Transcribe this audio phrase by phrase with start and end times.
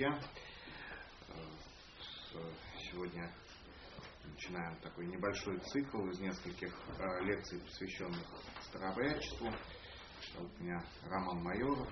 [0.00, 0.18] друзья.
[2.90, 3.30] Сегодня
[4.24, 8.26] начинаем такой небольшой цикл из нескольких э, лекций, посвященных
[8.62, 9.50] старообрядчеству.
[10.38, 11.88] Вот у меня Роман Майоров,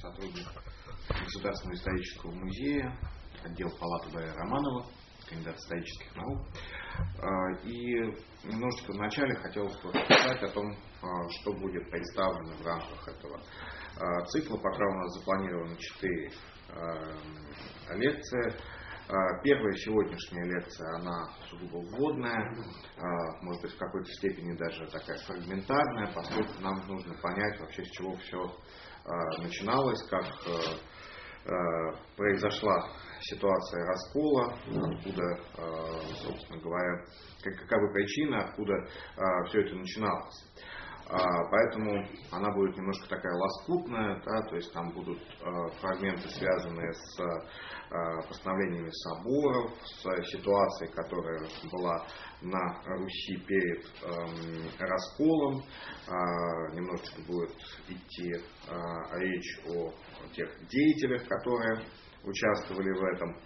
[0.00, 0.48] сотрудник
[1.08, 2.98] Государственного исторического музея,
[3.44, 4.32] отдел палаты Б.
[4.34, 4.90] Романова,
[5.28, 6.48] кандидат исторических наук.
[6.48, 10.76] Э, и немножечко вначале хотелось бы рассказать о том, э,
[11.40, 13.40] что будет представлено в рамках этого
[14.00, 14.56] Э, цикла.
[14.58, 16.30] Пока у нас запланировано 4
[16.68, 18.52] э, лекции.
[19.08, 22.54] Э, первая сегодняшняя лекция, она сугубо вводная,
[23.42, 28.14] может быть в какой-то степени даже такая фрагментарная, поскольку нам нужно понять вообще с чего
[28.16, 28.38] все
[29.38, 30.26] начиналось, как
[32.14, 34.52] произошла ситуация раскола,
[34.92, 35.24] откуда,
[36.22, 37.04] собственно говоря,
[37.42, 38.74] каковы причины, откуда
[39.46, 40.44] все это начиналось.
[41.10, 46.92] А, поэтому она будет немножко такая лоскутная, да, то есть там будут а, фрагменты, связанные
[46.92, 47.20] с
[47.90, 52.06] а, постановлениями соборов, с ситуацией, которая была
[52.42, 55.62] на Руси перед эм, расколом.
[56.74, 57.56] Немножечко будет
[57.88, 58.32] идти
[59.14, 59.92] речь о
[60.34, 61.84] тех деятелях, которые
[62.22, 63.36] участвовали в этом.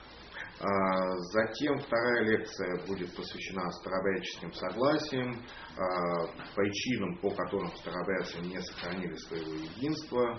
[0.62, 5.44] А, затем вторая лекция будет посвящена старообрядческим согласиям,
[5.76, 10.38] а, причинам, по которым старообрядцы не сохранили своего единства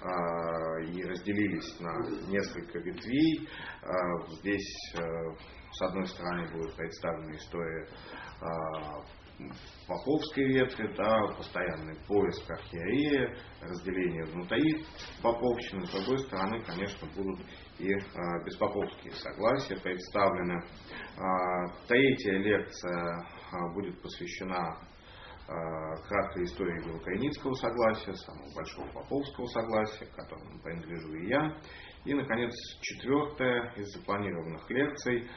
[0.00, 3.48] а, и разделились на несколько ветвей.
[4.38, 4.94] Здесь,
[5.72, 7.88] с одной стороны, будет представлена история
[9.88, 14.84] поповской ветви, да, постоянный поиск архиерея, разделение внутри
[15.22, 15.84] поповщины.
[15.86, 17.40] С другой стороны, конечно, будут
[17.78, 20.62] и а, беспоповские согласия представлены.
[21.18, 24.78] А, третья лекция а, будет посвящена
[25.46, 31.54] краткой истории Белокайницкого согласия, самого большого поповского согласия, к которому принадлежу и я.
[32.06, 35.28] И, наконец, четвертая из запланированных лекций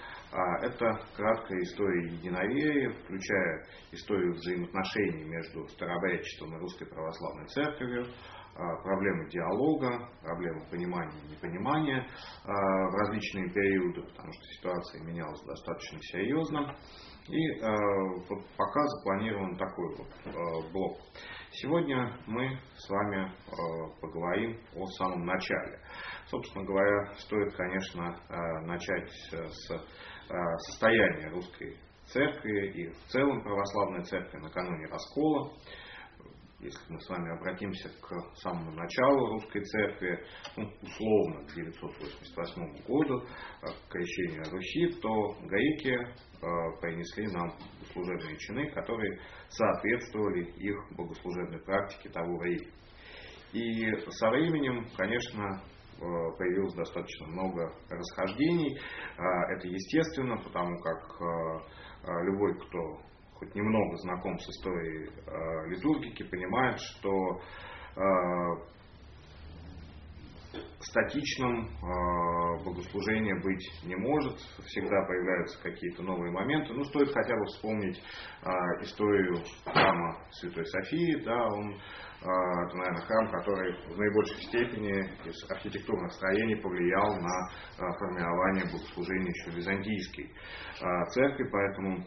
[0.61, 8.05] это краткая история единоверия, включая историю взаимоотношений между старообрядчеством и Русской Православной Церковью,
[8.83, 12.07] проблемы диалога, проблемы понимания и непонимания
[12.43, 16.75] а, в различные периоды, потому что ситуация менялась достаточно серьезно.
[17.27, 17.59] И
[18.29, 20.97] вот пока запланирован такой вот блок.
[21.51, 23.33] Сегодня мы с вами
[23.99, 25.77] поговорим о самом начале.
[26.27, 28.15] Собственно говоря, стоит, конечно,
[28.63, 29.87] начать с
[30.67, 35.51] состояние русской церкви и в целом православной церкви накануне раскола.
[36.59, 40.25] Если мы с вами обратимся к самому началу русской церкви,
[40.55, 48.37] ну, условно к 988 году, э, к крещению Руси, то греки э, принесли нам богослужебные
[48.37, 49.19] чины, которые
[49.49, 52.71] соответствовали их богослужебной практике того времени.
[53.53, 55.61] И со временем, конечно,
[55.99, 58.79] Э, появилось достаточно много расхождений.
[59.17, 61.59] А, это естественно, потому как э,
[62.03, 63.01] э, любой, кто
[63.39, 65.09] хоть немного знаком с историей
[65.69, 67.41] литургики, понимает, что
[70.79, 71.67] статичным
[72.63, 76.73] богослужение быть не может, всегда появляются какие-то новые моменты.
[76.73, 78.01] Ну, стоит хотя бы вспомнить
[78.81, 81.79] историю храма Святой Софии, да, он
[82.19, 89.51] это, наверное, храм, который в наибольшей степени из архитектурных строений повлиял на формирование богослужения еще
[89.55, 90.31] византийской
[91.11, 92.03] церкви, поэтому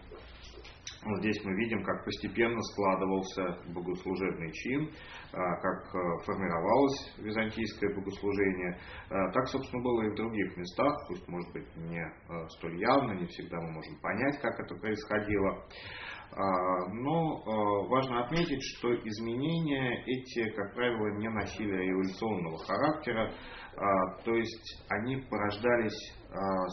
[1.05, 4.91] вот здесь мы видим, как постепенно складывался богослужебный чин,
[5.33, 5.91] как
[6.25, 8.79] формировалось византийское богослужение.
[9.09, 12.05] Так, собственно, было и в других местах, пусть, может быть, не
[12.57, 15.65] столь явно, не всегда мы можем понять, как это происходило.
[16.33, 23.33] А, но а, важно отметить, что изменения эти, как правило, не носили революционного характера,
[23.77, 26.17] а, то есть они порождались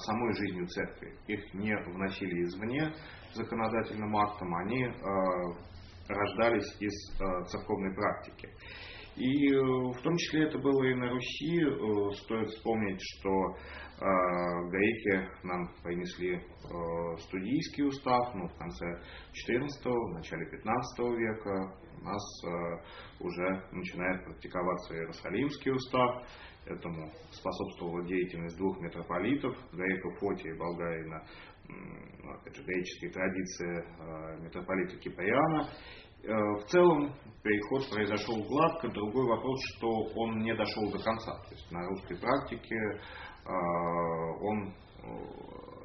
[0.06, 1.16] самой жизнью церкви.
[1.26, 2.94] Их не вносили извне
[3.38, 4.88] законодательным актом, они
[6.08, 6.94] рождались из
[7.50, 8.50] церковной практики.
[9.18, 11.62] И э, в том числе это было и на Руси.
[11.64, 16.40] Э, стоит вспомнить, что э, греки нам принесли
[17.20, 18.86] студийский устав ну, в конце
[19.50, 21.74] XIV, в начале XV века.
[22.00, 22.44] у нас
[23.20, 26.24] уже начинает практиковаться Иерусалимский устав,
[26.66, 31.24] Этому способствовала деятельность двух митрополитов, Гаека Фотия и Болгарина,
[32.56, 35.70] же, греческие традиции митрополита Киприана.
[36.24, 37.14] В целом
[37.44, 38.90] переход произошел гладко.
[38.90, 41.32] Другой вопрос, что он не дошел до конца.
[41.48, 43.00] То есть на русской практике
[44.42, 44.74] он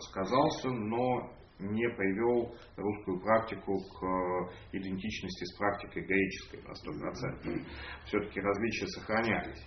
[0.00, 1.30] сказался, но
[1.62, 7.66] не привел русскую практику к идентичности с практикой греческой на 100%.
[8.06, 9.64] Все-таки различия сохранялись.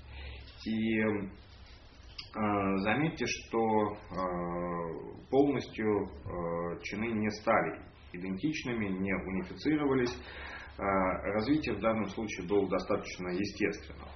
[0.66, 1.30] И э,
[2.80, 7.82] заметьте, что э, полностью э, чины не стали
[8.14, 10.14] идентичными, не унифицировались.
[10.78, 10.82] Э,
[11.34, 14.10] развитие в данном случае было достаточно естественным.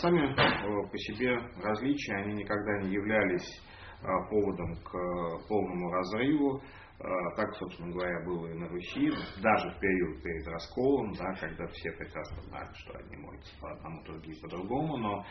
[0.00, 3.60] Сами э, по себе различия, они никогда не являлись
[4.02, 6.62] э, поводом к полному разрыву.
[7.00, 9.08] А, так, собственно говоря, было и на Руси,
[9.40, 14.02] даже в период перед расколом, да, когда все прекрасно знали, что одни молятся по одному,
[14.02, 15.24] другие по другому, но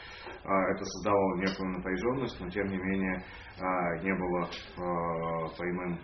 [0.46, 3.22] а, это создавало некую напряженность, но тем не менее
[3.60, 4.48] а, не было
[5.58, 6.00] прямым,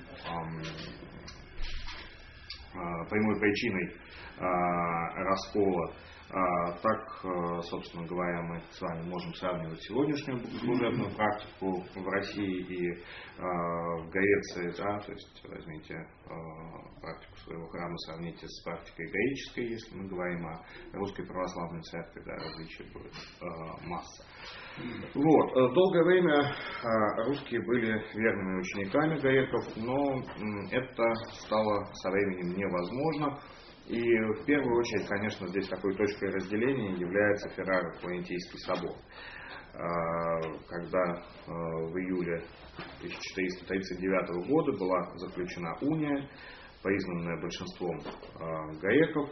[3.09, 3.95] прямой причиной
[4.39, 5.93] раскола
[6.33, 12.89] так, э, собственно говоря, мы с вами можем сравнивать сегодняшнюю служебную практику в России и
[12.89, 12.97] э,
[13.37, 16.29] в Греции, да, то есть возьмите э,
[17.01, 22.33] практику своего храма, сравните с практикой греческой, если мы говорим о русской православной церкви, да,
[22.33, 23.13] различий будет
[23.85, 24.25] масса.
[25.13, 25.53] Вот.
[25.53, 26.55] Долгое время
[27.27, 30.19] русские были верными учениками греков, но
[30.71, 31.13] это
[31.45, 33.39] стало со временем невозможно.
[33.87, 38.95] И в первую очередь, конечно, здесь такой точкой разделения является Ферраро-Флорентийский собор.
[39.73, 40.39] А,
[40.69, 42.43] когда а, в июле
[42.99, 46.29] 1439 года была заключена уния,
[46.81, 47.99] признанная большинством
[48.39, 49.29] а, гаеков,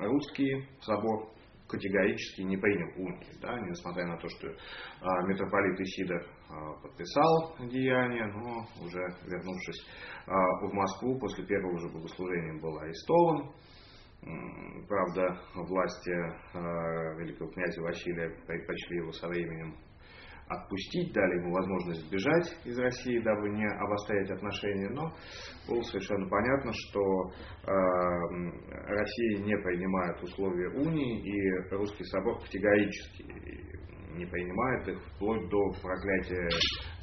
[0.00, 1.30] русский собор
[1.68, 8.26] категорически не принял унии, да, несмотря на то, что а, митрополит Исидор а, подписал деяние,
[8.26, 9.86] но уже вернувшись
[10.26, 13.52] а, в Москву после первого же богослужения был арестован.
[14.88, 19.76] Правда, власти а, великого князя Василия предпочли его со временем
[20.48, 25.12] отпустить, дали ему возможность сбежать из России, дабы не обострять отношения, но
[25.68, 27.00] было совершенно понятно, что
[27.30, 27.72] э,
[28.86, 33.24] Россия не принимает условия унии, и Русский собор категорически
[34.16, 36.48] не принимает их вплоть до проклятия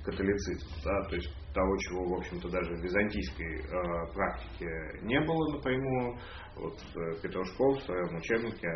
[0.06, 0.70] католицизма.
[0.84, 4.68] Да, то есть того, чего, в общем-то, даже в византийской э, практике
[5.04, 6.18] не было напрямую.
[6.56, 8.68] Вот э, Петрушков в своем учебнике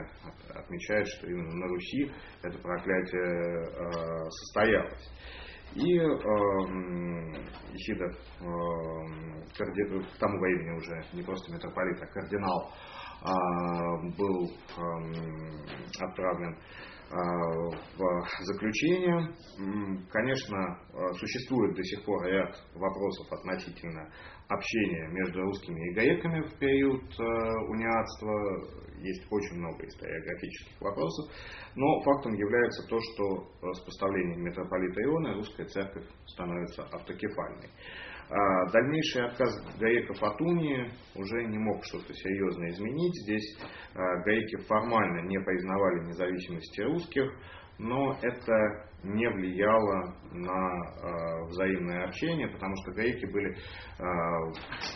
[0.50, 2.12] отмечает, что именно на Руси
[2.42, 5.12] это проклятие э, состоялось.
[5.76, 6.06] И э,
[7.74, 8.16] Исидор э,
[9.56, 9.84] карди...
[9.84, 12.74] к тому времени уже не просто митрополит, а кардинал
[13.22, 13.30] э,
[14.18, 16.58] был э, отправлен
[17.10, 19.34] в заключение.
[20.12, 20.58] Конечно,
[20.94, 24.10] э, существует до сих пор ряд вопросов относительно
[24.48, 27.24] общения между русскими и гаеками в период э,
[27.70, 28.80] униатства.
[29.00, 31.32] Есть очень много историографических вопросов.
[31.76, 37.70] Но фактом является то, что с поставлением митрополита Иона русская церковь становится автокефальной.
[38.30, 43.16] А дальнейший отказ гаеков от унии уже не мог что-то серьезно изменить.
[43.24, 43.58] Здесь
[43.96, 47.32] а, гаеки формально не признавали независимости русских,
[47.80, 53.58] но это не влияло на э, взаимное общение, потому что гаеки были э,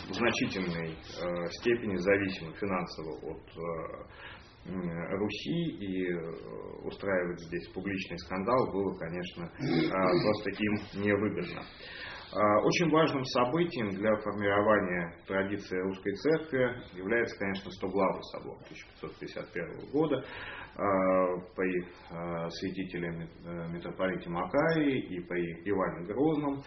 [0.09, 4.23] в значительной э, степени зависимы финансово от э,
[4.65, 6.13] Руси, и
[6.85, 11.63] устраивать здесь публичный скандал было, конечно, просто им невыгодно.
[12.35, 20.17] А, очень важным событием для формирования традиции русской церкви является, конечно, Стоглавый собор 1551 года
[20.17, 26.63] а, при а, святителе э, митрополите Макарии и при Иване Грозном.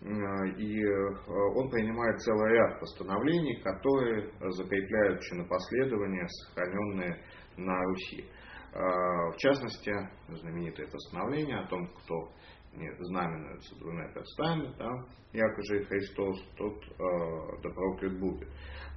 [0.00, 7.20] И он принимает целый ряд постановлений, которые закрепляют чинопоследования, сохраненные
[7.56, 8.24] на Руси.
[8.72, 9.90] В частности,
[10.28, 12.30] знаменитое постановление о том, кто
[12.72, 14.90] не знаменуются двумя перстами, да,
[15.32, 18.48] яко же Христос, тот э, да проклят будет.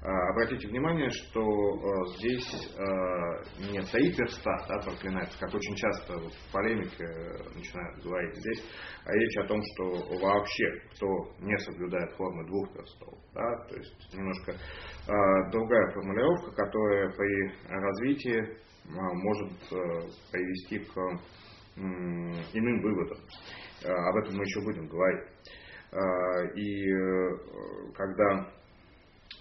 [0.03, 6.17] Э, обратите внимание, что э, здесь э, не три перста да, проклинается, как очень часто
[6.17, 7.05] вот, в полемике
[7.55, 8.63] начинают говорить здесь,
[9.05, 9.83] а речь о том, что
[10.19, 11.07] вообще кто
[11.39, 13.13] не соблюдает формы двух перстов.
[13.33, 19.77] Да, то есть немножко э, другая формулировка, которая при развитии э, может э,
[20.31, 20.95] привести к
[21.75, 23.17] иным выводам.
[23.83, 25.27] Э, об этом мы еще будем говорить.
[25.91, 25.97] Э,
[26.55, 28.47] и э, когда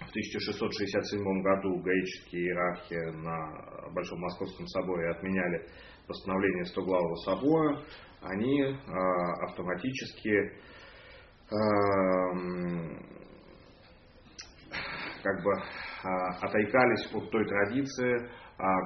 [0.01, 5.69] в 1667 году гаические иерархи на Большом Московском соборе отменяли
[6.07, 7.85] постановление Стоглавого собора,
[8.23, 8.77] они
[9.43, 10.53] автоматически
[15.23, 15.53] как бы
[16.41, 18.31] отойкались от той традиции,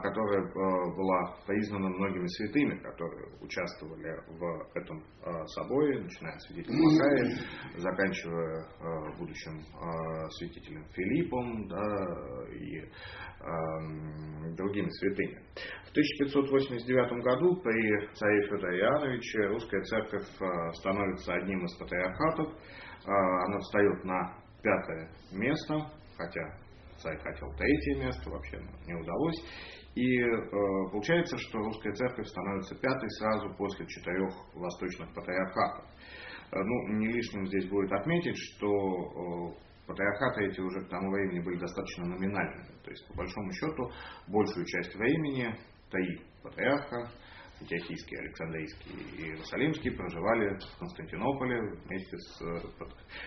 [0.03, 6.77] которая э, была признана многими святыми, которые участвовали в этом э, соборе, начиная с святителя
[6.79, 7.37] Макая,
[7.79, 9.61] заканчивая э, будущим
[10.39, 15.41] святителем Филиппом да, и эм, другими святыми.
[15.87, 20.27] В 1589 году при царе Федоре Иоанновиче русская церковь
[20.75, 22.53] становится одним из патриархатов.
[23.07, 26.64] Она встает на пятое место, хотя
[27.05, 29.37] царь хотел третье место, вообще не удалось.
[29.95, 35.85] И э, получается, что русская церковь становится пятой сразу после четырех восточных патриархатов.
[36.51, 41.41] Э, ну, не лишним здесь будет отметить, что э, патриархаты эти уже к тому времени
[41.45, 42.75] были достаточно номинальными.
[42.83, 43.91] То есть, по большому счету,
[44.27, 45.55] большую часть времени
[45.91, 47.11] три патриарха
[47.65, 52.41] Антиохийский, Александрийский и Иерусалимский проживали в Константинополе вместе с,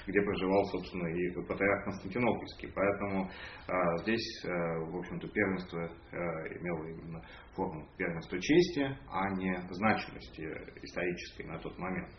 [0.06, 2.72] где проживал, собственно, и патриарх Константинопольский.
[2.74, 3.30] Поэтому
[3.68, 4.50] а, здесь, а,
[4.92, 6.18] в общем-то, первенство а,
[6.60, 7.22] имело именно
[7.56, 10.42] форму первенства чести, а не значимости
[10.84, 12.10] исторической на тот момент.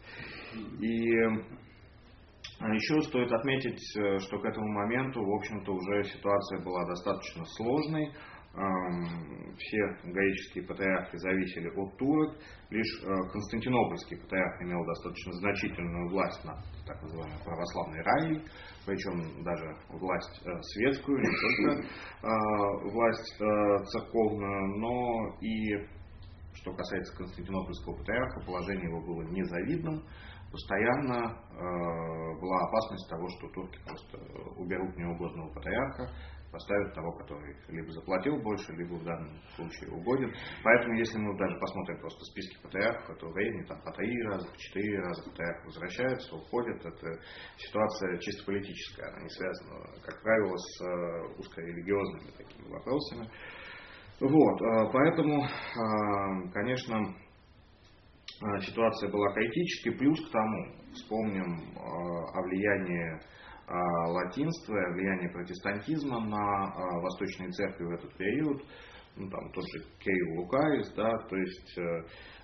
[0.80, 1.06] И
[2.74, 3.80] еще стоит отметить,
[4.22, 8.12] что к этому моменту, в общем-то, уже ситуация была достаточно сложной
[9.58, 12.36] все гаические патриархи зависели от турок,
[12.70, 18.42] лишь э, Константинопольский патриарх имел достаточно значительную власть над так называемой православной раей,
[18.86, 22.28] причем даже власть э, светскую, не только э,
[22.92, 25.86] власть церковную, но и,
[26.54, 30.02] что касается Константинопольского патриарха, положение его было незавидным,
[30.50, 31.36] постоянно
[32.40, 34.16] была опасность того, что турки просто
[34.56, 36.10] уберут неугодного патриарха,
[36.50, 40.32] поставят того, который либо заплатил больше, либо в данном случае угоден.
[40.62, 44.58] Поэтому, если мы даже посмотрим просто списки ПТР этого времени, там по три раза, по
[44.58, 47.20] четыре раза ПТР возвращаются, уходят, это
[47.56, 53.30] ситуация чисто политическая, она не связана, как правило, с э, узкорелигиозными такими вопросами.
[54.20, 57.14] Вот, э, поэтому, э, конечно,
[58.60, 63.20] ситуация была критической, плюс к тому, вспомним о влиянии
[63.68, 68.62] латинства и влияние протестантизма на а, восточные церкви в этот период,
[69.18, 71.82] ну, там тот же Кирилл Лукаис, да, то есть э,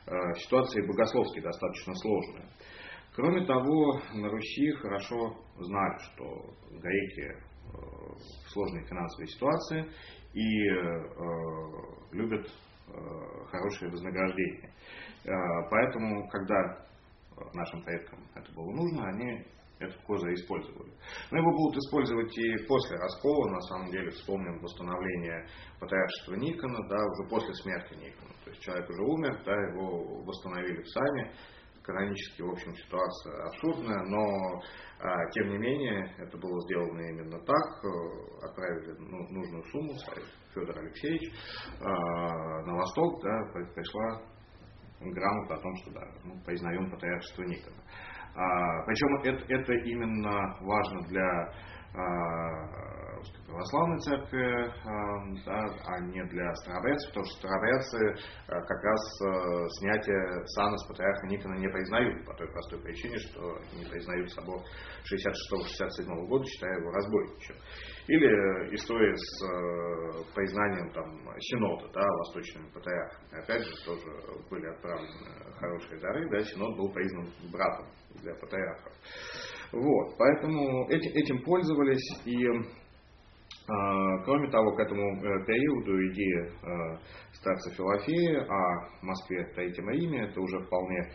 [0.06, 2.48] э, ситуация богословски достаточно сложная.
[3.14, 6.24] Кроме того, на Руси хорошо знали, что
[6.72, 7.36] греки э,
[7.72, 9.86] в сложной финансовой ситуации
[10.34, 10.68] и
[12.10, 12.50] любят
[13.52, 14.68] хорошее вознаграждение.
[15.70, 16.86] Поэтому, когда
[17.54, 19.44] нашим предкам это было нужно, они
[19.78, 20.92] этот козырь использовали.
[21.30, 25.46] Но его будут использовать и после раскола, на самом деле, вспомним восстановление
[25.80, 28.34] патриаршества Никона, да, уже после смерти Никона.
[28.44, 31.32] То есть человек уже умер, да, его восстановили сами.
[31.82, 34.62] Канонически, в общем, ситуация абсурдная, но
[35.00, 37.84] а, тем не менее это было сделано именно так.
[37.84, 39.92] Э, отправили ну, нужную сумму,
[40.54, 41.30] Федор Алексеевич,
[41.82, 44.22] а, на восток, да, пришла
[45.00, 47.82] грамота о том, что да, мы признаем патриаршество Никона.
[48.34, 51.52] А, причем это, это именно важно для
[51.94, 52.84] а,
[53.46, 58.14] православной церкви, а, да, а не для старобрядцев, потому что старобрядцы
[58.46, 59.00] как раз
[59.78, 64.60] снятие сана с патриарха Никона не признают, по той простой причине, что не признают собор
[65.04, 67.54] 66-67 года, считая его разбойничем.
[68.06, 71.06] Или история с э, признанием там,
[71.38, 73.42] Синода, да, восточными патриархами.
[73.42, 74.04] Опять же, тоже
[74.50, 77.86] были отправлены хорошие дары, да, Синод был признан братом
[78.22, 78.92] для патриархов.
[79.72, 82.46] Вот, поэтому этим, этим пользовались и
[83.66, 86.98] Кроме того, к этому э, периоду идея э,
[87.32, 91.10] старца Филофея о Москве в Третьем Риме, это уже вполне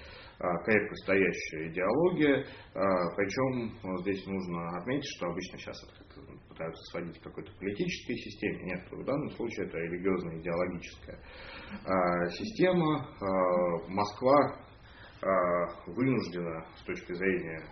[0.63, 6.08] крепко стоящая идеология, причем здесь нужно отметить, что обычно сейчас это
[6.59, 11.17] пытаются сводить к какой-то политической системе, нет, в данном случае это религиозно-идеологическая
[12.31, 13.07] система.
[13.87, 14.35] Москва
[15.87, 17.63] вынуждена с точки зрения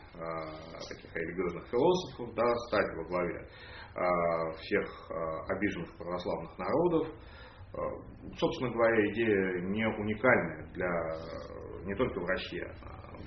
[0.87, 3.49] таких религиозных философов да, стать во главе
[4.59, 5.11] всех
[5.49, 7.07] обиженных православных народов.
[8.37, 10.89] Собственно говоря, идея не уникальная для
[11.85, 12.63] не только в России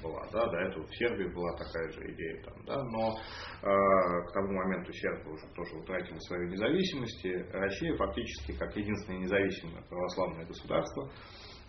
[0.02, 4.32] была, да, до этого в Сербии была такая же идея, там, да, но э, к
[4.32, 11.10] тому моменту сербы уже тоже утратили свою независимость, Россия фактически как единственное независимое православное государство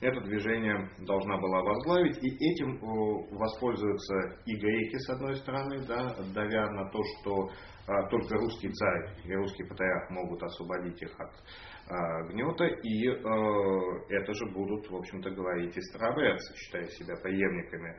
[0.01, 2.79] это движение должна была возглавить, и этим
[3.37, 4.15] воспользуются
[4.45, 7.49] и греки, с одной стороны, да, давя на то, что
[7.87, 11.31] а, только русский царь и русский патриарх могут освободить их от
[11.87, 13.15] а, гнета, и а,
[14.09, 17.95] это же будут, в общем-то, говорить и старообрядцы, считая себя преемниками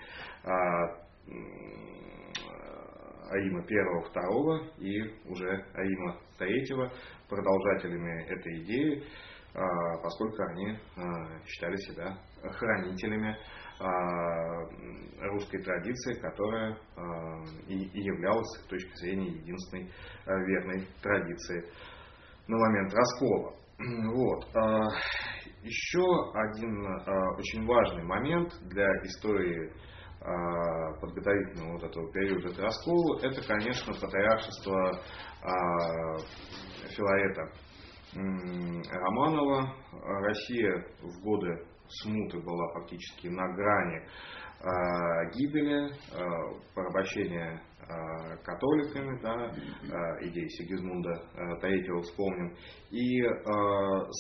[3.30, 6.92] Аима первого, второго и уже Аима третьего,
[7.28, 9.04] продолжателями этой идеи,
[10.02, 13.36] поскольку они а, считали себя хранителями
[13.78, 16.78] а, русской традиции, которая
[17.68, 19.90] и являлась с точки зрения единственной
[20.26, 21.70] верной традиции
[22.48, 23.54] на момент раскола.
[24.14, 24.46] Вот.
[25.62, 26.04] Еще
[26.34, 26.86] один
[27.36, 29.72] очень важный момент для истории
[31.00, 34.92] подготовительного вот этого периода к расколу, это, конечно, патриаршество
[36.90, 37.50] Филарета
[38.14, 39.74] Романова.
[40.02, 45.94] Россия в годы смуты была фактически на грани э, гибели, э,
[46.74, 51.10] порабощения э, католиками, да, э, идеи Сигизмунда
[51.62, 52.54] III вспомним.
[52.90, 53.30] И э,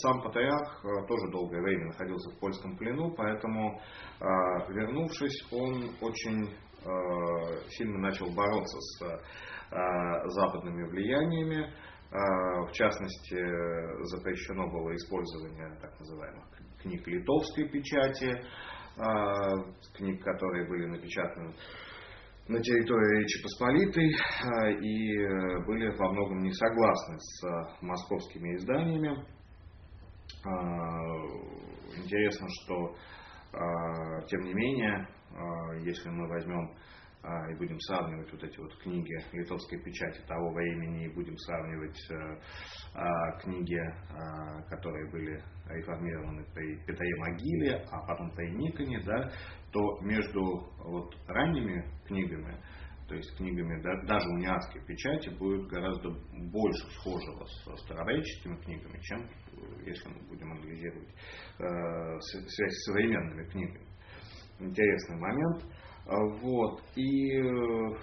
[0.02, 4.24] сам патриарх э, тоже долгое время находился в польском плену, поэтому, э,
[4.72, 11.72] вернувшись, он очень э, сильно начал бороться с э, западными влияниями,
[12.12, 16.44] в частности, запрещено было использование так называемых
[16.82, 18.44] книг литовской печати,
[18.98, 19.48] а,
[19.96, 21.54] книг, которые были напечатаны
[22.48, 24.14] на территории Речи Посполитой
[24.44, 29.24] а, и были во многом не согласны с московскими изданиями.
[31.96, 32.96] Интересно, что
[34.26, 35.06] тем не менее,
[35.84, 36.76] если мы возьмем а,
[37.22, 42.38] и будем сравнивать вот эти вот книги литовской печати того времени, и будем сравнивать э,
[42.94, 49.30] а, книги, а, которые были реформированы при Петре Могиле, а потом при Никоне, да,
[49.70, 50.42] то между
[50.84, 52.58] вот ранними книгами,
[53.08, 56.10] то есть книгами да, даже униатской печати, будет гораздо
[56.50, 59.28] больше схожего с старореческими книгами, чем
[59.86, 63.86] если мы будем анализировать э, связь с современными книгами.
[64.58, 65.64] Интересный момент.
[66.06, 66.82] А, вот.
[66.96, 67.42] И э,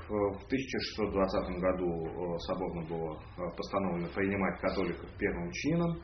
[0.08, 6.02] в 1620 году э, соборно было э, постановлено принимать католиков первым чином.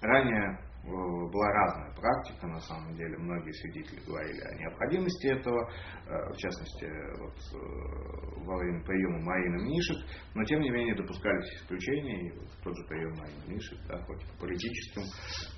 [0.00, 5.70] Ранее была разная практика, на самом деле, многие свидетели говорили о необходимости этого,
[6.06, 6.86] э, в частности,
[7.18, 9.96] вот, э, во время приема Марины Мнишек,
[10.34, 14.24] но тем не менее допускались исключения, и вот тот же прием Марины Мнишек, да, хоть
[14.26, 15.02] по политическим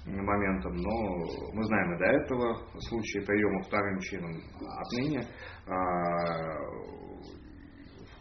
[0.07, 4.33] моментам, но мы знаем и до этого случаи приема вторым чином
[4.79, 5.23] отныне,
[5.67, 6.61] а,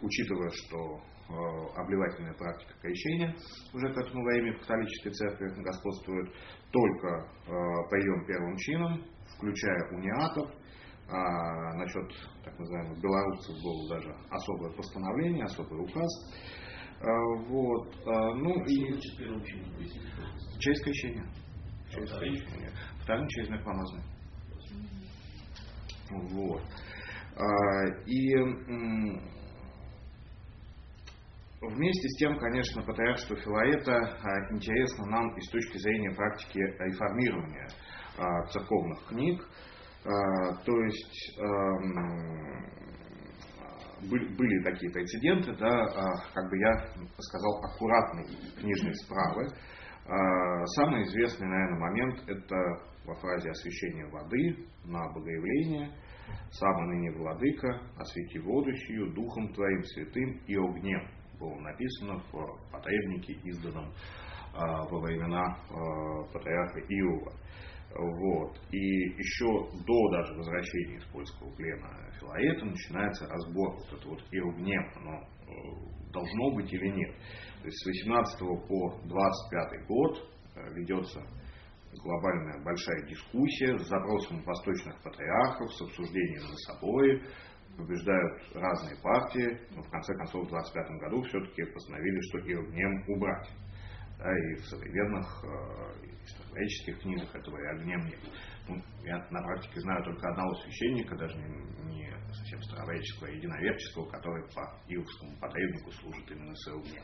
[0.02, 3.36] учитывая, что обливательная практика крещения
[3.74, 6.34] уже к этому времени в католической церкви господствует,
[6.72, 7.52] только э,
[7.90, 9.04] прием первым чином,
[9.36, 10.50] включая униатов.
[11.12, 12.08] А насчет
[12.44, 16.08] так называемых белорусцев было даже особое постановление, особый указ.
[17.02, 17.08] А,
[17.48, 17.96] вот.
[18.06, 19.00] Ну и
[20.60, 21.26] через крещение.
[21.90, 22.72] Через крещение.
[23.02, 24.06] Вторым через помазание.
[26.32, 26.62] Вот.
[28.06, 29.39] И
[31.62, 37.68] Вместе с тем, конечно, патриаршество Филаета а, интересно нам и с точки зрения практики реформирования
[38.18, 39.46] а, церковных книг.
[40.06, 41.40] А, то есть
[44.02, 45.86] были такие прецеденты, да,
[46.34, 46.72] как бы я
[47.18, 48.26] сказал, аккуратной
[48.58, 49.50] книжной справы.
[50.78, 52.56] Самый известный, наверное, момент– это
[53.06, 55.92] во фразе освящения воды на богоявление.
[56.52, 63.34] «Сам ныне владыка, освети воду сию духом твоим святым и огнем» было написано в потребнике,
[63.44, 63.92] изданном
[64.54, 67.34] а, во времена а, патриарха Иова.
[67.96, 68.56] Вот.
[68.72, 68.78] И
[69.18, 69.48] еще
[69.86, 76.12] до даже возвращения из польского плена Филаета начинается разбор вот это вот Иогнем, оно э,
[76.12, 77.16] должно быть или нет.
[77.62, 80.18] То есть с 18 по 25 год
[80.56, 81.22] э, ведется
[82.04, 87.24] глобальная большая дискуссия с запросом восточных патриархов, с обсуждением на собой,
[87.80, 93.50] побеждают разные партии, но в конце концов в 25 году все-таки постановили, что Иргнем убрать.
[94.20, 98.20] Да, и в современных э, исторических книгах этого и огнем нет.
[98.68, 104.10] Ну, я на практике знаю только одного священника, даже не, не совсем староверческого, а единоверческого,
[104.10, 107.04] который по иовскому потребнику служит именно с огнем.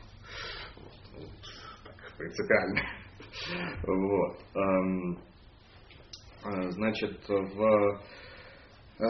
[0.76, 1.32] Вот, вот,
[1.86, 2.82] так, принципиально.
[3.88, 4.40] Вот.
[4.56, 5.18] Эм,
[6.44, 8.02] э, значит, в
[9.00, 9.06] э,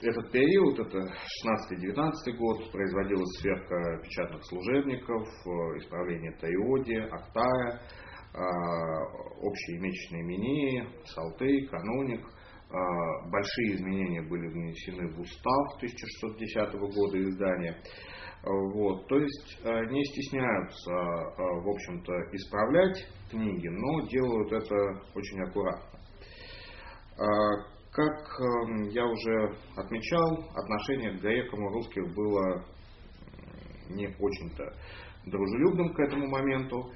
[0.00, 7.80] этот период, это 16-19 год, производилась сверка печатных служебников, э, исправление Таиоди, Актара.
[9.42, 12.26] общие месячные имении, салты, каноник.
[13.30, 17.80] Большие изменения были внесены в устав 1610 года издания.
[18.42, 24.74] Вот, то есть не стесняются, в общем-то, исправлять книги, но делают это
[25.14, 26.00] очень аккуратно.
[27.94, 32.64] Как эм, я уже отмечал, отношение к грекам у русских было
[33.88, 34.64] не очень-то
[35.26, 36.92] дружелюбным к этому моменту.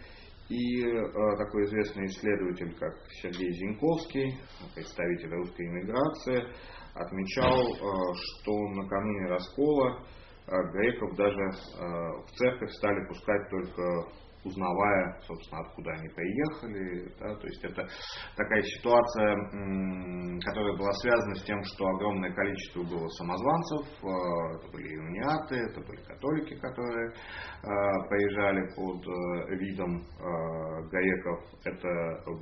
[0.49, 4.41] И э, такой известный исследователь, как Сергей Зинковский,
[4.75, 6.43] представитель русской иммиграции,
[6.95, 11.51] отмечал, э, что накануне раскола э, греков даже
[12.27, 13.83] в церковь стали пускать только
[14.49, 17.13] узнавая, собственно, откуда они приехали.
[17.21, 17.87] Да, то есть это
[18.37, 19.37] такая ситуация,
[20.45, 24.09] которая была связана с тем, что огромное количество было самозванцев, э,
[24.57, 27.15] это были униаты, это были католики, которые э,
[28.09, 30.05] приезжали под э, видом
[30.91, 31.89] греков, это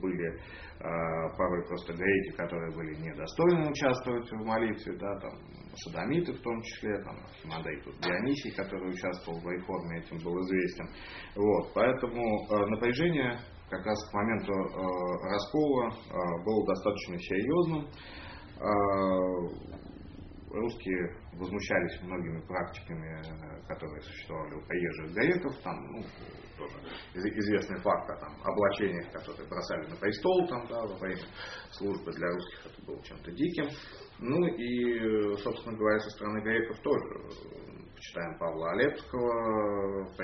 [0.00, 0.40] были
[0.78, 5.32] порой просто греки, которые были недостойны участвовать в молитве, да, там,
[5.76, 7.16] садомиты в том числе, там,
[7.84, 10.88] тут Дионисий, который участвовал в реформе, этим был известен.
[11.34, 13.38] Вот, поэтому э, напряжение
[13.70, 14.66] как раз к моменту э,
[15.24, 17.88] раскола э, было достаточно серьезным.
[20.48, 23.20] Русские возмущались многими практиками,
[23.68, 26.02] которые существовали у приезжих гаеков, там, ну,
[26.56, 26.78] тоже
[27.12, 31.22] известный факт о там, облачениях, которые бросали на престол там, да, во время
[31.72, 33.68] службы для русских, это было чем-то диким.
[34.18, 37.04] Ну и, собственно говоря, со стороны греков тоже.
[37.94, 40.14] Почитаем Павла Олепского, э,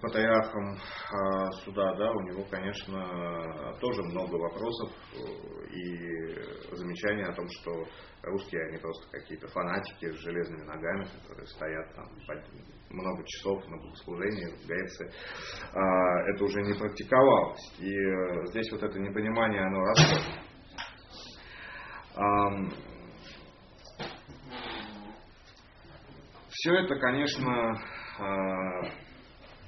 [0.00, 4.90] патриархом э, суда, да, у него, конечно, тоже много вопросов
[5.72, 7.70] и замечаний о том, что
[8.22, 12.06] русские, они просто какие-то фанатики с железными ногами, которые стоят там
[12.90, 15.10] много часов на богослужении в Греции.
[15.70, 17.72] Это уже не практиковалось.
[17.78, 20.22] И э, здесь вот это непонимание, оно растет.
[26.48, 27.80] Все это, конечно,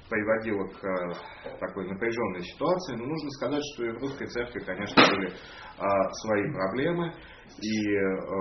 [0.09, 1.13] приводило к э,
[1.59, 5.31] такой напряженной ситуации, но нужно сказать, что и в русской церкви, конечно, были
[5.79, 7.13] а, свои проблемы.
[7.61, 7.97] И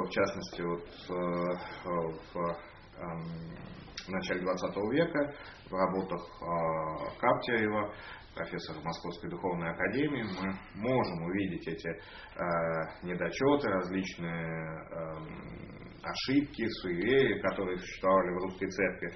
[0.07, 2.39] в частности, вот в
[2.99, 3.23] эм,
[4.09, 5.35] начале 20 века
[5.69, 6.21] в работах
[7.19, 7.93] Каптерева,
[8.35, 12.01] профессора Московской духовной академии, мы можем увидеть эти
[13.03, 14.81] недочеты, различные
[16.03, 19.15] ошибки, суеверия, которые существовали в русской церкви.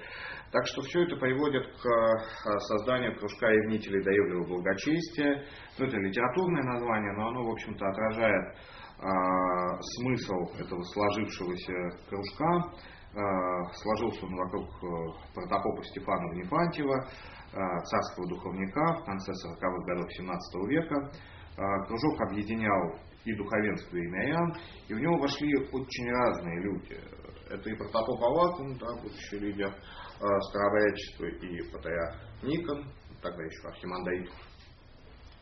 [0.51, 5.43] Так что все это приводит к созданию кружка ревнителей доевлего благочестия.
[5.77, 8.55] Ну, это литературное название, но оно, в общем-то, отражает
[8.99, 11.73] а, смысл этого сложившегося
[12.09, 12.73] кружка.
[13.15, 17.07] А, сложился он вокруг э, протопопа Стефана Внефантьева,
[17.53, 21.11] а, царского духовника в конце 40-х годов 17 века.
[21.87, 24.55] Кружок объединял и духовенство, и мирян,
[24.87, 26.97] и в него вошли очень разные люди.
[27.49, 29.73] Это и протопоп Авакум, да, будущий лидер
[30.17, 32.89] старообрядчества, и патриарх Никон,
[33.21, 34.29] тогда еще Архимандрит.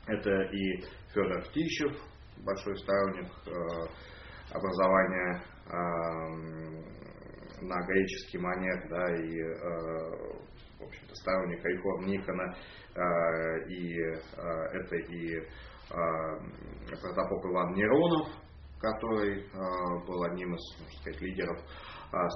[0.08, 0.82] Это и
[1.14, 1.92] Федор Птищев,
[2.44, 3.52] большой сторонник э,
[4.52, 5.78] образования э,
[7.62, 9.56] на греческий манер, да, и, э,
[10.80, 12.56] в общем-то, сторонник реформ Никона,
[13.68, 13.94] и
[14.72, 15.42] это и
[15.90, 18.28] протопоп Иван Неронов,
[18.80, 19.50] который
[20.06, 21.58] был одним из, можно сказать, лидеров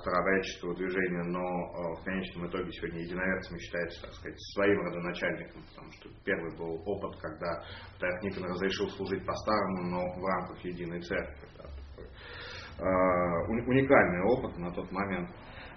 [0.02, 1.44] старообрядческого движения, но
[1.96, 7.20] в конечном итоге сегодня единоверцами считается, так сказать, своим родоначальником, потому что первый был опыт,
[7.22, 11.48] когда Патриарх Никон разрешил служить по-старому, но в рамках единой церкви.
[12.80, 15.30] Уникальный опыт на тот момент.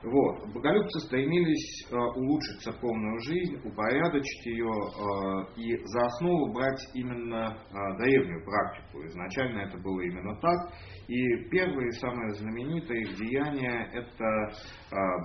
[0.02, 0.52] Вот.
[0.52, 7.98] Боголюбцы стремились э, улучшить церковную жизнь, упорядочить ее э, и за основу брать именно э,
[7.98, 9.04] древнюю практику.
[9.06, 10.72] Изначально это было именно так.
[11.06, 14.48] И первое и самое знаменитое их деяние– это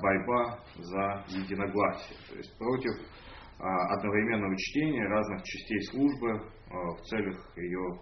[0.01, 2.91] борьба за единогласие, то есть против
[3.59, 7.99] одновременного чтения разных частей службы в целях ее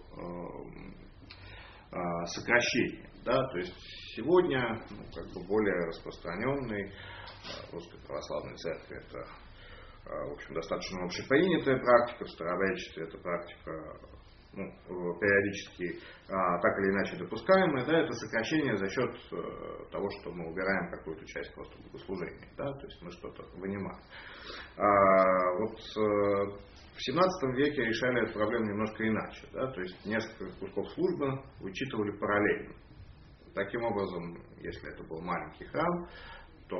[2.25, 3.09] сокращения.
[3.25, 3.73] Да, то есть
[4.15, 6.93] сегодня ну, как бы более распространенный
[7.71, 9.25] русской православной церкви это
[10.05, 13.99] в общем, достаточно общепринятая практика, в старообрядчестве эта практика
[14.53, 20.31] ну, периодически а, так или иначе допускаемая, да, это сокращение за счет э, того, что
[20.31, 23.99] мы убираем какую-то часть просто богослужения, да, то есть мы что-то вынимаем.
[24.77, 26.01] А, вот э,
[26.95, 32.17] в 17 веке решали эту проблему немножко иначе, да, то есть несколько кусков службы вычитывали
[32.17, 32.73] параллельно.
[33.55, 36.07] Таким образом, если это был маленький храм,
[36.67, 36.77] то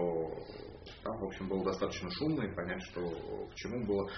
[1.03, 4.09] там, в общем, было достаточно шумно, и понять, что к чему было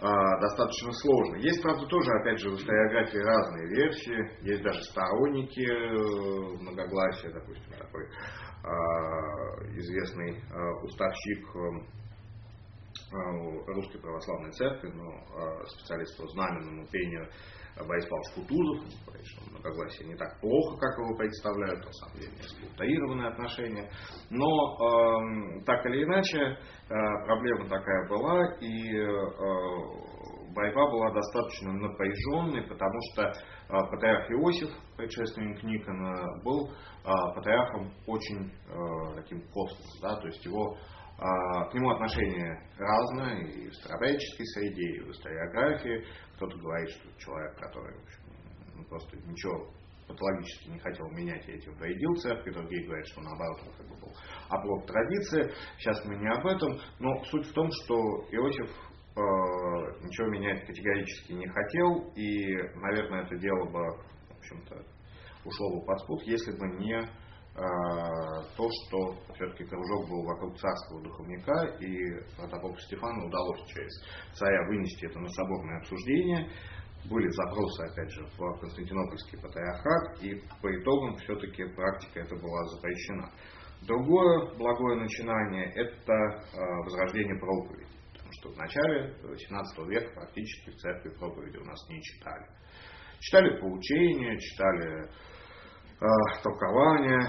[0.00, 1.36] а, достаточно сложно.
[1.36, 4.46] Есть, правда, тоже, опять же, в историографии разные версии.
[4.48, 8.08] Есть даже сторонники э, многогласия, допустим, такой
[8.64, 8.70] а,
[9.76, 11.46] известный а, уставщик
[13.12, 17.28] а, Русской Православной Церкви, но а, специалист по знаменному пению
[17.84, 22.72] Борис Павлович Кутузов, что многогласие не так плохо, как его представляют, на самом деле несколько
[22.72, 23.90] утаированные отношения.
[24.30, 26.56] Но э, так или иначе, э,
[26.88, 29.06] проблема такая была, и э,
[30.54, 33.32] борьба была достаточно напряженной, потому что э,
[33.68, 40.76] патриарх Иосиф, предшественник Никона, был э, патриархом очень э, таким космосом, да, то есть его
[41.18, 46.04] к нему отношение разное и в старообрядческой среде, и в историографии.
[46.36, 48.22] Кто-то говорит, что человек, который общем,
[48.74, 49.70] ну, просто ничего
[50.06, 53.96] патологически не хотел менять и этим вредил церкви, другие говорят, что наоборот он как бы
[53.96, 54.12] был
[54.48, 55.52] оплот традиции.
[55.78, 57.94] Сейчас мы не об этом, но суть в том, что
[58.30, 64.84] Иосиф э, ничего менять категорически не хотел, и, наверное, это дело бы, в общем-то,
[65.44, 67.08] ушло бы под спут, если бы не а,
[67.56, 73.92] то, что все-таки кружок был вокруг царского духовника, и протопопу Стефану удалось через
[74.34, 76.50] царя вынести это на соборное обсуждение.
[77.08, 83.30] Были запросы, опять же, в Константинопольский патриархат, и по итогам все-таки практика эта была запрещена.
[83.82, 87.86] Другое благое начинание– это а, возрождение проповеди.
[88.12, 92.46] Потому что в начале XVIII века практически в церкви проповеди у нас не читали.
[93.20, 95.08] Читали поучения, читали
[96.42, 97.28] толкования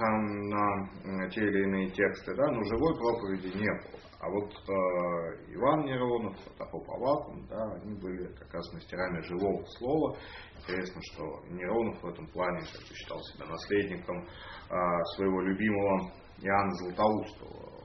[0.00, 3.96] на те или иные тексты, да, но живой проповеди не было.
[4.18, 10.16] А вот э, Иван Неронов, Протопоп Авакум, да, они были как раз мастерами живого слова.
[10.58, 16.10] Интересно, что Неронов в этом плане как бы, считал себя наследником э, своего любимого
[16.42, 17.76] Иоанна Златоустова.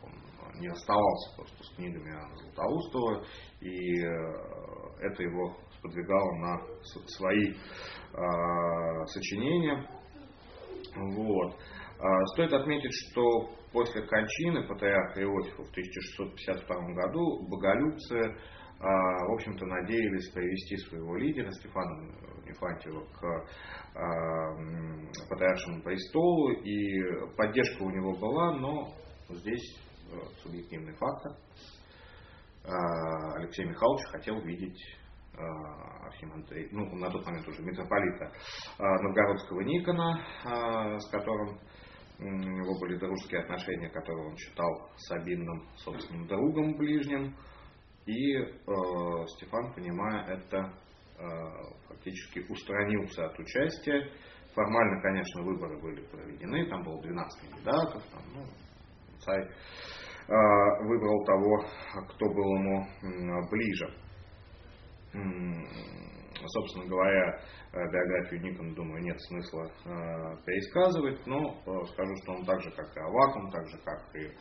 [0.47, 3.23] Он не расставался просто с книгами Иоанна Златоустова,
[3.59, 4.11] и э,
[5.01, 6.61] это его сподвигало на
[7.07, 10.00] свои э, сочинения
[10.95, 11.55] вот.
[11.99, 18.35] А, стоит отметить, что после кончины патриарха Иосифа в 1652 году боголюбцы,
[18.79, 22.11] а, в общем-то, надеялись привести своего лидера Стефана
[22.45, 23.23] Нефантьева к
[23.95, 28.87] а, патриаршему престолу, и поддержка у него была, но
[29.29, 29.79] здесь
[30.11, 31.31] э, субъективный фактор.
[33.37, 34.79] Алексей Михайлович хотел видеть
[35.41, 41.57] Э, архимандрита, ну, на тот момент уже митрополита э, Новгородского Никона, э, с которым
[42.19, 47.35] у него были дружеские отношения, которые он считал Сабинным собственным другом ближним.
[48.05, 48.45] И э,
[49.35, 51.23] Стефан, понимая это, э,
[51.87, 54.11] фактически устранился от участия.
[54.53, 58.45] Формально, конечно, выборы были проведены, там было 12 кандидатов, там, ну,
[59.19, 61.65] царь э, выбрал того,
[62.09, 63.95] кто был ему ближе
[66.47, 67.39] собственно говоря,
[67.73, 69.89] э, биографию Никона, думаю, нет смысла э,
[70.45, 74.31] пересказывать, но э, скажу, что он так же, как и Авакум, так же, как и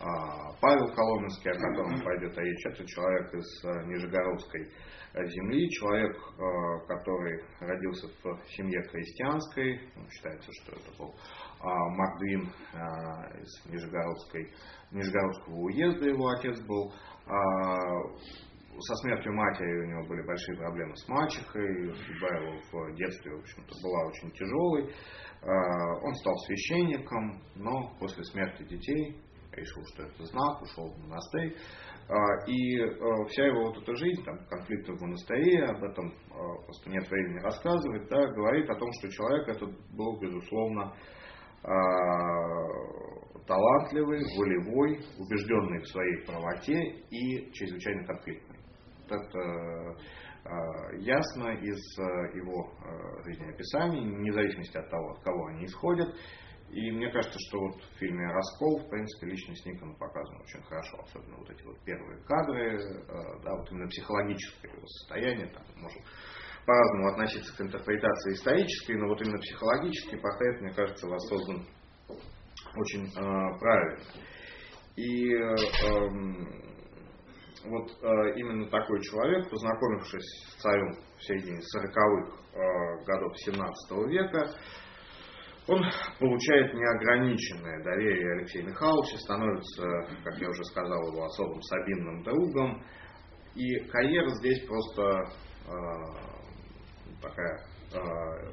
[0.00, 4.70] а, Павел Коломенский, о котором пойдет речь, это человек из Нижегородской
[5.12, 6.16] земли, человек,
[6.86, 9.80] который родился в семье христианской,
[10.12, 11.16] считается, что это был
[11.58, 12.42] а, Магдвин
[13.42, 14.52] из Нижегородской,
[14.92, 16.92] Нижегородского уезда, его отец был
[17.26, 17.76] а,
[18.80, 23.40] со смертью матери у него были большие проблемы с мачехой, судьба его в детстве, в
[23.40, 24.94] общем-то, была очень тяжелой.
[25.42, 29.20] А, он стал священником, но после смерти детей
[29.52, 31.56] решил, что это знак, ушел в монастырь.
[32.08, 32.14] А,
[32.46, 36.12] и а, вся его вот эта жизнь, там, конфликты в монастыре, об этом
[36.64, 40.94] просто нет времени рассказывать, да, говорит о том, что человек этот был, безусловно,
[43.48, 48.57] талантливый, волевой, убежденный в своей правоте и чрезвычайно конфликтный.
[49.10, 55.64] Это э, ясно из э, его э, жизнеописаний, вне зависимости от того, от кого они
[55.64, 56.14] исходят.
[56.70, 60.98] И мне кажется, что вот в фильме «Раскол», в принципе, личность Никона показана очень хорошо,
[61.02, 62.78] особенно вот эти вот первые кадры,
[63.42, 66.02] да, вот именно психологическое его состояние, там, можем
[66.66, 71.66] по-разному относиться к интерпретации исторической, но вот именно психологический портрет, мне кажется, воссоздан
[72.76, 74.04] очень э, правильно.
[74.96, 75.56] И э,
[77.64, 84.54] вот э, именно такой человек, познакомившись с царем в середине 40-х э, годов 17 века,
[85.66, 85.82] он
[86.18, 89.82] получает неограниченное доверие Алексея Михайловича, становится,
[90.24, 92.82] как я уже сказал, его особым сабинным другом.
[93.54, 95.02] И карьера здесь просто
[95.66, 95.72] э,
[97.20, 98.52] такая э,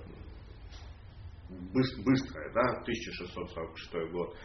[2.04, 4.36] быстрая, да, 1646 год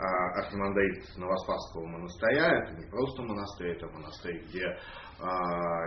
[0.00, 2.62] архимандрит Новоспасского монастыря.
[2.62, 4.64] Это не просто монастырь, это монастырь, где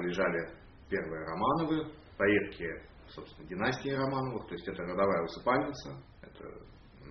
[0.01, 0.49] лежали
[0.89, 2.67] первые Романовы, предки,
[3.07, 6.45] собственно, династии Романовых, то есть это родовая усыпальница, это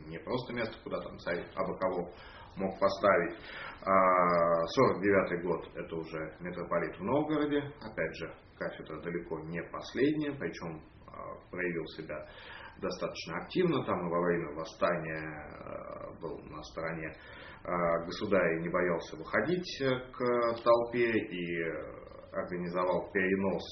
[0.07, 2.11] не просто место, куда там царь абы кого
[2.57, 3.39] мог поставить.
[3.83, 10.81] 49 а, год это уже митрополит в Новгороде, опять же, кафедра далеко не последняя, причем
[11.09, 12.29] а, проявил себя
[12.83, 17.15] достаточно активно, там во время восстания а, был на стороне
[17.65, 21.63] государя и не боялся выходить к толпе и
[22.33, 23.63] организовал перенос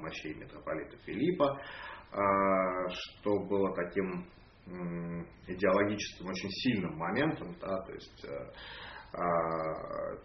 [0.00, 1.60] мощей митрополита Филиппа,
[2.12, 4.28] что было таким
[5.46, 8.50] идеологическим очень сильным моментом, да, то есть э,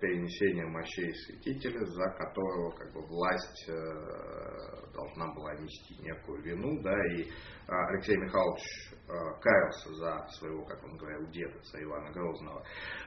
[0.02, 6.96] перенесение мощей святителя, за которого как бы власть э, должна была нести некую вину, да,
[7.14, 7.26] и
[7.68, 12.64] а, Алексей Михайлович э, каялся за своего, как он говорил, деда, за Ивана Грозного.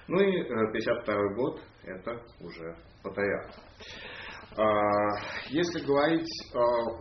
[0.08, 2.76] Ну и 52 год это уже.
[4.56, 4.62] А,
[5.48, 6.96] если говорить о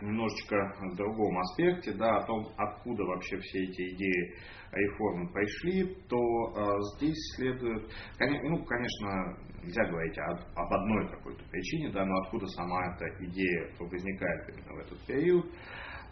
[0.00, 0.56] немножечко
[0.94, 4.36] другом аспекте, да, о том, откуда вообще все эти идеи
[4.72, 11.90] реформы пришли, то э, здесь следует, ну, конечно, нельзя говорить об, об одной какой-то причине,
[11.90, 15.46] да, но откуда сама эта идея возникает именно в этот период.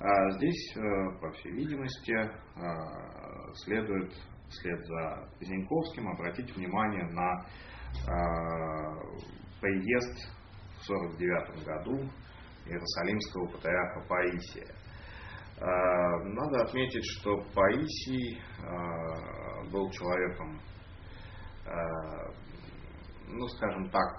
[0.00, 0.80] А здесь, э,
[1.20, 2.30] по всей видимости, э,
[3.64, 4.12] следует
[4.48, 7.46] вслед за Зиньковским обратить внимание на
[7.94, 8.16] э,
[9.60, 10.30] приезд
[10.78, 12.10] в 1949 году
[12.66, 14.74] Иерусалимского патриарха Паисия.
[15.60, 20.60] А, надо отметить, что Паисий а, был человеком,
[21.66, 21.72] а,
[23.28, 24.10] ну, скажем так,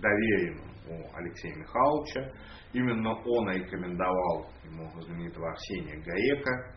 [0.00, 2.32] доверенным у Алексея Михайловича.
[2.72, 6.74] Именно он рекомендовал ему знаменитого Арсения Гаека,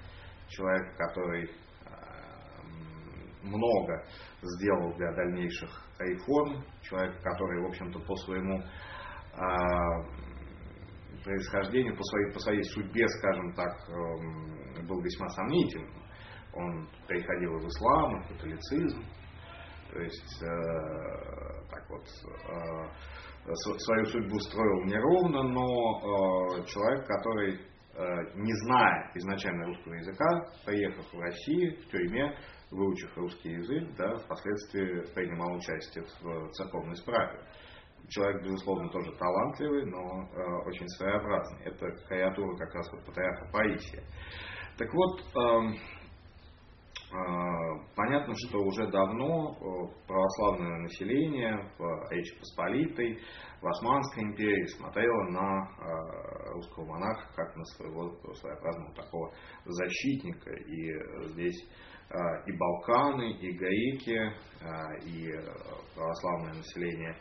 [0.48, 1.50] человека, который
[3.42, 4.06] много
[4.42, 8.64] сделал для дальнейших реформ, человек, который, в общем-то, по своему
[11.24, 16.04] происхождению, по своей, по своей судьбе, скажем так, эм, был весьма сомнительным.
[16.54, 19.04] Он переходил в ислам, в католицизм,
[19.92, 22.04] то есть э, так вот
[23.46, 28.06] э, свою судьбу строил неровно, но э, человек, который, э,
[28.36, 30.26] не зная изначально русского языка,
[30.66, 32.36] поехав в Россию в тюрьме,
[32.72, 37.40] выучив русский язык, да, впоследствии принимал участие в церковной справе
[38.10, 41.66] человек, безусловно, тоже талантливый, но э, очень своеобразный.
[41.66, 44.04] Это креатура как раз вот патриарха Паисия.
[44.78, 45.76] Так вот, э,
[47.12, 53.20] э, понятно, что уже давно э, православное население в Речи Посполитой,
[53.62, 59.32] в Османской империи смотрело на э, русского монарха как на своего своеобразного такого
[59.66, 60.52] защитника.
[60.52, 61.70] И здесь
[62.10, 62.16] э,
[62.48, 64.34] и Балканы, и Гаики,
[65.06, 65.30] и
[65.96, 67.16] православное население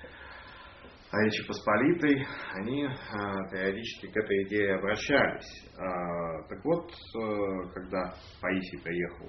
[1.13, 5.71] Речи Посполитой, они а, периодически к этой идее обращались.
[5.77, 9.29] А, так вот, э, когда Паисий приехал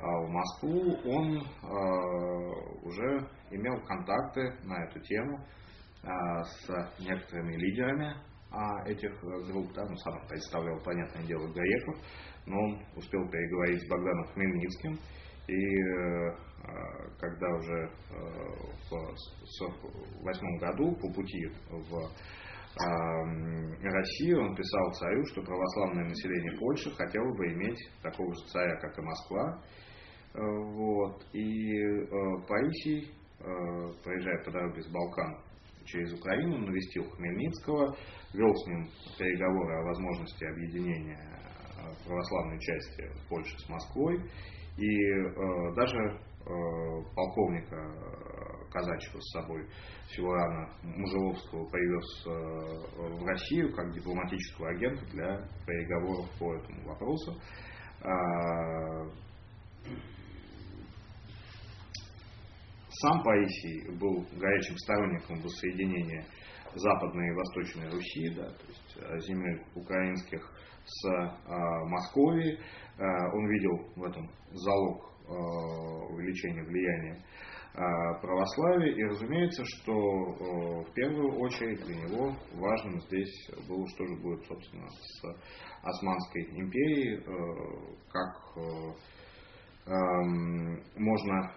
[0.00, 1.38] а, в Москву, он
[2.82, 5.38] уже имел контакты на эту тему
[6.02, 8.14] с некоторыми лидерами
[8.84, 11.96] этих групп, да, ну, сам представлял, понятное дело, Гаеков,
[12.44, 15.00] но он успел переговорить с Богданом Хмельницким,
[15.48, 16.36] и э,
[17.18, 18.16] когда уже э,
[18.90, 22.10] в восьмом году по пути в
[22.76, 28.98] Россию он писал царю, что православное население Польши хотело бы иметь такого же царя, как
[28.98, 29.62] и Москва.
[30.34, 31.24] Э, вот.
[31.32, 32.06] И
[32.48, 33.14] Паисий,
[34.02, 35.38] проезжая по дороге с Балкан
[35.84, 37.94] через Украину, навестил Хмельницкого,
[38.32, 41.34] вел с ним переговоры о возможности объединения
[42.06, 44.18] православной части Польши с Москвой.
[44.76, 46.18] И э, даже э,
[47.14, 49.66] полковника э, казачьего с собой
[50.08, 52.30] Силуана Мужеловского привез э,
[53.16, 57.40] в Россию как дипломатического агента для переговоров по этому вопросу.
[58.02, 58.08] Э,
[62.90, 66.26] сам Паисий был горячим сторонником воссоединения
[66.74, 70.52] Западной и Восточной Руси, да, то есть э, земель украинских
[70.84, 71.30] с э,
[71.86, 72.58] Московией.
[72.96, 78.94] Он видел в этом залог э, увеличения влияния э, православия.
[78.94, 84.86] И разумеется, что в первую очередь для него важным здесь было, что же будет, собственно,
[84.88, 85.24] с
[85.82, 87.20] Османской империей,
[88.10, 88.32] как
[89.86, 91.52] эм, можно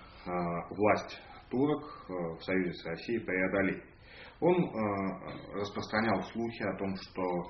[0.72, 3.84] власть турок в союзе с Россией преодолеть.
[4.42, 4.56] Он
[5.54, 7.44] распространял слухи о том, что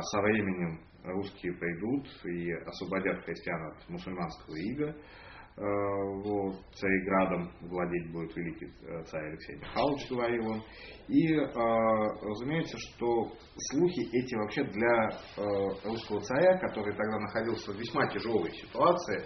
[0.00, 4.96] со временем русские пойдут и освободят христиан от мусульманского ига.
[5.58, 8.68] Вот, Цареградом владеть будет великий
[9.06, 10.62] царь Алексей Михайлович, говорил он.
[11.08, 13.32] И разумеется, что
[13.70, 15.08] слухи эти вообще для
[15.84, 19.24] русского царя, который тогда находился в весьма тяжелой ситуации,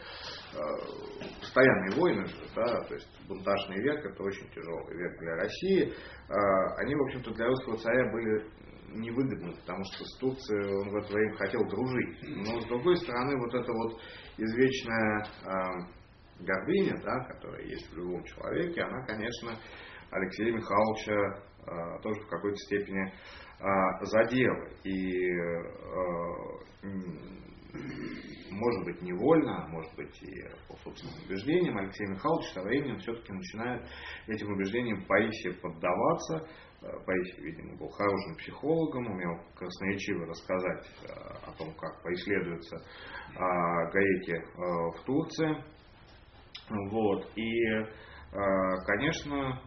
[1.41, 2.25] постоянные войны
[2.55, 5.93] да, то есть бунтажный век, это очень тяжелый век для России,
[6.79, 8.47] они, в общем-то, для русского царя были
[8.95, 12.19] невыгодны, потому что с Турцией он в это время хотел дружить.
[12.23, 14.01] Но с другой стороны, вот эта вот
[14.37, 16.02] извечная э,
[16.45, 19.53] гордыня, да, которая есть в любом человеке, она, конечно,
[20.13, 24.69] Алексея Михайловича э, тоже в какой-то степени э, задела.
[24.85, 26.03] И э,
[28.51, 33.89] может быть, невольно, может быть, и по собственным убеждениям, Алексей Михайлович со временем все-таки начинает
[34.27, 36.47] этим убеждениям Паисия поддаваться.
[37.07, 40.87] Паисий, видимо, был хорошим психологом, умел красноречиво рассказать
[41.47, 42.77] о том, как поисследуются
[43.95, 45.65] гаеки в Турции.
[46.91, 47.31] Вот.
[47.37, 47.87] И,
[48.87, 49.61] конечно,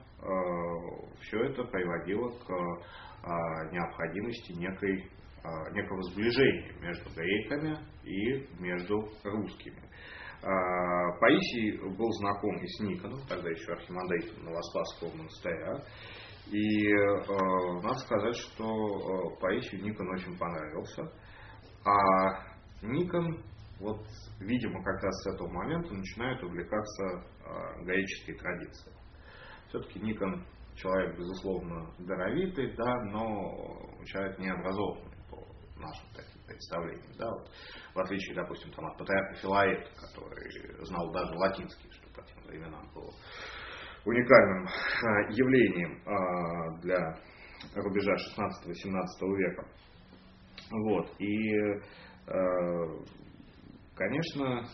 [1.21, 5.09] все это приводило к необходимости некой
[5.73, 9.81] некого сближения между греками и между русскими.
[11.19, 15.83] Паисий был знаком и с Никоном, тогда еще архимандритом Новоспасского монастыря.
[16.51, 21.01] И э, надо сказать, что э, Паисию Никон очень понравился.
[21.83, 23.43] А Никон,
[23.79, 24.05] вот,
[24.39, 28.95] видимо, как раз с этого момента начинает увлекаться э, греческой традицией.
[29.67, 30.45] Все-таки Никон
[30.75, 35.15] человек, безусловно, даровитый, да, но человек необразованный
[35.77, 37.11] нашим таким представлениям.
[37.17, 37.49] Да, вот,
[37.93, 42.89] в отличие, допустим, там, от патриарха Филаэта, который знал даже латинский, что по тем временам
[42.93, 43.11] было
[44.05, 47.17] уникальным а, явлением а, для
[47.75, 49.67] рубежа 16-17 века.
[50.71, 51.11] Вот.
[51.19, 51.57] И,
[52.27, 52.35] а,
[53.95, 54.67] конечно,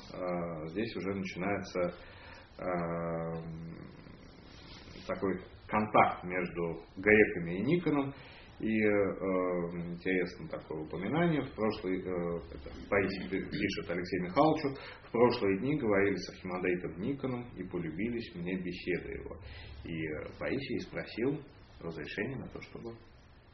[0.67, 1.93] здесь уже начинается
[5.07, 8.13] такой контакт между греками и Никоном,
[8.61, 8.91] и э,
[9.89, 16.15] интересно такое упоминание, в прошлый, э, это Паисий пишет Алексею Михайловичу, в прошлые дни говорили
[16.15, 19.35] с Архимандритом Никоном и полюбились мне беседы его.
[19.83, 21.41] И э, Паисий спросил
[21.79, 22.95] разрешения на то, чтобы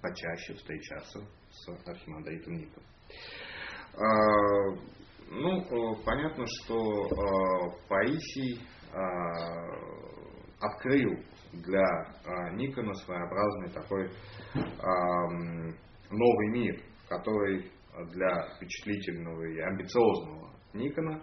[0.01, 2.89] почаще встречаться с Архимандритом Никоном.
[3.93, 4.97] Э,
[5.29, 7.09] ну, э, понятно, что э,
[7.89, 8.61] Паисий
[8.93, 8.97] э,
[10.59, 11.11] открыл
[11.53, 14.09] для Никона своеобразный такой
[16.09, 17.71] новый мир, который
[18.11, 21.21] для впечатлительного и амбициозного Никона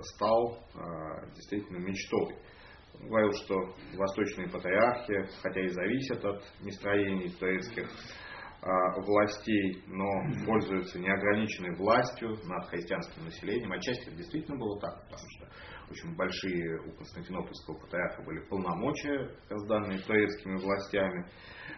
[0.00, 0.58] стал
[1.34, 2.34] действительно мечтой.
[3.00, 3.56] Он говорил, что
[3.96, 7.88] восточные патриархи, хотя и зависят от настроений турецких
[8.62, 10.06] властей, но
[10.46, 13.72] пользуются неограниченной властью над христианским населением.
[13.72, 15.48] Отчасти это действительно было так, потому что
[15.92, 19.30] очень большие у Константинопольского патриарха были полномочия,
[19.68, 21.26] данные турецкими властями.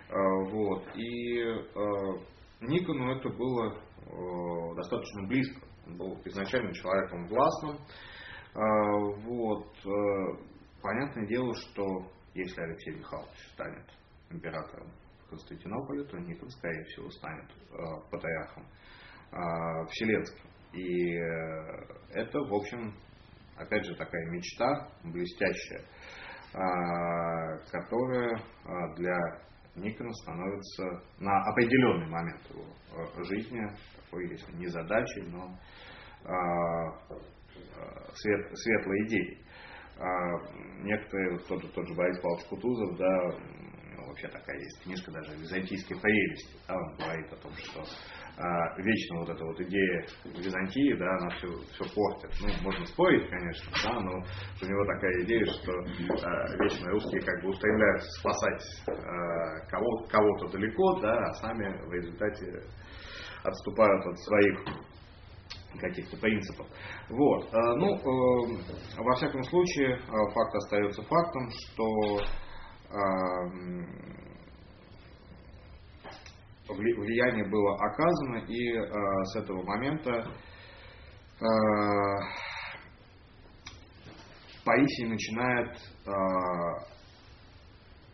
[0.08, 0.84] А, вот.
[0.94, 2.18] И а,
[2.60, 5.60] Никону это было а, достаточно близко.
[5.86, 7.78] Он был изначально человеком властным.
[8.54, 9.66] Вот.
[10.80, 13.84] Понятное дело, что если Алексей Михайлович станет
[14.30, 14.90] императором
[15.28, 17.50] Константинополя, то Никон, скорее всего, станет
[18.10, 18.66] патриархом
[19.90, 20.48] Вселенским.
[20.74, 22.94] И э, это, в общем,
[23.56, 25.82] опять же, такая мечта блестящая,
[26.52, 29.16] а, которая а, для
[29.76, 33.60] Никона становится на определенный момент его жизни,
[33.96, 35.58] такой, если не задачей, но
[38.14, 39.44] свет, светлой идеей.
[40.84, 43.30] Некоторые, тот же, тот же Борис Павлович Кутузов, да,
[44.14, 47.82] вообще такая есть книжка даже «Византийские прелести», да, он говорит о том, что
[48.36, 52.30] а, вечно вот эта вот идея Византии, да, она все, все портит.
[52.40, 57.42] Ну, можно спорить, конечно, да, но у него такая идея, что а, вечно русские как
[57.42, 62.46] бы устремляются спасать а, кого, кого-то далеко, да, а сами в результате
[63.42, 64.60] отступают от своих
[65.80, 66.68] каких-то принципов.
[67.10, 67.52] Вот.
[67.52, 72.20] Ну, э, во всяком случае, факт остается фактом, что
[76.68, 78.84] влияние было оказано, и э,
[79.24, 80.10] с этого момента
[81.40, 81.44] э,
[84.64, 85.78] Паисий начинает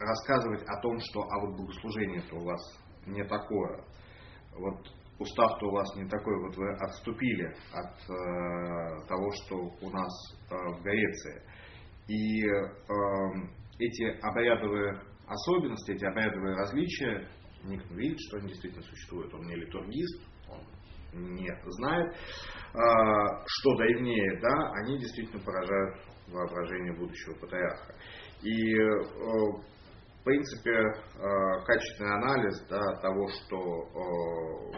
[0.01, 2.61] рассказывать о том, что а вот богослужение-то у вас
[3.07, 3.85] не такое,
[4.57, 4.81] вот
[5.21, 10.13] устав-то у вас не такой, вот вы отступили от э, того, что у нас
[10.51, 11.43] э, в Греции.
[12.09, 17.29] И э, эти обрядовые особенности, эти обрядовые различия
[17.65, 19.35] Никон видит, что они действительно существуют.
[19.35, 20.61] Он не литургист, он
[21.35, 22.15] не знает
[22.73, 25.97] что древнее, да, они действительно поражают
[26.29, 27.95] воображение будущего патриарха.
[28.43, 28.75] И
[30.21, 30.85] в принципе,
[31.67, 34.71] качественный анализ да, того, что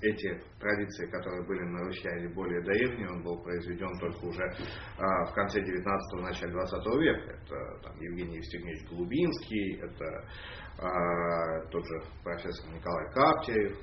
[0.00, 4.44] эти традиции, которые были на Руси, они более древние, он был произведен только уже
[4.98, 7.30] а, в конце 19-го, начале 20 века.
[7.32, 10.28] Это там, Евгений Евстигневич Голубинский, это
[10.78, 13.76] а, тот же профессор Николай Каптеев.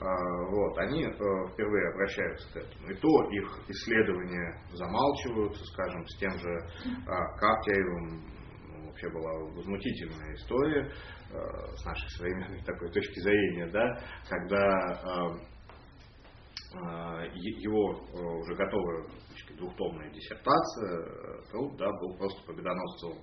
[0.00, 2.90] А, вот, они а, впервые обращаются к этому.
[2.90, 6.58] И то их исследования замалчиваются, скажем, с тем же
[7.06, 8.24] а, Каптеевым
[8.68, 10.90] ну, вообще была возмутительная история
[11.30, 11.36] э,
[11.76, 14.64] с нашей современной такой точки зрения, да, когда
[15.02, 15.57] а,
[16.76, 19.06] его э, уже готовая
[19.56, 23.22] двухтомная диссертация, труд, да, был просто победоносцем,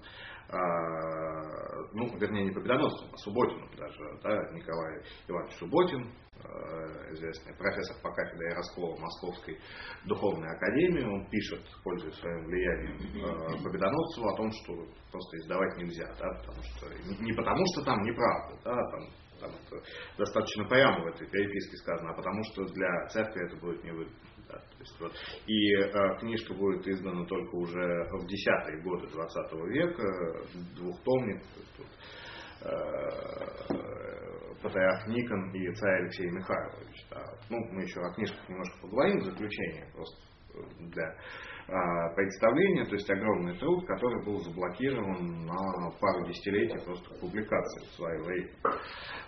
[1.94, 8.12] ну, вернее, не победоносцем, а Субботиным даже, да, Николай Иванович Субботин, э, известный профессор по
[8.12, 9.58] кафедре Ярослава Московской
[10.06, 14.74] духовной академии, он пишет, пользуясь своим влиянием э, Победоносцеву, о том, что
[15.12, 19.10] просто издавать нельзя, да, потому что, не потому что там неправда, да, там
[19.46, 19.84] там это
[20.18, 24.14] достаточно прямо в этой переписке сказано, а потому что для церкви это будет невыгодно.
[24.48, 25.12] Да, то есть, вот,
[25.48, 30.04] и э, книжка будет издана только уже в десятые годы 20 века,
[30.76, 31.42] двухтомник.
[31.78, 31.88] Тут,
[32.62, 33.66] э,
[34.62, 37.06] Патриарх Никон и царь Алексей Михайлович.
[37.10, 37.24] Да.
[37.50, 40.18] Ну, мы еще о книжках немножко поговорим в заключение, просто
[40.80, 41.16] для
[41.68, 47.94] а, представления, то есть огромный труд, который был заблокирован на пару десятилетий просто публикации в
[47.96, 48.50] свое время.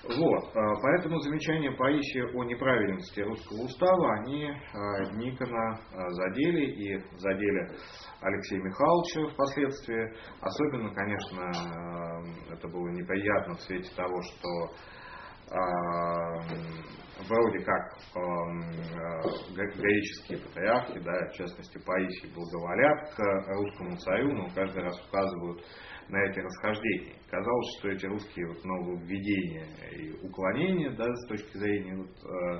[0.03, 0.55] Вот.
[0.55, 5.79] А, поэтому замечания Паисия о неправильности русского устава, они а, Никона
[6.09, 7.69] задели и задели
[8.21, 10.13] Алексея Михайловича впоследствии.
[10.39, 12.21] Особенно, конечно,
[12.51, 14.75] это было неприятно в свете того, что
[17.29, 18.21] вроде как э,
[19.75, 23.19] греческие патриархи, да, в частности Паисий, благоволят к
[23.55, 25.63] русскому царю, но каждый раз указывают
[26.09, 27.15] на эти расхождения.
[27.29, 32.59] Казалось, что эти русские вот, нововведения и уклонения да, с точки зрения вот, э,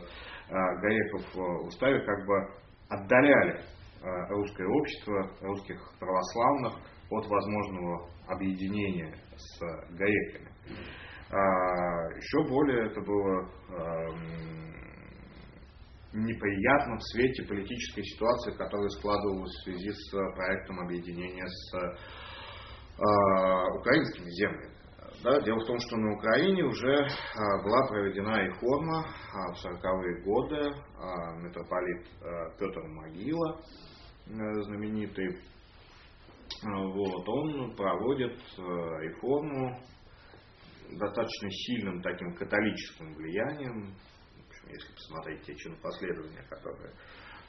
[0.49, 2.35] э, греков в уставе как бы
[2.89, 3.61] отдаляли
[4.29, 6.75] русское общество, русских православных
[7.09, 9.59] от возможного объединения с
[9.89, 10.49] греками.
[11.29, 11.37] А,
[12.15, 13.49] еще более это было
[16.13, 21.73] неприятно в свете политической ситуации, которая складывалась в связи с проектом объединения с
[22.99, 24.71] а, украинскими землями.
[25.23, 29.03] Да, дело в том, что на Украине уже а, была проведена реформа
[29.33, 30.71] в 40-е годы.
[31.41, 32.07] Митрополит
[32.57, 33.59] Петр Могила,
[34.27, 35.39] э, знаменитый,
[36.63, 38.61] вот, он проводит э,
[39.01, 39.79] реформу
[40.91, 43.93] достаточно сильным таким католическим влиянием,
[44.67, 46.93] общем, если посмотреть те чинопоследования, которые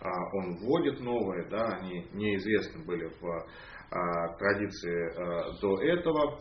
[0.00, 3.46] а, он вводит новые, да, они неизвестны были в
[3.90, 6.40] а, традиции а, до этого.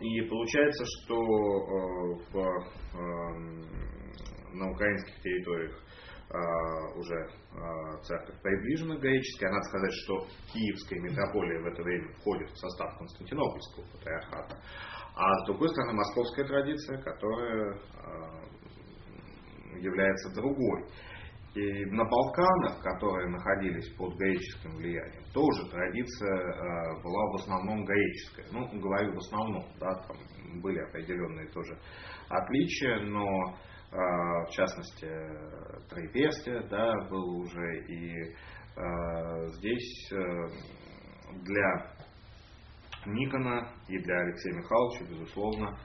[0.00, 2.34] И получается, что в,
[4.52, 5.82] на украинских территориях
[6.96, 7.30] уже
[8.02, 9.50] церковь приближена к греческой.
[9.50, 14.58] Надо сказать, что Киевская митрополия в это время входит в состав Константинопольского патриархата.
[15.20, 18.40] А с другой стороны, московская традиция, которая а,
[19.76, 20.86] является другой.
[21.54, 28.46] И на Балканах, которые находились под греческим влиянием, тоже традиция а, была в основном греческая.
[28.50, 30.16] Ну, говорю в основном, да, там
[30.62, 31.78] были определенные тоже
[32.30, 33.26] отличия, но
[33.92, 35.06] а, в частности
[35.90, 38.34] Троепестие, да, было уже и
[39.58, 40.16] здесь э,
[41.42, 41.99] для
[43.06, 45.78] Никона и для Алексея Михайловича, безусловно,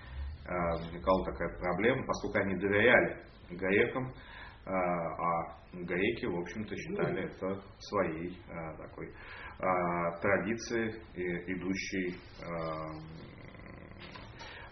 [0.46, 7.62] э, возникала такая проблема, поскольку они доверяли грекам, э, а греки, в общем-то, считали это
[7.80, 9.14] своей э, такой
[9.58, 12.20] традицией, идущей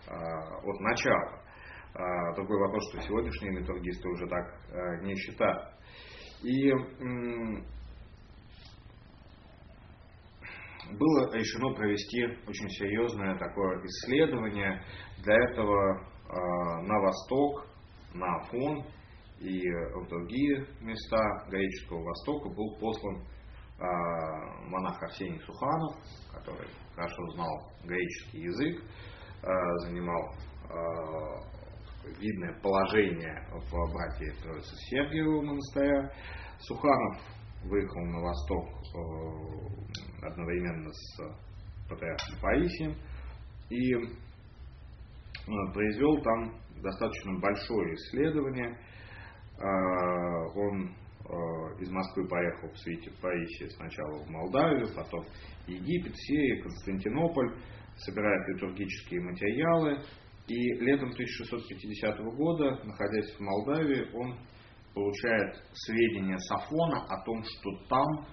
[0.06, 1.42] от начала.
[2.36, 4.46] Другой вопрос, что сегодняшние литургисты уже так
[5.04, 5.70] не считают.
[6.44, 6.70] И
[10.92, 14.84] было решено провести очень серьезное такое исследование.
[15.24, 17.68] Для этого э, на восток,
[18.14, 18.86] на Афон
[19.40, 19.62] и
[19.96, 25.96] в другие места греческого Востока был послан э, монах Арсений Суханов,
[26.32, 28.84] который хорошо знал греческий язык,
[29.44, 29.48] э,
[29.86, 30.34] занимал
[32.20, 36.12] видное положение в братье Троицы Сергиевого монастыря.
[36.60, 37.22] Суханов
[37.64, 38.66] выехал на восток
[40.28, 41.18] одновременно с
[41.90, 42.96] патриархом Паисием
[43.70, 48.78] и э, произвел там достаточно большое исследование.
[49.60, 49.64] Э,
[50.56, 50.96] он
[51.80, 55.26] из Москвы поехал в свете Паисия сначала в Молдавию, потом
[55.68, 57.56] Египет, Сирия, Константинополь,
[57.96, 60.02] собирает литургические материалы.
[60.48, 64.38] И летом 1650 года, находясь в Молдавии, он
[64.94, 68.28] получает сведения Сафона о том, что там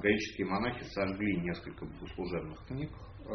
[0.00, 2.90] греческие монахи сожгли несколько богослужебных книг
[3.24, 3.32] а,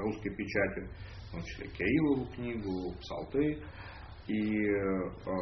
[0.00, 0.90] русской печати,
[1.28, 3.62] в том числе Кириллову книгу, Псалты.
[4.26, 4.68] И
[5.26, 5.32] а,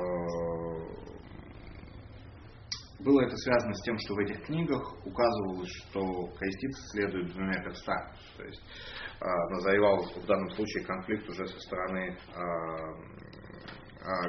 [3.01, 8.13] было это связано с тем, что в этих книгах указывалось, что креститься следует двумя перстами.
[8.37, 8.63] То есть
[9.51, 12.17] назревал в данном случае конфликт уже со стороны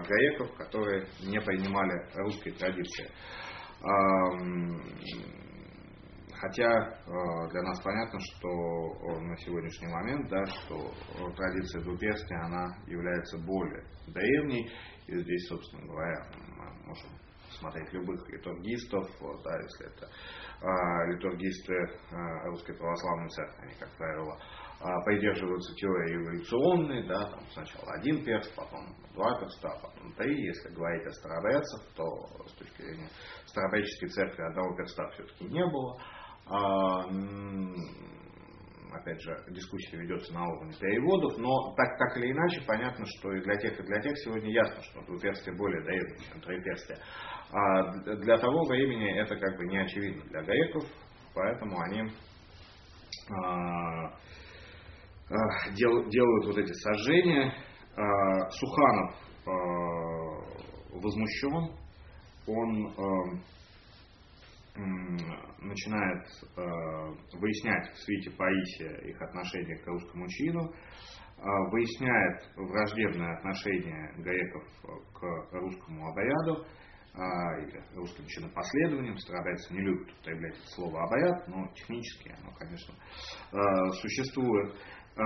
[0.08, 3.08] греков, которые не принимали русской традиции.
[6.44, 10.92] Хотя э, для нас понятно, что э, на сегодняшний момент, да, что
[11.38, 14.70] традиция двуперстия, она является более древней.
[15.08, 17.10] И здесь, собственно говоря, мы можем
[17.58, 19.08] смотреть любых литургистов,
[19.46, 24.38] да, если это э, литургисты э, Русской Православной Церкви, они, как правило,
[24.82, 30.46] э, придерживаются теории эволюционной, да, там сначала один перст, потом два перста, потом три.
[30.46, 32.04] Если говорить о старобрядцах, то
[32.48, 33.10] с точки зрения
[33.46, 35.98] старобрядческой церкви одного перста все-таки не было.
[36.46, 37.06] А,
[38.94, 43.42] опять же, дискуссия ведется на уровне переводов, но так, так или иначе, понятно, что и
[43.42, 46.98] для тех, и для тех сегодня ясно, что двуперстие более древнее, чем троеперстие.
[47.52, 50.84] А для того времени это как бы не очевидно для греков,
[51.34, 52.12] поэтому они
[53.32, 54.08] а,
[55.30, 57.54] а, дел, делают вот эти сожжения.
[58.50, 59.16] Суханов
[60.94, 61.78] возмущен,
[62.48, 63.44] он
[64.76, 66.26] начинает
[66.58, 74.64] э, выяснять в свете Паисия их отношение к русскому чину, э, выясняет враждебное отношение греков
[75.14, 76.66] к русскому обряду,
[77.14, 79.18] э, или русским чинопоследованиям.
[79.18, 82.94] Старобрядцы не любят употреблять это слово обряд, но технически оно, конечно,
[83.52, 84.74] э, существует.
[85.16, 85.22] Э,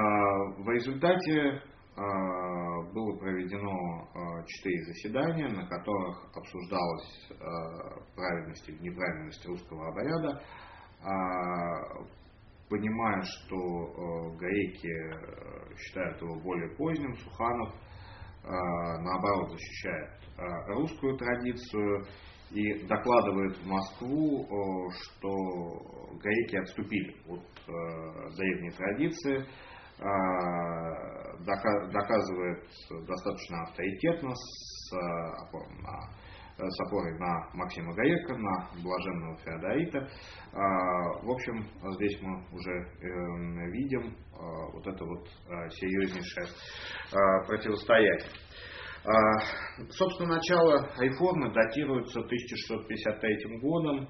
[0.57, 1.61] в результате
[1.97, 10.41] было проведено а, четыре заседания, на которых обсуждалась а, правильность или неправильность русского обряда.
[12.69, 17.73] Понимая, что греки считают его более поздним, Суханов
[18.43, 20.09] наоборот защищает
[20.67, 22.03] русскую традицию
[22.51, 25.31] и докладывает в Москву, что
[26.19, 29.45] греки отступили от древней традиции,
[31.43, 32.63] доказывает
[33.07, 40.07] достаточно авторитетно с опорой на, с опорой на Максима Гаека, на блаженного Феодорита.
[40.51, 42.71] В общем, здесь мы уже
[43.01, 44.15] эм, видим
[44.73, 45.27] вот это вот
[45.71, 46.47] серьезнейшее
[47.47, 48.29] противостояние.
[49.89, 54.09] Собственно, начало реформы датируется 1653 годом.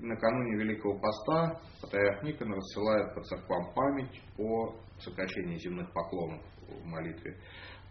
[0.00, 7.36] Накануне Великого Поста патриарх Никон рассылает по церквам память о сокращении земных поклонов в молитве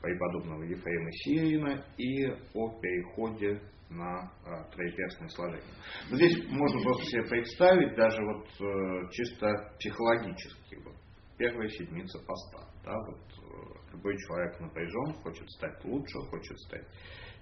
[0.02, 5.74] преподобного Ефрема Сирина и о переходе на а, троеперстное сложение.
[6.10, 10.96] Но здесь можно просто себе представить, даже вот э, чисто психологически, вот,
[11.38, 12.68] первая седмица поста.
[12.84, 16.86] Да, вот, э, любой человек напряжен, хочет стать лучше, хочет стать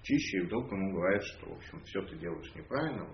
[0.02, 3.08] чище, и вдруг ему говорят, что, в общем, все ты делаешь неправильно,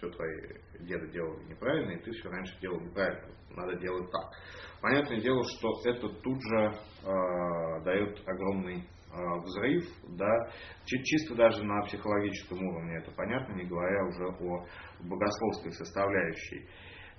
[0.00, 0.40] все твои
[0.80, 3.28] деды делали неправильно, и ты все раньше делал неправильно.
[3.50, 4.32] Надо делать так.
[4.80, 6.72] Понятное дело, что это тут же
[7.04, 9.84] э, дает огромный э, взрыв,
[10.16, 10.50] да,
[10.86, 14.66] чисто даже на психологическом уровне это понятно, не говоря уже о
[15.00, 16.66] богословской составляющей.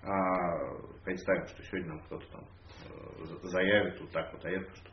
[0.02, 2.46] Э, представим, что сегодня нам кто-то там
[2.86, 4.90] э, заявит вот так вот, а это, что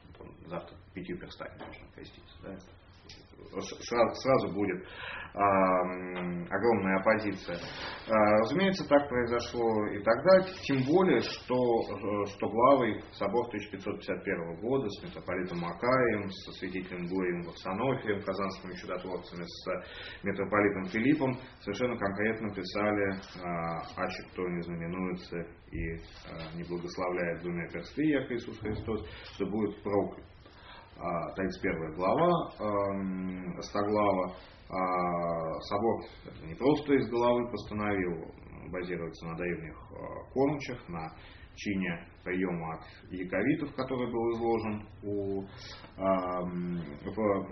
[0.46, 2.36] завтра пятью перстами нужно креститься.
[2.42, 2.58] Да,
[3.60, 4.84] сразу, сразу будет
[5.27, 7.56] а, огромная оппозиция.
[8.08, 14.88] А, разумеется, так произошло и тогда, тем более, что, э, что главой собор 1551 года
[14.88, 23.20] с митрополитом Макаем, со святителем Гурием Варсонофием, казанскими чудотворцами, с митрополитом Филиппом совершенно конкретно писали,
[23.44, 25.38] а, аще кто не знаменуется
[25.70, 25.94] и
[26.26, 30.24] а, не благословляет двумя персты, як Иисус Христос, что будет проклят.
[31.36, 32.50] 31 глава
[33.62, 34.34] Стоглава,
[34.70, 36.04] а, собор
[36.44, 38.34] не просто из головы постановил,
[38.70, 41.10] базироваться на древних а, кормчах, на
[41.54, 45.42] чине приема от яковитов, который был изложен у,
[45.96, 47.48] в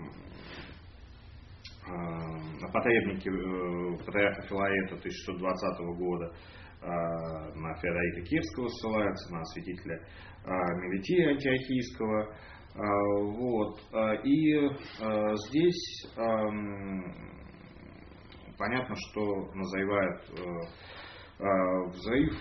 [1.87, 6.33] на потребнике э, патриарха Филаета 1620 года
[6.81, 9.99] на Феодорита Кирского ссылается, на святителя
[10.45, 13.79] Мелития Антиохийского, а, вот.
[13.91, 14.53] А, и
[15.01, 16.07] а, здесь
[18.57, 20.21] понятно, что назревает
[21.39, 22.33] взрыв.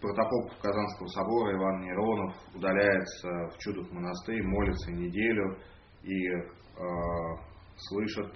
[0.00, 5.58] Протопоп Казанского собора Иван Неронов удаляется в Чудов монастырь, молится неделю
[6.02, 6.28] и
[7.76, 8.32] слышит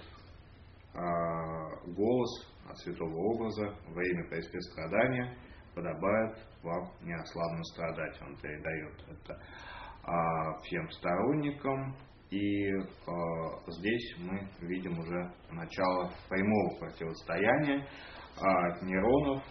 [1.87, 5.37] голос от святого образа во имя Пресвятого страдания
[5.75, 8.21] подобает вам неослабно страдать.
[8.21, 9.39] Он передает это а,
[10.63, 11.95] всем сторонникам.
[12.29, 17.87] И а, здесь мы видим уже начало прямого противостояния
[18.41, 19.43] а, нейронов,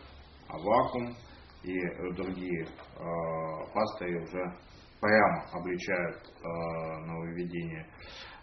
[0.49, 1.15] Авакум
[1.63, 1.79] и
[2.17, 4.53] другие а, пастыри уже
[5.01, 7.87] прямо обличают а, нововведение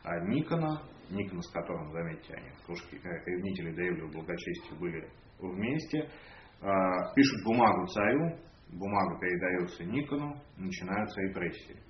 [0.04, 2.96] а, Никона, Никона, с которым, заметьте, они, кружки,
[3.26, 6.10] ревнители Даевлева благочестия были вместе,
[6.62, 8.38] а, пишут бумагу царю,
[8.70, 11.89] бумага передается Никону, начинаются репрессии.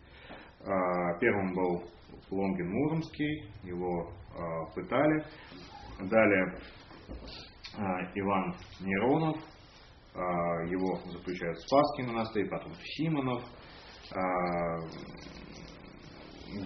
[0.66, 1.84] А, первым был
[2.30, 5.26] Лонгин Муромский, его а, пытали.
[6.10, 6.56] Далее
[8.16, 9.36] Иван Неронов,
[10.16, 13.44] его заключают в Спасский монастырь, потом в Симонов,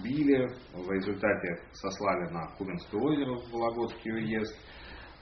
[0.04, 4.56] били, в результате сослали на Кубинское озеро в Вологодский уезд–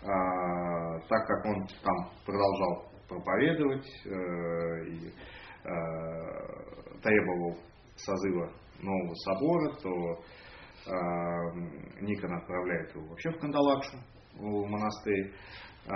[0.04, 5.12] а, так как он там продолжал проповедовать э, и
[5.64, 7.56] э, требовал
[7.94, 8.50] созыва
[8.80, 10.22] нового собора, то
[10.90, 10.92] а,
[12.00, 13.98] Никон отправляет его вообще в Кандалакшу,
[14.34, 15.32] в монастырь.
[15.88, 15.92] А,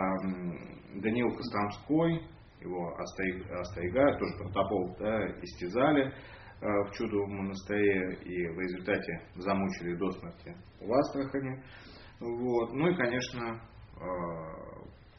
[1.01, 2.23] Даниил Костромской,
[2.61, 6.13] его остерегают, тоже протопол, да, истязали
[6.59, 11.63] в чудовом монастыре и в результате замучили до смерти в Астрахане.
[12.19, 12.73] Вот.
[12.73, 13.61] Ну и, конечно,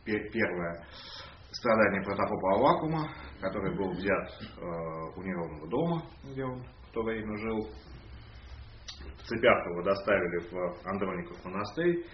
[0.03, 0.83] первое
[1.51, 3.07] страдание протопопа Авакума,
[3.39, 4.29] который был взят
[5.15, 7.69] у Неровного дома, где он в то время жил.
[9.17, 12.05] В цепях его доставили в Андроников монастырь,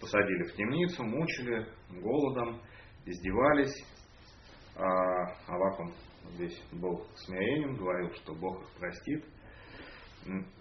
[0.00, 2.60] посадили в темницу, мучили голодом,
[3.04, 3.86] издевались.
[4.74, 5.92] А Авакум
[6.30, 9.24] здесь был смирением, говорил, что Бог их простит.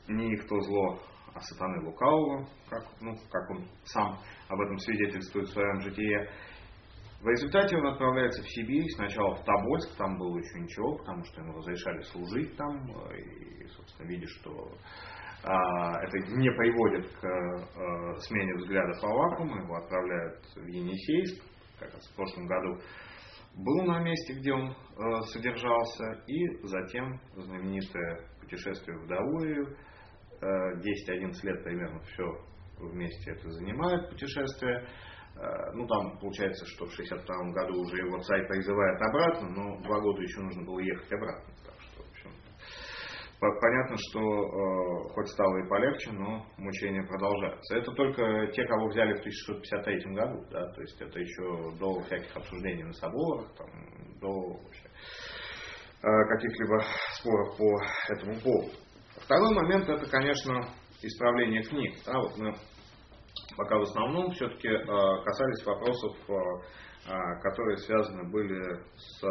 [0.08, 1.00] Никто зло
[1.34, 4.18] а сатаны лукавого, как, ну, как он сам
[4.50, 6.30] об этом свидетельствует в своем житии.
[7.22, 11.42] В результате он отправляется в Сибирь, сначала в Тобольск, там было еще ничего, потому что
[11.42, 14.72] ему разрешали служить там, и, собственно, видя, что
[15.44, 21.44] а, это не приводит к а, смене взглядов Авакума, его отправляют в Енисейск,
[21.80, 22.80] как раз в прошлом году
[23.54, 29.78] был на месте, где он а, содержался, и затем знаменитое путешествие в Даурию,
[30.42, 32.24] 10-11 лет примерно все
[32.80, 34.88] вместе это занимает путешествие.
[35.42, 40.00] Э, ну, там получается, что в 62 году уже его царь призывает обратно, но два
[40.00, 41.52] года еще нужно было ехать обратно.
[41.66, 42.30] Так что, в общем,
[43.40, 47.76] понятно, что э, хоть стало и полегче, но мучения продолжаются.
[47.76, 52.38] Это только те, кого взяли в 1653 году, да, то есть это еще до всяких
[52.38, 53.68] обсуждений на соборах, там,
[54.20, 54.90] до вообще,
[56.04, 56.84] э, каких-либо
[57.16, 58.78] споров по этому поводу.
[59.26, 60.54] Второй момент это, конечно,
[61.02, 61.96] исправление книг.
[62.06, 62.54] Да, вот мы
[63.58, 64.86] пока в основном все-таки э,
[65.24, 66.34] касались вопросов, э,
[67.08, 69.22] э, которые связаны были с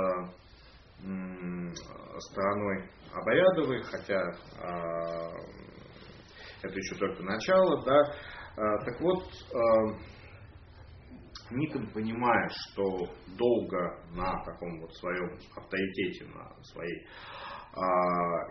[2.19, 4.21] стороной обрядовой, хотя
[6.63, 8.03] это еще только начало, да.
[8.55, 9.25] Так вот,
[11.51, 17.07] Никон понимает, что долго на таком вот своем авторитете, на своей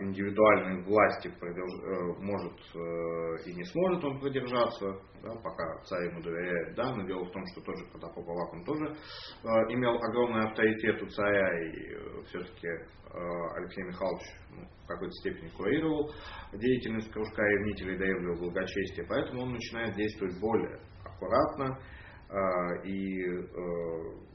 [0.00, 6.74] индивидуальной власти э, может э, и не сможет он продержаться, да, пока царь ему доверяет,
[6.74, 11.06] да, но дело в том, что тоже Протопоп он тоже э, имел огромный авторитет у
[11.08, 12.68] царя, и все-таки
[13.56, 16.12] Алексей Михайлович ну, в какой-то степени курировал
[16.54, 21.78] деятельность кружка ревнителей Даевлева благочестия, поэтому он начинает действовать более аккуратно
[22.84, 24.29] и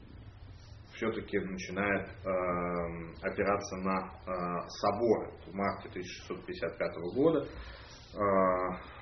[0.96, 2.26] все-таки начинает э,
[3.22, 7.46] опираться на э, соборы в марте 1655 года.
[8.14, 8.96] Э,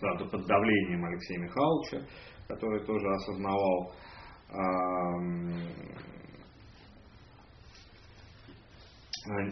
[0.00, 2.06] под давлением Алексея Михайловича,
[2.48, 3.94] который тоже осознавал
[4.48, 4.54] э,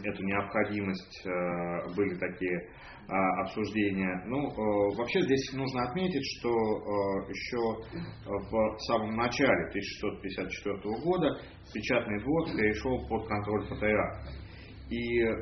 [0.04, 2.70] эту необходимость, э, были такие
[3.42, 4.22] обсуждения.
[4.26, 7.58] Ну, э, вообще здесь нужно отметить, что э, еще
[8.24, 11.28] в самом начале 1654 года
[11.72, 14.42] печатный двор перешел под контроль патриарха.
[14.92, 15.34] И э,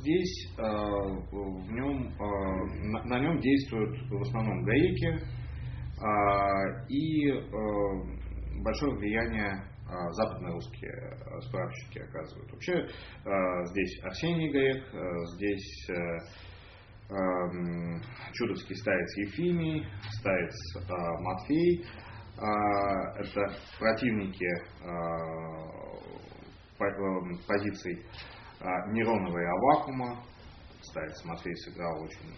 [0.00, 2.18] здесь э, в нем, э,
[3.06, 9.64] на, нем действуют в основном гаеки э, и э, большое влияние
[10.12, 11.16] западно-русские
[11.48, 12.52] справочники оказывают.
[12.52, 12.86] Вообще
[13.72, 14.84] здесь Арсений Гаек,
[15.34, 15.90] здесь
[18.32, 19.86] чудовский старец Ефимий,
[20.18, 20.80] старец э,
[21.20, 21.84] Матфей,
[22.36, 24.48] это противники
[27.46, 28.06] позиций
[28.92, 30.24] Неронова и Авакума.
[30.80, 32.32] Кстати, Матвей сыграл очень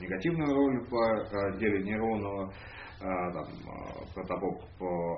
[0.00, 2.50] негативную роль в деле Неронова.
[3.00, 3.46] Там,
[4.14, 4.62] Протопоп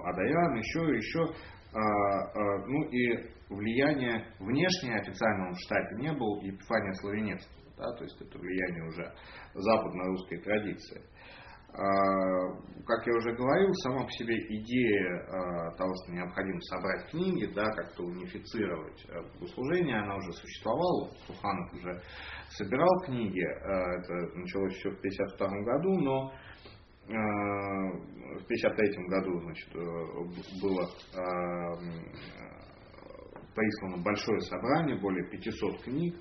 [0.05, 1.33] Адаян, еще, еще.
[1.73, 7.60] Ну и влияние внешнее официального в штате не было Епифания Славенецкого.
[7.81, 9.11] Да, то есть это влияние уже
[9.55, 11.03] западно-русской традиции.
[11.73, 11.83] А,
[12.85, 17.65] как я уже говорил, сама по себе идея а, того, что необходимо собрать книги, да,
[17.71, 21.09] как-то унифицировать а, богослужение, она уже существовала.
[21.27, 22.03] Суханов уже
[22.51, 26.33] собирал книги, это началось еще в 1952 году, но
[27.07, 29.81] в 1953 году значит, э,
[30.61, 30.87] было
[33.55, 36.17] прислано большое собрание, более 500 книг.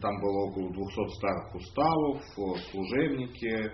[0.00, 2.22] Там было около 200 старых уставов,
[2.70, 3.72] служебники,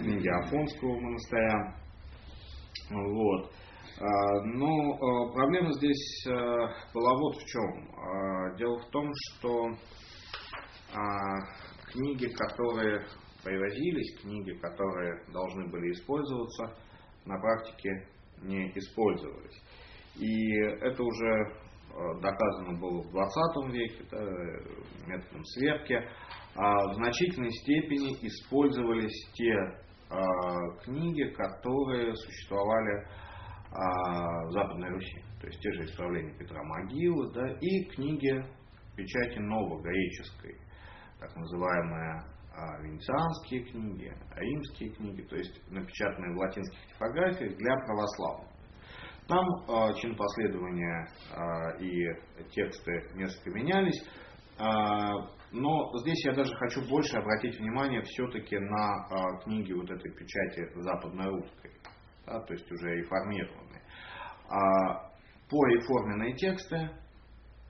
[0.00, 1.76] книги Афонского монастыря.
[2.90, 3.52] Вот.
[4.00, 8.56] Но проблема здесь была вот в чем.
[8.56, 9.76] Дело в том, что
[11.92, 13.06] книги, которые
[13.44, 16.76] привозились, книги, которые должны были использоваться,
[17.26, 18.08] на практике
[18.42, 19.62] не использовались.
[20.16, 21.52] И это уже
[22.20, 24.20] доказано было в 20 веке да,
[25.06, 26.00] методом сверки,
[26.56, 29.54] а в значительной степени использовались те
[30.10, 30.18] а,
[30.84, 33.06] книги, которые существовали
[33.70, 35.22] а, в Западной Руси.
[35.40, 38.44] То есть те же исправления Петра Могилы да, и книги
[38.96, 40.56] печати новогреческой,
[41.18, 42.22] так называемые
[42.82, 48.53] венецианские книги, римские книги, то есть напечатанные в латинских типографиях для православных.
[49.26, 54.06] Там э, чин последования э, и тексты несколько менялись.
[54.58, 54.64] Э,
[55.50, 60.68] но здесь я даже хочу больше обратить внимание все-таки на э, книги вот этой печати
[60.74, 61.70] западно-русской,
[62.26, 63.82] да, то есть уже реформированные.
[64.50, 65.10] А,
[65.48, 66.90] по реформенные тексты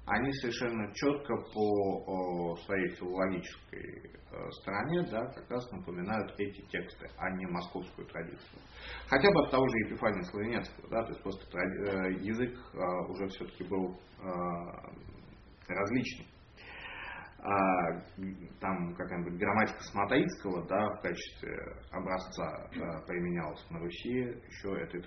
[0.07, 7.30] они совершенно четко по своей филологической э, стороне да, как раз напоминают эти тексты, а
[7.30, 8.61] не московскую традицию.
[9.09, 12.78] Хотя бы от того же Епифания Славянецкого, да, то есть просто э, язык э,
[13.09, 13.98] уже все-таки был
[15.68, 16.26] различный.
[17.46, 18.00] А,
[18.59, 21.59] там какая-нибудь грамматика Сматаицкого да, в качестве
[21.90, 22.70] образца
[23.07, 25.02] применялась на Руси, еще этой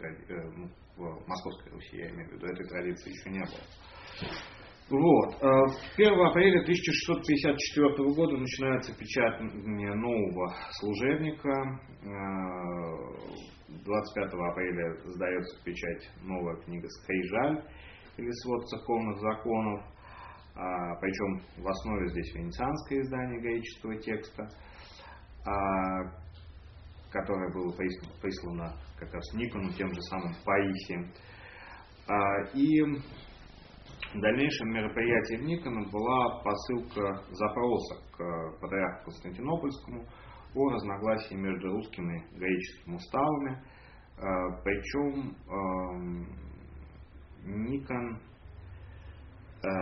[0.56, 4.57] ну, в Московской Руси, я имею в виду, этой традиции еще не было.
[4.90, 5.36] Вот.
[5.42, 11.52] 1 э, апреля 1654 года начинается печатание нового служебника.
[13.68, 17.64] 25 э, апреля сдается в печать новая книга «Скрижаль»
[18.16, 19.84] или «Свод церковных законов».
[20.56, 24.48] А, Причем в основе здесь венецианское издание греческого текста,
[27.12, 27.72] которое было
[28.22, 31.12] прислано как раз Никону, тем же самым Паисием.
[32.56, 32.82] И
[34.16, 40.06] дальнейшим мероприятием Никона была посылка запроса к патриарху Константинопольскому
[40.56, 43.62] о разногласии между русскими и греческими уставами.
[44.18, 44.24] Э,
[44.64, 46.28] Причем эм,
[47.44, 48.20] Никон
[49.64, 49.78] э,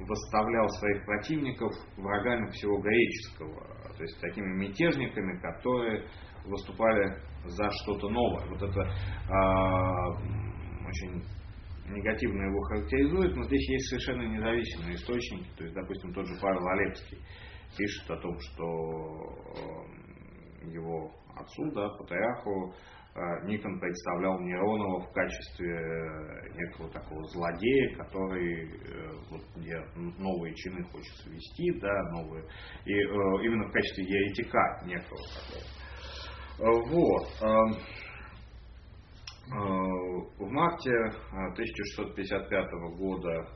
[0.00, 3.62] выставлял своих противников врагами всего греческого,
[3.96, 6.06] то есть такими мятежниками, которые
[6.44, 8.46] выступали за что-то новое.
[8.48, 8.86] Вот это э,
[10.86, 11.22] очень
[11.90, 15.48] негативно его характеризует, но здесь есть совершенно независимые источники.
[15.56, 17.18] То есть, допустим, тот же Павел Олепский
[17.76, 18.64] пишет о том, что
[19.58, 22.74] эм, его отцу, да, патриарху,
[23.14, 29.78] э, Никон представлял Неронова в качестве э, некого такого злодея, который э, вот, где
[30.18, 32.44] новые чины хочется вести, да, новые,
[32.84, 35.20] и именно в качестве еретика некого.
[36.58, 37.28] Вот.
[39.52, 40.90] Эм, Э, в марте
[41.30, 43.48] 1655 э, года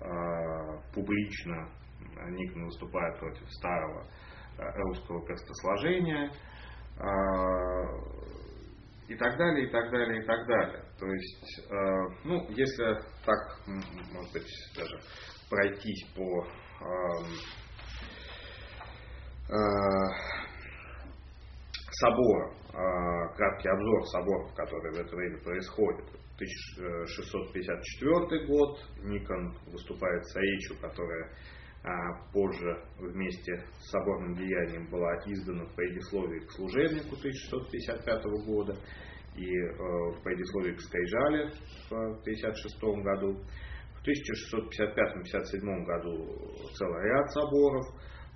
[0.00, 1.68] э, публично
[2.28, 4.04] Никон выступает против старого
[4.58, 6.30] русского крестосложения
[9.06, 10.82] и так далее, и так далее, и так далее.
[10.98, 11.70] То есть,
[12.24, 12.94] ну, если
[13.24, 14.98] так, может быть, даже
[15.50, 16.46] пройтись по
[22.00, 22.65] соборам, а,
[23.36, 26.04] краткий обзор соборов, которые в это время происходят.
[26.36, 31.30] 1654 год Никон выступает с речью, которая
[31.82, 38.76] а, позже вместе с соборным деянием была издана в предисловии к служебнику 1655 года
[39.36, 41.52] и э, в предисловии к Скайжале
[41.88, 43.38] в 1956 году.
[43.94, 46.12] В 1655-57 году
[46.76, 47.86] целый ряд соборов,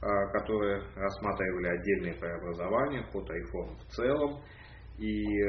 [0.00, 4.42] которые рассматривали отдельные преобразования, ход айфона в целом.
[4.98, 5.40] И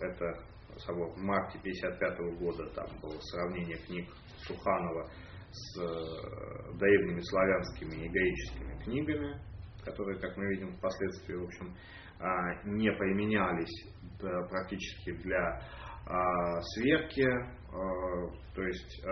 [0.00, 0.38] это
[0.78, 5.08] собор в марте 1955 года, там было сравнение книг Суханова
[5.50, 5.76] с
[6.78, 9.40] древними славянскими и греческими книгами,
[9.84, 11.76] которые, как мы видим, впоследствии, в общем,
[12.64, 13.86] не применялись
[14.50, 15.60] практически для
[16.74, 17.28] сверки,
[18.54, 19.04] то есть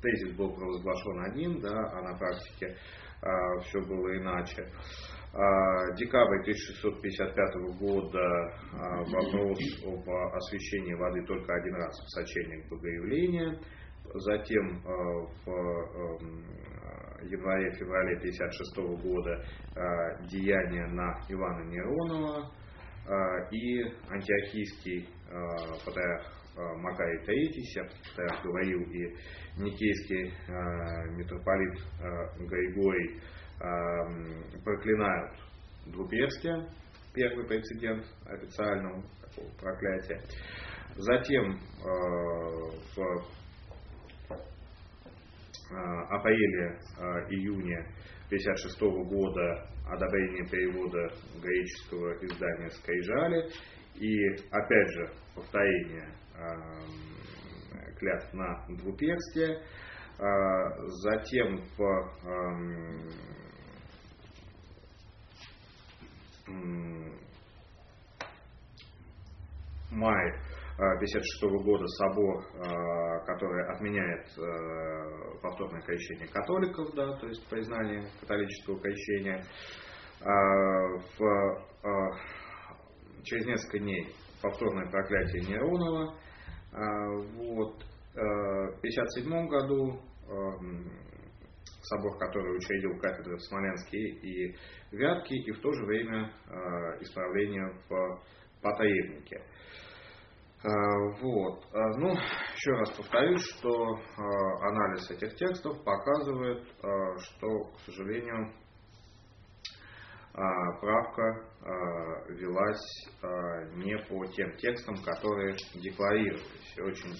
[0.00, 2.76] тезис был провозглашен один, да, а на практике
[3.22, 4.66] а, все было иначе.
[5.32, 8.18] А, декабрь 1655 года
[8.72, 13.60] а, вопрос об освещении воды только один раз в сочельник Богоявления.
[14.12, 19.44] Затем а, в а, январе-феврале 1956 года
[19.76, 22.50] а, деяния на Ивана Неронова
[23.06, 25.08] а, и антиохийский
[25.84, 29.14] патриарх Макарий III, Септар говорил, и
[29.56, 33.20] Никейский э, митрополит э, Григорий
[34.64, 35.38] проклинают
[35.84, 36.66] двуперстие,
[37.12, 40.18] первый прецедент официального такого проклятия.
[40.96, 41.60] Затем
[42.96, 43.24] в
[46.08, 47.80] апреле-июне
[48.30, 53.50] 1956 года одобрение перевода греческого издания «Скрижали»
[53.96, 56.14] и, опять же, повторение
[57.98, 59.62] клятв на двуперстие.
[60.18, 60.70] А,
[61.02, 61.82] затем в
[62.26, 63.08] эм,
[69.90, 70.34] мае
[70.76, 78.80] 1956 года собор, а, который отменяет э, повторное крещение католиков, да, то есть признание католического
[78.80, 79.44] крещения.
[80.22, 81.70] В,
[83.24, 86.14] через несколько дней повторное проклятие Неронова,
[86.72, 87.84] вот.
[88.14, 90.90] Э, в 1957 году эм,
[91.82, 94.56] собор, который учредил кафедры в Смоленске и
[94.90, 98.20] Вятке, и в то же время э, исправление в
[98.62, 99.36] Потаевнике.
[100.64, 100.68] Э,
[101.22, 101.64] вот.
[101.72, 106.64] Ну, еще раз повторюсь, что анализ этих текстов показывает,
[107.20, 108.52] что, к сожалению,
[110.32, 116.78] правка а, велась а, не по тем текстам, которые декларировались.
[116.78, 117.14] Очень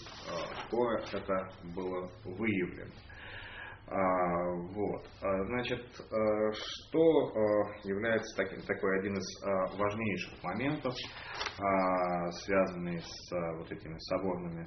[0.66, 2.92] скоро это было выявлено.
[4.72, 5.04] Вот.
[5.20, 7.00] Значит, что
[7.82, 9.42] является таким, такой один из
[9.76, 10.94] важнейших моментов,
[12.44, 14.64] связанный с вот этими соборными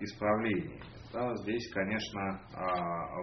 [0.00, 0.82] исправлениями.
[1.10, 2.38] Да, здесь, конечно,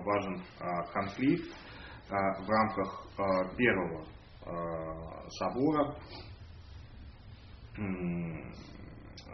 [0.03, 0.43] важен
[0.91, 1.72] конфликт а,
[2.09, 4.05] в рамках а, первого
[4.45, 5.95] а, собора,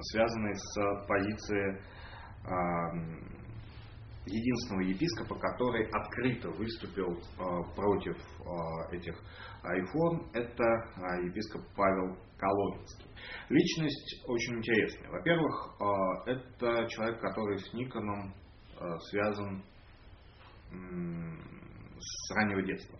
[0.01, 1.81] связанный с позицией
[4.25, 7.19] единственного епископа, который открыто выступил
[7.75, 8.15] против
[8.93, 9.13] этих
[9.63, 10.63] реформ, это
[11.21, 13.09] епископ Павел Коломенский.
[13.49, 15.09] Личность очень интересная.
[15.09, 15.75] Во-первых,
[16.27, 18.33] это человек, который с Никоном
[19.09, 19.63] связан
[21.99, 22.97] с раннего детства.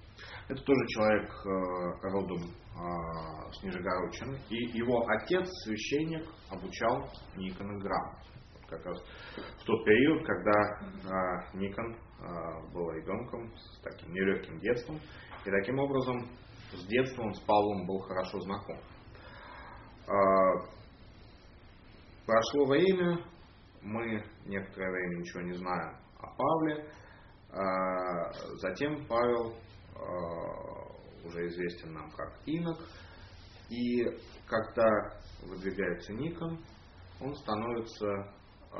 [0.47, 1.49] Это тоже человек э,
[2.09, 4.39] родом э, с Нижегородчины.
[4.49, 7.73] И его отец, священник, обучал Никона.
[7.73, 8.97] Вот как раз
[9.61, 10.59] в тот период, когда
[11.53, 11.97] э, Никон
[12.73, 14.99] был ребенком с таким нелегким детством.
[15.45, 16.27] И таким образом
[16.73, 18.77] с детства он с Павлом был хорошо знаком.
[22.25, 23.23] Прошло время,
[23.81, 26.91] мы некоторое время ничего не знаем о Павле.
[27.51, 29.55] А, затем Павел
[29.95, 32.77] а, уже известен нам как инок.
[33.69, 34.03] И
[34.47, 34.87] когда
[35.43, 36.63] выдвигается Никон,
[37.19, 38.07] он становится
[38.71, 38.77] а,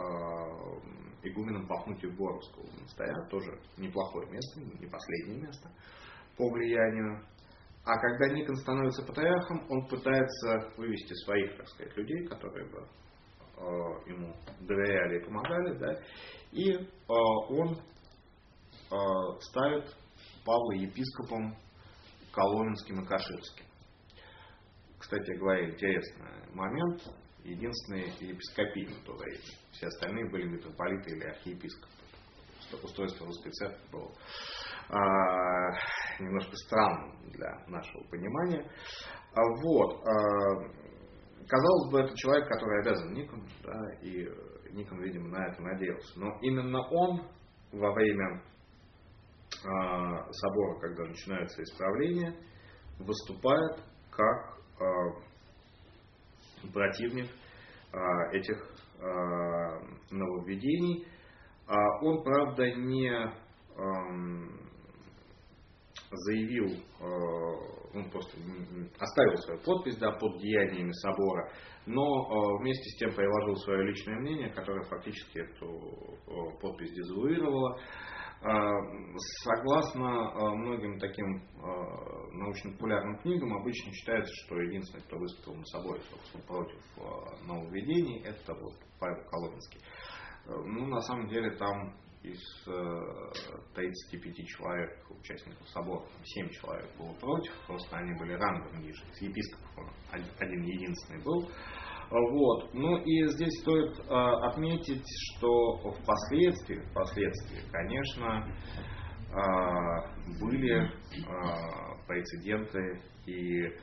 [1.24, 5.70] игуменом Пахнутия Боровского монастыря, тоже неплохое место, не последнее место
[6.38, 7.26] по влиянию.
[7.86, 12.88] А когда Никон становится патриархом, он пытается вывести своих, так сказать, людей, которые бы
[14.06, 16.02] ему доверяли и помогали, да,
[16.54, 17.78] и он
[19.42, 19.96] ставят
[20.46, 21.56] Павла епископом
[22.32, 23.66] Коломенским и Каширским.
[24.98, 27.02] Кстати говоря, интересный момент.
[27.44, 29.40] Единственный епископий на то время.
[29.72, 31.94] Все остальные были митрополиты или архиепископы.
[32.84, 34.12] Устройство русской церкви было
[34.90, 35.72] а,
[36.20, 38.70] немножко странным для нашего понимания.
[39.34, 40.04] А, вот.
[40.06, 40.16] А,
[41.48, 44.28] казалось бы, это человек, который обязан Никону, да, и
[44.74, 46.20] Никон, видимо, на это надеялся.
[46.20, 47.22] Но именно он
[47.72, 48.44] во время
[49.62, 52.36] собора, когда начинается исправление,
[53.00, 54.86] выступает как а,
[56.74, 57.30] противник
[57.94, 58.58] а, этих
[60.12, 61.08] нововведений.
[62.02, 63.32] Он, правда, не
[66.12, 66.84] заявил,
[67.94, 68.38] он просто
[69.00, 71.50] оставил свою подпись да, под деяниями собора,
[71.86, 76.18] но вместе с тем приложил свое личное мнение, которое фактически эту
[76.60, 77.80] подпись дезавуировало.
[79.44, 81.44] Согласно многим таким
[82.32, 86.80] научно-популярным книгам, обычно считается, что единственный, кто выступил на соборе собственно, против
[87.46, 89.82] нововведений, это вот Павел Коломенский.
[90.48, 92.42] Ну, на самом деле, там из
[93.76, 99.04] 35 э, человек, участников собора, 7 человек было против, просто они были рангом ниже.
[99.14, 99.90] Из епископов
[100.40, 101.50] один единственный был.
[102.10, 102.74] Вот.
[102.74, 105.06] Ну и здесь стоит э, отметить,
[105.36, 108.48] что впоследствии, впоследствии, конечно,
[109.30, 110.90] э, были э,
[112.08, 113.74] прецеденты и э,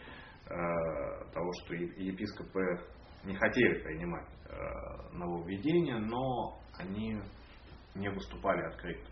[1.32, 2.80] того, что епископы
[3.24, 7.20] не хотели принимать э, нововведения, но они
[7.94, 9.08] не выступали открыто.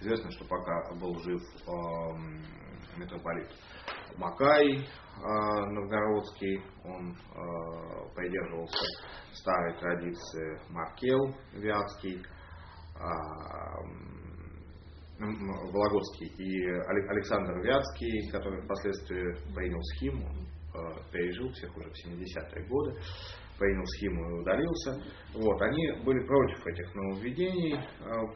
[0.00, 3.48] Известно, что пока был жив э, митрополит
[4.18, 4.84] Макай э,
[5.70, 8.84] Новгородский, он э, придерживался
[9.32, 13.04] старой традиции Маркел Вятский, э,
[15.20, 16.68] Вологодский и
[17.10, 20.28] Александр Вятский, который впоследствии принял схему,
[21.12, 23.00] пережил всех уже в 70-е годы
[23.58, 24.92] принял схему и удалился.
[25.34, 27.80] Вот, они были против этих нововведений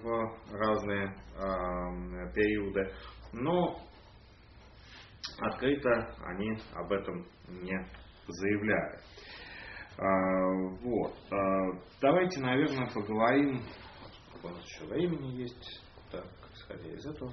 [0.02, 1.14] в разные
[2.34, 2.92] периоды,
[3.32, 3.78] но
[5.40, 7.86] открыто они об этом не
[8.26, 8.98] заявляли.
[9.98, 10.04] Э,
[10.82, 11.14] вот.
[12.00, 13.62] Давайте, наверное, поговорим,
[14.42, 17.32] у нас еще времени есть, так, исходя из этого.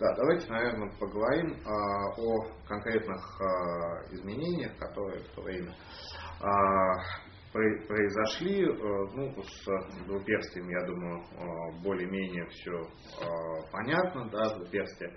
[0.00, 3.40] Да, давайте, наверное, поговорим о конкретных
[4.12, 5.74] изменениях, которые в то время
[7.52, 8.66] произошли.
[8.66, 11.22] Ну, с двуперстием, я думаю,
[11.82, 12.82] более-менее все
[13.70, 14.28] понятно.
[14.30, 15.16] Да, двуперстие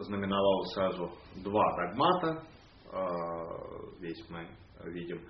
[0.00, 1.10] знаменовало сразу
[1.44, 2.42] два догмата.
[3.98, 4.48] Здесь мы
[4.90, 5.20] видим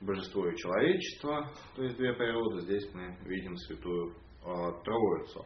[0.00, 2.60] божество и человечество, то есть две природы.
[2.62, 5.44] Здесь мы видим святую Троицу.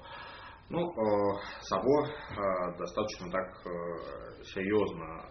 [0.71, 0.93] Ну,
[1.61, 2.09] собор
[2.79, 3.53] достаточно так
[4.55, 5.23] серьезно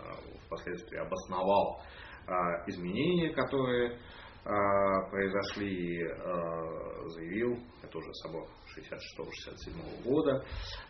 [0.46, 1.82] впоследствии обосновал
[2.28, 4.00] а, изменения, которые
[4.46, 10.44] а, произошли, а, заявил, это уже собор 66-67 года,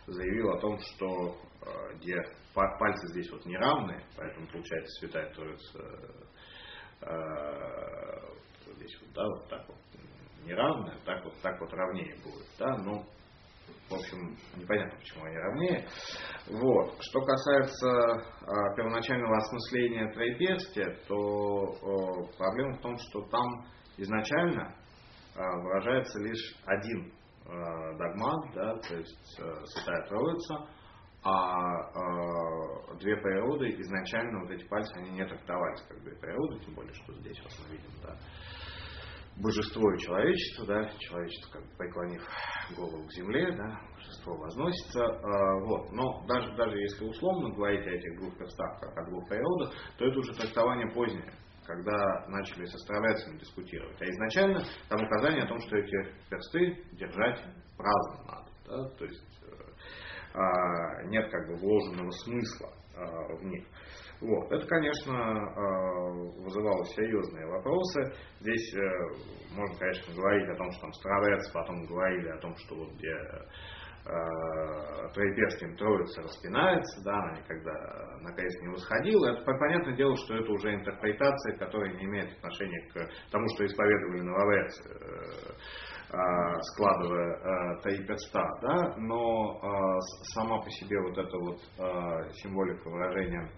[0.06, 1.36] заявил о том, что
[1.96, 2.16] где
[2.54, 5.78] пальцы здесь вот неравные, поэтому получается Святая Троица
[8.76, 9.78] здесь вот, да, вот так вот
[10.44, 13.04] неравная, так вот, так вот равнее будет, да, ну,
[13.88, 15.88] в общем, непонятно, почему они равнее.
[16.48, 16.96] Вот.
[17.00, 23.66] Что касается э, первоначального осмысления троеперстия, то э, проблема в том, что там
[23.96, 24.74] изначально
[25.34, 30.68] э, выражается лишь один э, догмат, да, то есть э, Святая Троица,
[31.22, 36.74] а э, две природы изначально вот эти пальцы они не трактовались как две природы, тем
[36.74, 38.16] более, что здесь вот мы видим, да,
[39.36, 42.22] божество и человечество, да, человечество, как бы преклонив
[42.76, 45.92] голову к земле, да, божество возносится, э, вот.
[45.92, 50.04] Но даже, даже если условно говорить о этих двух перстах, как о двух природах, то
[50.04, 51.32] это уже трактование позднее,
[51.66, 54.00] когда начали с астролябцами дискутировать.
[54.00, 57.40] А изначально там указание о том, что эти персты держать
[57.76, 63.64] праздно надо, да, то есть э, э, нет как бы вложенного смысла э, в них.
[64.20, 64.50] Вот.
[64.50, 68.14] Это, конечно, э, вызывало серьезные вопросы.
[68.40, 72.76] Здесь э, можно, конечно, говорить о том, что там Старовец, потом говорили о том, что
[72.76, 73.14] вот где
[74.06, 77.72] э, троеперстием троица распинается, да, она никогда
[78.22, 79.26] на крест не восходила.
[79.32, 84.20] Это понятное дело, что это уже интерпретация, которая не имеет отношения к тому, что исповедовали
[84.20, 84.82] нововец,
[86.72, 89.60] складывая три перста, да, но
[90.34, 91.60] сама по себе вот эта вот
[92.36, 93.50] символика выражения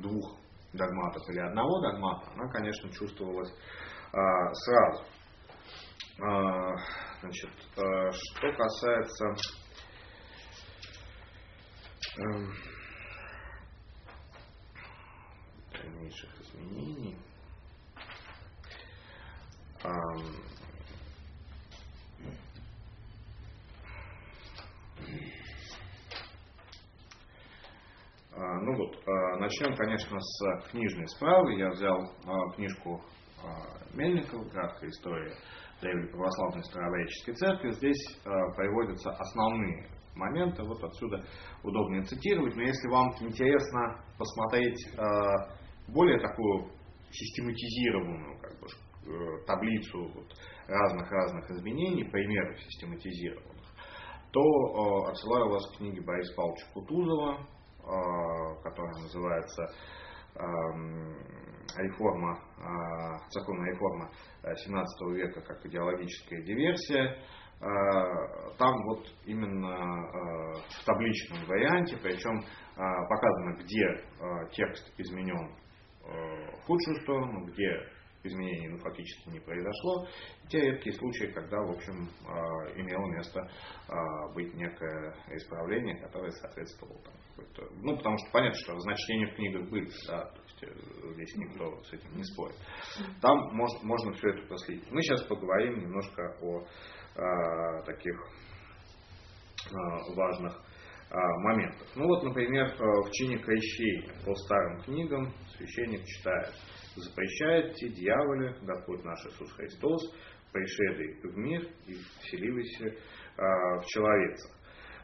[0.00, 0.38] двух
[0.72, 3.52] догматов или одного догмата, она, конечно, чувствовалась
[4.12, 5.04] сразу.
[7.20, 9.34] Значит, что касается
[15.72, 17.16] дальнейших изменений,
[19.82, 19.90] а,
[28.36, 31.54] А, ну вот, а, начнем, конечно, с книжной справы.
[31.54, 33.00] Я взял а, книжку
[33.92, 35.36] Мельникова «Краткая история
[35.80, 37.70] древней православной старообрядческой церкви».
[37.70, 41.24] Здесь приводятся основные моменты, вот отсюда
[41.62, 42.54] удобнее цитировать.
[42.56, 44.78] Но если вам интересно посмотреть
[45.88, 46.70] более такую
[47.10, 50.10] систематизированную как бы, э, таблицу
[50.66, 53.64] разных-разных изменений, примеров систематизированных,
[54.32, 57.46] то отсылаю вас к книге Бориса Павловича Кутузова,
[58.64, 59.62] которая называется
[60.34, 61.14] эм,
[61.76, 62.40] реформа,
[63.30, 64.10] законная реформа
[64.42, 67.18] 17 века как идеологическая диверсия.
[68.58, 69.86] Там вот именно
[70.68, 72.44] в табличном варианте, причем
[72.76, 74.04] показано, где
[74.52, 75.56] текст изменен
[76.02, 77.88] в худшую сторону, где
[78.24, 80.06] изменений ну, фактически не произошло.
[80.48, 82.08] те редкие случаи, когда, в общем,
[82.76, 83.40] имело место
[84.34, 87.14] быть некое исправление, которое соответствовало там,
[87.82, 91.82] ну, потому что понятно, что значения в книгах были, да, то есть э, здесь никто
[91.82, 92.56] с этим не спорит.
[93.20, 94.90] Там можно, можно все это проследить.
[94.90, 96.64] Мы сейчас поговорим немножко о
[97.84, 98.20] таких
[99.72, 100.60] а, важных
[101.10, 101.86] а, моментах.
[101.94, 106.52] Ну вот, например, в чине крещения по старым книгам священник читает–
[106.96, 110.14] запрещаете дьяволе, Господь наш Иисус Христос,
[110.52, 112.96] пришедший в мир и вселивайся
[113.36, 114.48] в человека.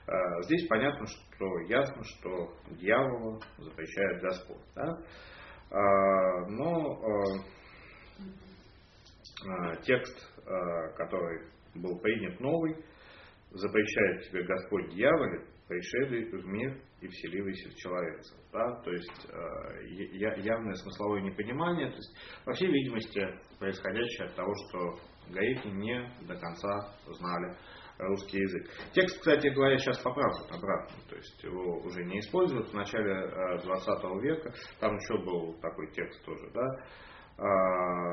[0.07, 4.62] А, здесь понятно, что ясно, что дьяволу запрещает Господь.
[4.74, 4.99] Да?
[6.49, 7.45] Но
[9.82, 10.16] текст,
[10.97, 12.76] который был принят новый,
[13.51, 18.22] запрещает тебе Господь дьяволе, пришедший в мир и вселивайся в человека.
[18.52, 18.80] Да?
[18.82, 19.86] То есть э,
[20.40, 23.24] явное смысловое непонимание, то есть, по всей видимости,
[23.59, 24.98] происходящее от того, что
[25.32, 27.56] гаити не до конца знали
[27.98, 28.66] русский язык.
[28.92, 33.88] Текст, кстати говоря, сейчас поправлен обратно, то есть его уже не используют в начале 20
[33.88, 36.66] э, века, там еще был такой текст тоже, да,
[37.42, 38.10] а,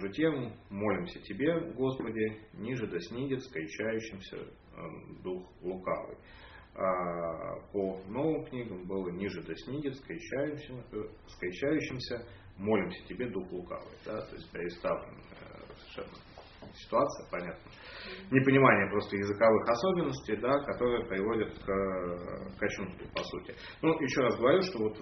[0.00, 4.46] же тему молимся Тебе, Господи, ниже да снидет скончающимся э,
[5.22, 6.16] дух лукавый.
[6.74, 12.24] А по новым книгам было ниже да снидет скончающимся, э,
[12.56, 13.96] молимся Тебе, дух лукавый.
[14.04, 14.24] Да?
[14.26, 15.22] То есть переставлен э,
[15.76, 16.14] совершенно
[16.74, 17.70] ситуация, понятно.
[18.30, 23.54] Непонимание просто языковых особенностей, да, которые приводят к кощунству, по сути.
[23.82, 24.98] Ну, еще раз говорю, что вот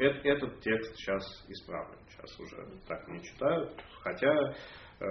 [0.00, 1.98] э, этот текст сейчас исправлен.
[2.08, 4.32] Сейчас уже так не читают, хотя
[5.00, 5.06] э,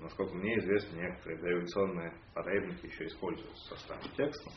[0.00, 4.52] насколько мне известно, некоторые дореволюционные потребники еще используются со старым текстом.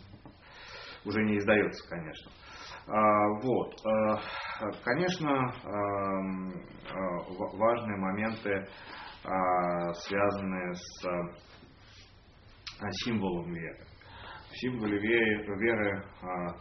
[1.05, 2.31] Уже не издается, конечно.
[2.87, 3.75] А, вот.
[3.85, 4.21] А,
[4.83, 8.67] конечно, эм, э, важные моменты
[9.23, 13.85] связанные с а, символом веры.
[14.49, 16.53] В символе веры, веры а,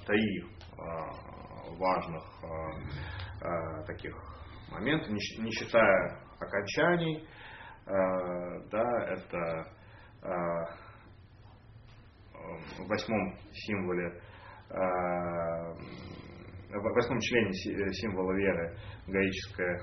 [1.78, 2.24] важных
[3.86, 4.14] таких
[4.70, 7.26] момента, не считая окончаний,
[7.86, 9.66] да, это
[12.78, 14.20] в восьмом символе,
[16.70, 17.52] в восьмом члене
[17.92, 18.76] символа веры
[19.06, 19.80] греческое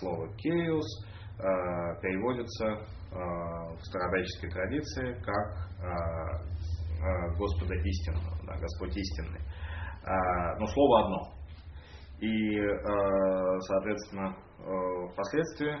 [0.00, 2.76] слово Э, переводится э,
[3.12, 9.40] в старообрядческой традиции как э, Господа истинного, да, Господь истинный.
[10.58, 11.32] Но слово одно.
[12.20, 12.58] И,
[13.60, 14.36] соответственно,
[15.12, 15.76] впоследствии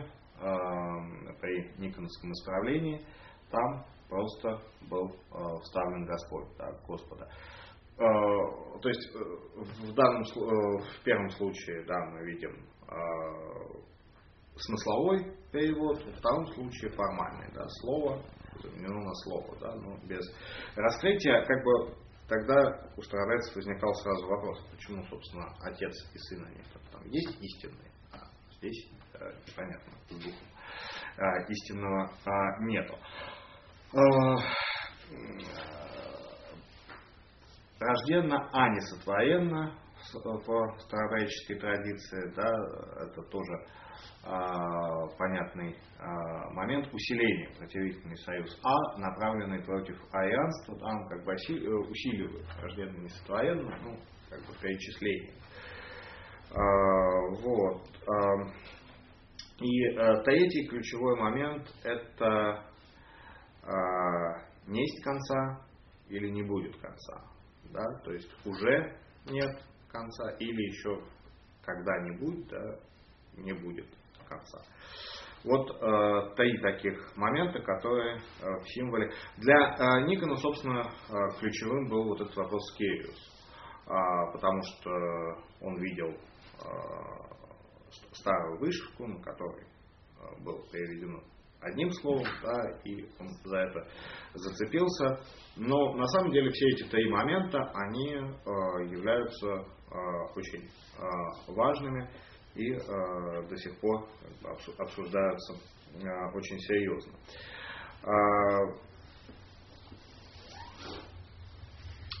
[1.40, 3.06] при Никоновском исправлении
[3.50, 4.60] там просто
[4.90, 5.14] был
[5.62, 7.28] вставлен Господь, да, Господа.
[7.96, 12.66] То есть в данном в первом случае, да, мы видим
[14.60, 18.22] смысловой перевод, в втором случае формальный, да, слово
[18.62, 20.22] заменено на слово, да, но без
[20.76, 21.94] раскрытия, как бы
[22.28, 26.66] тогда у старообрядцев возникал сразу вопрос, почему, собственно, отец и сын нет.
[26.92, 28.18] Там есть истинный, а
[28.56, 30.48] здесь э, непонятно, с духом
[31.18, 32.98] э, истинного э, нету.
[37.78, 42.56] Рожденно, а не сотворенно в старообрядческой традиции, да,
[43.04, 43.66] это тоже
[45.18, 51.36] понятный а, момент усиления противительный союз А, направленный против арианства, там как бы э,
[51.90, 53.98] усиливают рожденное несотворенно, ну,
[54.30, 55.34] как бы перечисление.
[56.50, 56.60] А,
[57.42, 57.88] вот.
[59.60, 62.64] И э, третий ключевой момент это
[64.66, 65.64] не есть конца
[66.08, 67.24] или не будет конца.
[67.72, 67.82] Да?
[68.04, 71.02] То есть уже нет конца или еще
[71.62, 72.78] когда-нибудь да,
[73.36, 73.86] не будет
[74.36, 74.60] конца.
[75.44, 78.20] Вот э, три таких момента, которые э,
[78.60, 79.10] в символе.
[79.36, 83.44] Для э, Никона, собственно, э, ключевым был вот этот вопрос Кериус,
[83.86, 84.90] э, потому что
[85.60, 87.34] он видел э,
[88.12, 91.20] старую вышивку, на которой э, было переведено
[91.60, 93.86] одним словом, да, и он за это
[94.34, 95.20] зацепился.
[95.56, 98.24] Но на самом деле все эти три момента, они э,
[98.90, 99.62] являются э,
[100.36, 102.08] очень э, важными
[102.54, 104.06] и э, до сих пор
[104.78, 107.12] обсуждаются э, очень серьезно.
[108.04, 108.94] Э,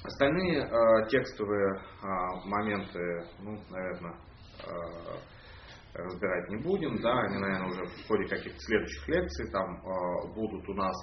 [0.06, 2.06] Остальные э, текстовые э,
[2.44, 4.14] моменты, ну, наверное,
[5.94, 9.80] разбирать не будем, да, они, наверное, уже в ходе каких-то следующих лекций там
[10.34, 10.94] будут у нас.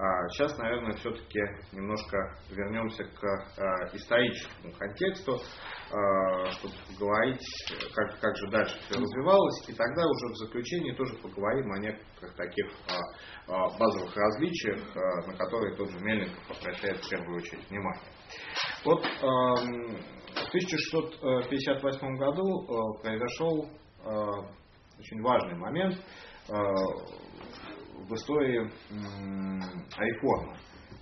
[0.00, 1.40] А сейчас, наверное, все-таки
[1.72, 7.42] немножко вернемся к э, историческому контексту, э, чтобы поговорить,
[7.96, 12.36] как, как же дальше все развивалось, и тогда уже в заключении тоже поговорим о некоторых
[12.36, 12.66] таких
[13.48, 14.94] базовых различиях,
[15.26, 18.04] на которые тот же Мельников обращает в первую очередь внимание.
[18.84, 23.68] Вот в 1658 году произошел
[24.98, 25.96] очень важный момент
[28.06, 28.70] в истории
[29.98, 30.56] реформы.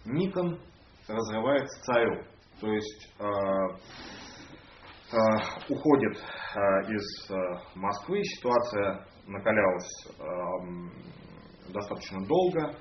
[0.04, 0.60] Никон
[1.08, 2.24] разрывается царю,
[2.60, 3.24] то есть э,
[5.12, 5.16] э,
[5.68, 6.60] уходит э,
[6.92, 7.30] из
[7.74, 10.08] Москвы, ситуация накалялась
[11.68, 12.76] достаточно долго,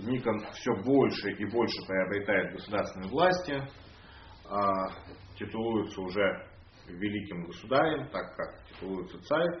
[0.00, 3.62] Никон все больше и больше приобретает государственной власти,
[5.38, 6.46] титулуется уже
[6.86, 9.60] великим государем, так как титулуется царь,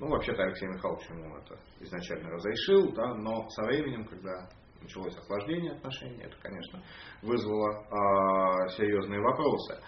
[0.00, 4.48] ну, вообще-то Алексей Михайлович ему это изначально разрешил, да, но со временем, когда
[4.80, 6.82] началось охлаждение отношений, это, конечно,
[7.22, 9.78] вызвало э, серьезные вопросы.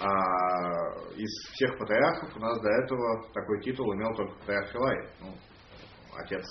[0.00, 0.08] А,
[1.14, 5.10] из всех патриархов у нас до этого такой титул имел только патриарх Филарет.
[5.20, 5.34] Ну,
[6.16, 6.44] отец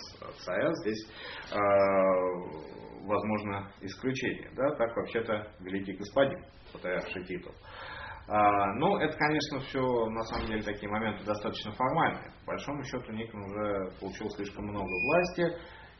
[0.45, 1.11] царя здесь,
[1.51, 1.57] э,
[3.05, 4.49] возможно, исключение.
[4.55, 4.75] Да?
[4.75, 6.41] Так вообще-то великий господин,
[6.71, 7.51] патриарший титул.
[7.51, 7.68] А,
[8.31, 12.31] ну, это, конечно, все на самом деле такие моменты достаточно формальные.
[12.45, 15.57] По большому счету Никон уже получил слишком много власти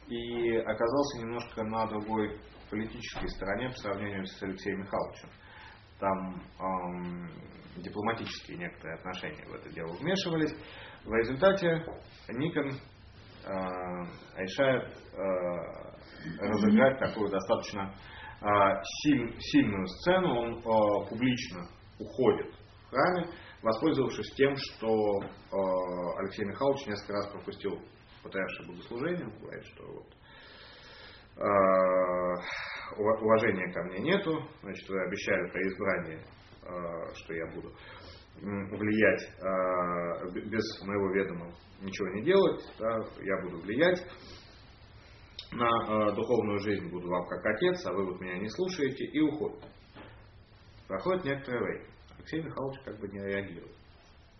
[0.08, 2.40] и оказался немножко на другой
[2.70, 5.30] политической стороне по сравнению с Алексеем Михайловичем.
[6.00, 7.30] Там эм,
[7.78, 10.56] дипломатические некоторые отношения в это дело вмешивались.
[11.06, 11.84] В результате
[12.30, 12.80] Никон э,
[14.38, 17.94] решает э, разыграть такую достаточно
[18.42, 18.46] э,
[19.02, 20.36] силь, сильную сцену.
[20.36, 21.68] Он э, публично
[22.00, 23.28] уходит в храме,
[23.62, 25.28] воспользовавшись тем, что э,
[26.20, 27.80] Алексей Михайлович несколько раз пропустил
[28.24, 30.08] патриаршее богослужение, он говорит, что вот,
[31.38, 31.44] э,
[32.98, 36.20] уважения ко мне нету, значит, вы обещали при избрании,
[36.64, 37.74] э, что я буду
[38.42, 44.06] влиять э, без моего ведома ничего не делать, да, я буду влиять
[45.52, 49.20] на э, духовную жизнь, буду вам как отец, а вы вот меня не слушаете и
[49.20, 49.64] уходит.
[50.88, 51.89] Проходит некоторое время.
[52.20, 53.76] Алексей Михайлович как бы не реагирует.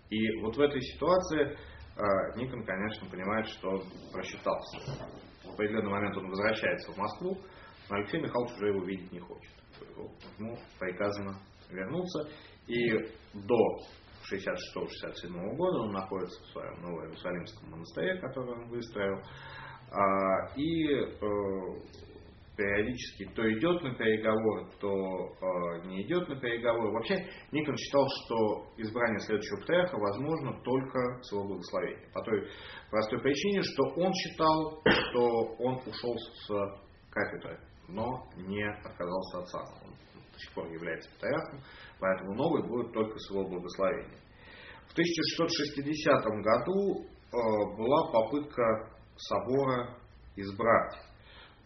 [0.10, 3.82] И вот в этой ситуации э, Никон, конечно, понимает, что
[4.12, 4.80] просчитался.
[5.44, 7.38] В определенный момент он возвращается в Москву,
[7.90, 9.52] но Алексей Михайлович уже его видеть не хочет.
[10.38, 11.40] Ему приказано
[11.70, 12.30] вернуться.
[12.68, 12.92] И
[13.34, 13.78] до
[14.30, 19.22] 66-67 года он находится в своем Новом Иерусалимском монастыре, который он выстроил.
[19.92, 21.20] А, и э,
[22.60, 26.92] периодически то идет на переговоры, то э, не идет на переговоры.
[26.92, 32.10] Вообще Никон считал, что избрание следующего патриарха возможно только с его благословения.
[32.14, 32.50] По той
[32.92, 36.48] простой причине, что он считал, что он ушел с
[37.12, 39.72] кафедры, но не отказался от сана.
[39.86, 39.92] Он
[40.34, 41.62] до сих пор является патриархом,
[42.00, 44.20] поэтому новый будет только с его благословения.
[44.90, 49.96] В 1660 году э, была попытка собора
[50.36, 51.09] избрать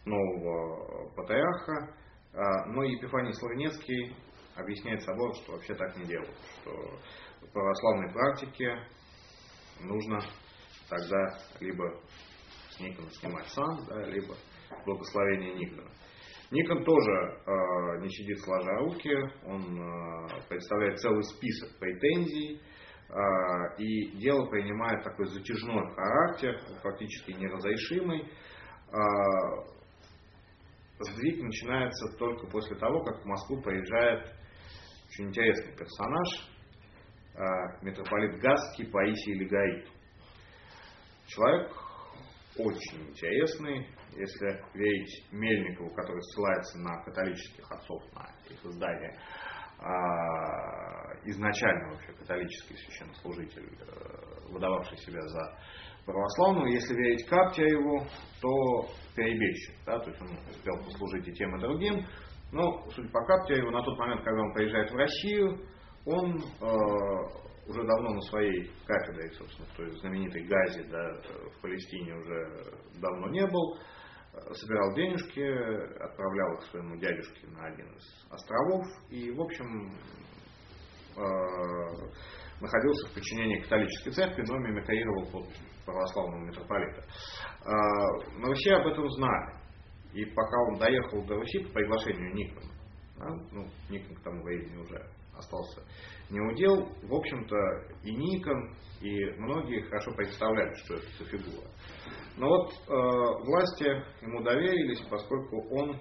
[0.04, 1.94] нового патриарха.
[2.34, 4.16] А, но Епифаний Славенецкий
[4.56, 6.70] объясняет собор, что вообще так не делают, что
[7.46, 8.76] в православной практике
[9.80, 10.20] нужно
[10.88, 12.00] тогда либо
[12.70, 14.34] с Никона снимать сам, да, либо
[14.84, 15.90] благословение Никона.
[16.50, 19.14] Никон тоже э, не сидит сложа руки,
[19.46, 22.60] он э, представляет целый список претензий,
[23.08, 28.30] э, и дело принимает такой затяжной характер, фактически неразрешимый.
[31.00, 34.32] Сдвиг начинается только после того, как в Москву приезжает
[35.08, 36.28] очень интересный персонаж,
[37.34, 39.88] э, митрополит Гасский Паисий Легаит.
[41.26, 41.72] Человек
[42.56, 49.18] очень интересный, если верить Мельникову, который ссылается на католических отцов, на их издание,
[49.80, 49.84] э,
[51.24, 55.58] изначально вообще католический священнослужитель, э, выдававший себя за
[56.04, 57.26] православного, если верить
[57.62, 58.04] его,
[58.40, 59.74] то перебежчик.
[59.86, 62.06] Да, то есть он успел послужить и тем, и другим.
[62.52, 65.58] Но, судя по его, на тот момент, когда он приезжает в Россию,
[66.06, 71.14] он э, уже давно на своей кафедре, собственно, в той знаменитой Газе да,
[71.50, 72.70] в Палестине уже
[73.00, 73.78] давно не был.
[74.52, 75.40] Собирал денежки,
[76.02, 78.84] отправлял их своему дядюшке на один из островов.
[79.08, 79.96] И, в общем,
[81.16, 81.22] э,
[82.60, 85.46] находился в подчинении католической церкви, но мимикрировал под
[85.84, 87.04] православного митрополита.
[87.64, 89.54] На Руси об этом знали.
[90.12, 92.72] И пока он доехал до Руси по приглашению Никона,
[93.18, 93.26] Да?
[93.52, 94.96] Ну, Никон к тому времени уже
[95.36, 95.82] остался
[96.30, 96.88] не удел.
[97.02, 97.56] В общем-то,
[98.02, 101.68] и Никон, и многие хорошо представляли, что это за фигура.
[102.36, 103.84] Но вот э, власти
[104.22, 105.96] ему доверились, поскольку он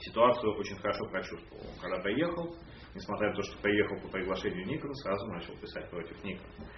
[0.00, 1.64] ситуацию очень хорошо прочувствовал.
[1.80, 2.54] Когда приехал,
[2.94, 6.68] несмотря на то, что приехал по приглашению Никона, сразу начал писать против Никона.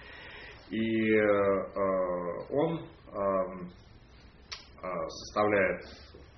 [0.71, 1.23] И э,
[2.49, 3.19] он э,
[4.81, 5.83] э составляет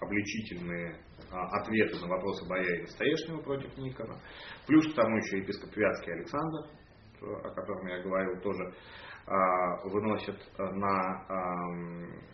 [0.02, 4.20] обличительные э, ответы на вопросы боярина Стоешнего против Никона.
[4.68, 6.68] Плюс к тому еще епископ Вятский Александр,
[7.22, 12.34] о котором я говорил, тоже э, выносит на э,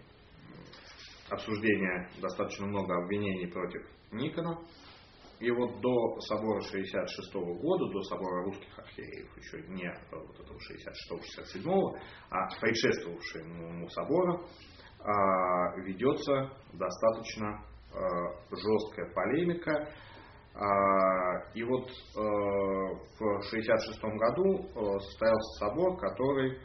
[1.30, 4.58] обсуждение достаточно много обвинений против Никона.
[5.40, 12.00] И вот до собора 66 года, до собора русских архиереев, еще не вот этого 66-67,
[12.30, 14.42] а предшествовавшему собора,
[15.02, 17.64] а, ведется достаточно
[17.94, 18.00] а,
[18.52, 19.94] жесткая полемика.
[20.56, 26.60] А, и вот в 66 году состоялся собор, который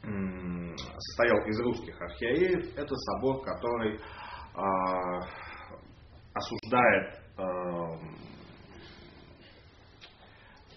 [0.00, 2.76] состоял из русских архиереев.
[2.76, 4.00] Это собор, который
[6.34, 7.42] осуждает э,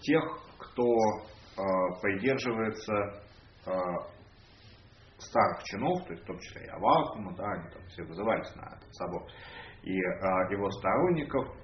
[0.02, 0.22] тех,
[0.58, 1.62] кто э,
[2.02, 3.22] придерживается
[3.66, 3.72] э,
[5.18, 8.76] старых чинов, то есть в том числе и Авакума, да, они там все вызывались на
[8.76, 9.22] этот собор,
[9.82, 11.56] и э, его сторонников,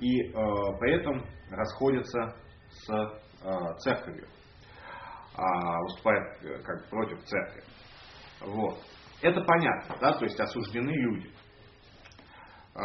[0.00, 0.32] и э,
[0.80, 2.36] при этом расходятся
[2.70, 4.28] с э, церковью,
[5.82, 7.62] выступают э, как против церкви.
[8.40, 8.78] Вот.
[9.22, 11.32] Это понятно, да, то есть осуждены люди.
[12.78, 12.82] А,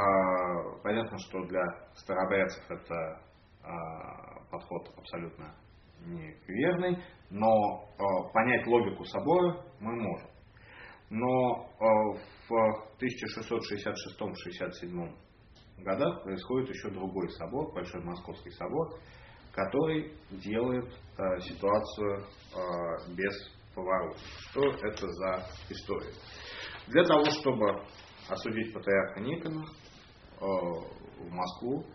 [0.81, 1.61] понятно, что для
[1.93, 3.21] старообрядцев это
[3.63, 5.53] а, подход абсолютно
[6.03, 6.97] неверный,
[7.29, 10.27] но а, понять логику собора мы можем.
[11.11, 11.69] Но
[12.49, 12.53] в
[12.99, 15.15] 1666-67
[15.83, 18.95] годах происходит еще другой собор, Большой Московский собор,
[19.51, 20.91] который делает
[21.43, 22.25] ситуацию
[23.15, 23.31] без
[23.75, 24.17] поворота.
[24.49, 26.13] Что это за история?
[26.87, 27.85] Для того, чтобы
[28.29, 29.65] осудить патриарха Никона,
[30.43, 31.85] Э, в Москву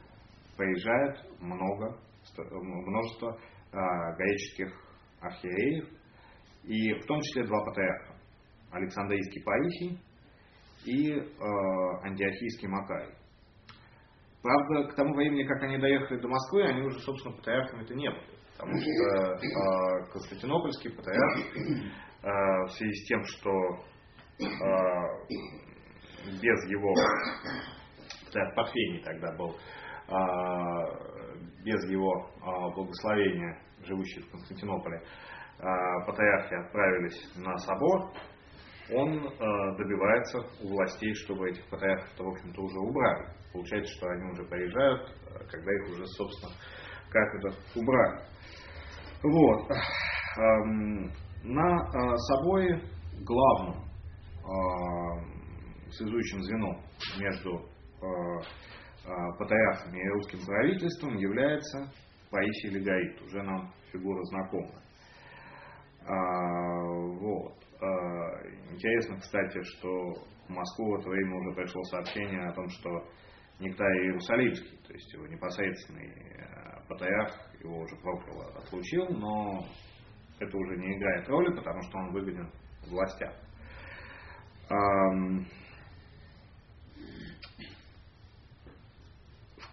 [0.56, 1.98] приезжает много,
[2.50, 3.38] множество
[3.72, 3.76] э,
[4.16, 4.72] греческих
[5.20, 5.88] архиереев,
[6.64, 8.14] и в том числе два патриарха.
[8.70, 10.00] Александрийский Паисий
[10.84, 11.26] и э,
[12.04, 13.14] Антиохийский Макарий.
[14.42, 18.38] Правда, к тому времени, как они доехали до Москвы, они уже, собственно, патриархами-то не были.
[18.56, 23.50] Потому что э, Константинопольский патриарх э, в связи с тем, что
[24.40, 24.46] э,
[26.26, 26.94] без его
[28.32, 29.56] Парфений тогда был,
[30.08, 30.84] а,
[31.64, 35.02] без его а, благословения, живущий в Константинополе,
[35.58, 38.12] а, патриархи отправились на собор,
[38.90, 39.20] он
[39.76, 43.26] добивается у властей, чтобы этих патриархов, в общем-то, уже убрали.
[43.52, 45.14] Получается, что они уже приезжают,
[45.50, 46.54] когда их уже, собственно,
[47.10, 48.22] кафедр убрали.
[49.22, 49.68] Вот.
[51.44, 52.80] На соборе
[53.26, 53.84] главным
[55.90, 56.82] связующим звеном
[57.18, 57.68] между
[58.00, 61.92] Э, э, патриархами и русским правительством является
[62.30, 64.82] Паисий Легорит, уже нам фигура знакомая.
[66.06, 66.84] А,
[67.18, 67.54] вот.
[67.80, 67.86] А,
[68.70, 69.88] интересно, кстати, что
[70.46, 72.90] в Москву в это время уже пришло сообщение о том, что
[73.58, 79.66] Нектарий Иерусалимский, то есть его непосредственный э, патриарх, его уже проклял, отлучил, но
[80.38, 82.48] это уже не играет роли, потому что он выгоден
[82.88, 83.32] властям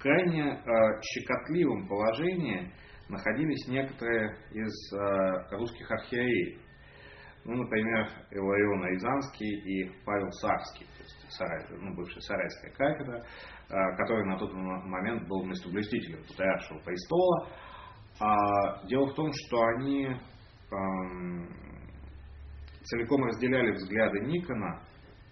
[0.06, 2.72] крайне э, щекотливом положении
[3.10, 6.62] находились некоторые из э, русских архиереев.
[7.44, 13.98] Ну, например, Иларион Рязанский и Павел Сарский, то есть Сарай, ну, бывшая Сарайская кафедра, э,
[13.98, 17.48] который на тот момент был местоблюстителем Патриаршего престола.
[18.20, 21.50] А дело в том, что они эм,
[22.84, 24.82] целиком разделяли взгляды Никона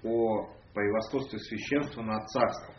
[0.04, 2.73] о превосходстве священства над царством.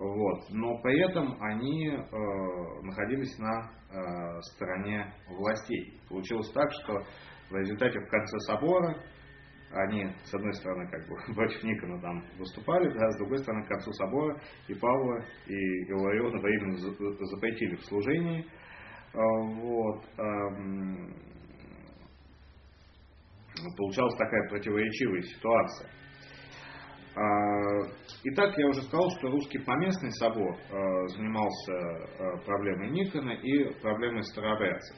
[0.00, 0.48] Вот.
[0.48, 6.00] Но при этом они э, находились на э, стороне властей.
[6.08, 7.04] Получилось так, что
[7.50, 8.96] в результате в конце собора
[9.72, 13.68] они, с одной стороны, как бы против Никона там выступали, да, с другой стороны, к
[13.68, 15.54] концу собора и Павла, и
[15.90, 18.46] Илариона временно запретили в служении.
[19.12, 19.18] Э,
[19.60, 20.02] вот.
[20.16, 21.14] Эм,
[23.76, 25.90] получалась такая противоречивая ситуация.
[27.20, 27.82] А,
[28.24, 34.22] итак, я уже сказал, что русский поместный собор а, занимался а, проблемой Никона и проблемой
[34.22, 34.96] старообрядцев.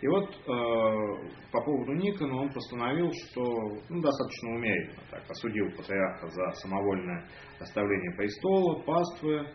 [0.00, 3.42] И вот по поводу Никона он постановил, что
[3.88, 7.26] ну, достаточно умеренно так, осудил патриарха за самовольное
[7.58, 9.48] оставление престола, паствы,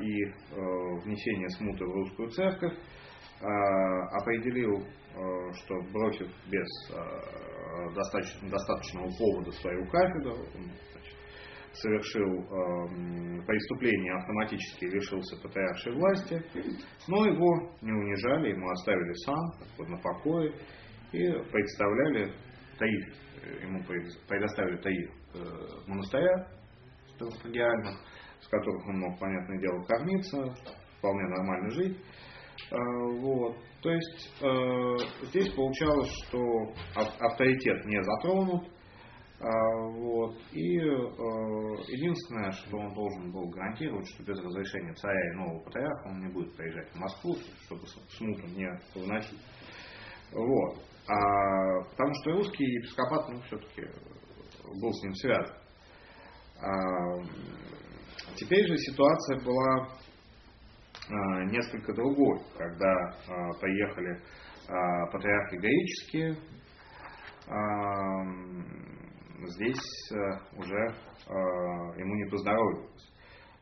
[0.00, 0.24] и
[1.04, 2.72] внесение смуты в русскую церковь,
[3.38, 4.82] определил,
[5.52, 6.66] что бросив без
[7.94, 10.36] достаточного повода свою кафедру,
[11.80, 16.42] совершил э, преступление, автоматически лишился патриаршей власти,
[17.08, 20.52] но его не унижали, ему оставили сам на покое
[21.12, 22.32] и представляли
[22.78, 23.06] Таиф,
[23.62, 23.82] ему
[24.28, 25.38] предоставили Таиф э,
[25.86, 26.48] монастыря
[27.14, 27.96] стратегиальных,
[28.40, 30.54] с которых он мог, понятное дело, кормиться,
[30.98, 31.98] вполне нормально жить.
[32.70, 32.76] Э,
[33.20, 33.56] вот.
[33.82, 36.38] То есть э, здесь получалось, что
[36.94, 38.68] авторитет не затронут,
[39.40, 40.36] вот.
[40.50, 40.82] И э,
[41.92, 46.32] единственное, что он должен был гарантировать, что без разрешения царя и нового патриарха он не
[46.32, 49.38] будет приезжать в Москву, чтобы смуту не выносить.
[50.32, 50.82] Вот.
[51.08, 53.82] А, потому что русский епископат, ну, все-таки
[54.80, 55.56] был с ним связан.
[56.60, 57.22] А,
[58.34, 59.88] теперь же ситуация была
[61.08, 64.20] а, несколько другой, когда а, поехали
[64.68, 66.36] а, патриархи греческие,
[67.46, 68.24] а,
[69.46, 70.16] здесь э,
[70.56, 71.32] уже э,
[72.00, 73.12] ему не поздоровилось.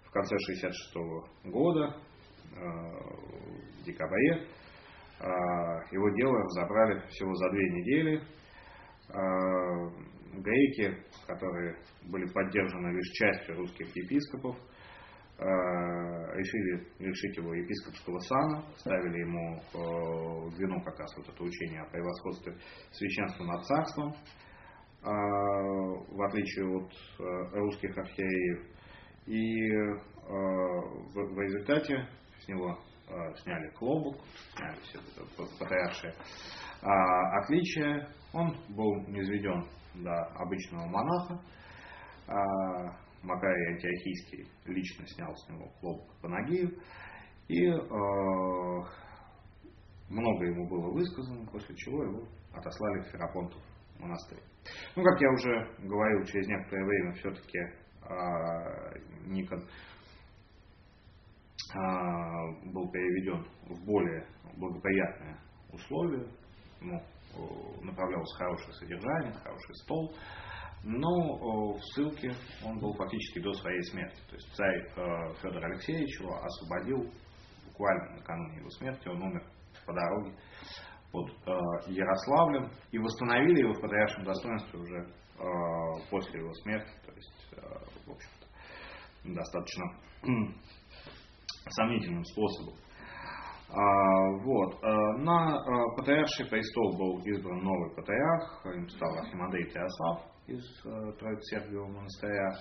[0.05, 0.95] В конце 66
[1.45, 1.97] года,
[2.53, 2.59] э,
[3.81, 4.49] в декабре,
[5.93, 8.23] его дело разобрали всего за две недели.
[10.35, 10.95] Греки,
[11.27, 14.59] которые были поддержаны лишь частью русских епископов,
[15.39, 22.55] решили лишить его епископского сана, ставили ему вину как раз вот это учение о превосходстве
[22.93, 24.15] священства над царством.
[25.03, 28.67] А, в отличие от э, русских архиереев.
[29.27, 30.31] И а,
[31.15, 32.09] в результате
[32.41, 32.77] с него
[33.09, 34.17] а, сняли клобук,
[34.57, 35.25] сняли все это
[35.59, 36.13] патриаршие
[36.81, 38.09] отличия.
[38.33, 39.65] Он был низведен
[39.95, 41.41] до обычного монаха.
[43.23, 46.69] Макарий Антиохийский лично снял с него клобук по ноге.
[47.49, 47.71] И
[50.11, 53.63] много ему было высказано, после чего его отослали в Ферапонтов
[53.99, 54.43] монастырь.
[54.95, 57.69] Ну, как я уже говорил, через некоторое время все-таки э,
[59.27, 59.61] Никон
[61.75, 61.79] э,
[62.73, 64.27] был переведен в более
[64.57, 65.37] благоприятные
[65.73, 66.27] условия.
[66.81, 67.03] Ему
[67.83, 70.15] направлялось хорошее содержание, хороший стол.
[70.85, 72.33] Но в ссылке
[72.65, 74.21] он был фактически до своей смерти.
[74.29, 77.13] То есть царь э, Федор Алексеевич его освободил
[77.67, 79.09] буквально накануне его смерти.
[79.09, 79.43] Он умер
[79.85, 80.33] по дороге
[81.13, 81.53] под э,
[81.89, 87.61] Ярославлем и восстановили его в патриаршем достоинстве уже э, после его смерти, то есть, э,
[88.07, 89.85] в общем-то, достаточно
[91.71, 92.75] сомнительным способом.
[93.69, 94.81] А, вот.
[94.83, 95.59] На
[95.97, 100.63] патриарший престол был избран новый патриарх, им стал Архимандрей Теосав из
[101.19, 102.53] Троиц-Сергиевого монастыря.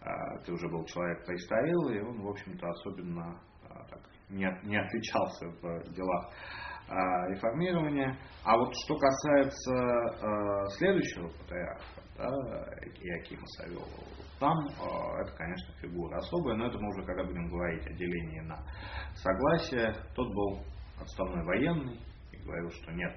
[0.00, 3.40] Это уже был человек престарелый, и он, в общем-то, особенно
[3.90, 6.71] так, не, не отличался в делах а,
[7.28, 8.18] реформирования.
[8.44, 12.28] А вот что касается э, следующего патриарха, да,
[13.00, 13.86] Иакима Савелова,
[14.38, 18.40] там э, это, конечно, фигура особая, но это мы уже, когда будем говорить о делении
[18.40, 18.56] на
[19.14, 20.60] согласие, тот был
[21.00, 22.00] отставной военный
[22.32, 23.16] и говорил, что нет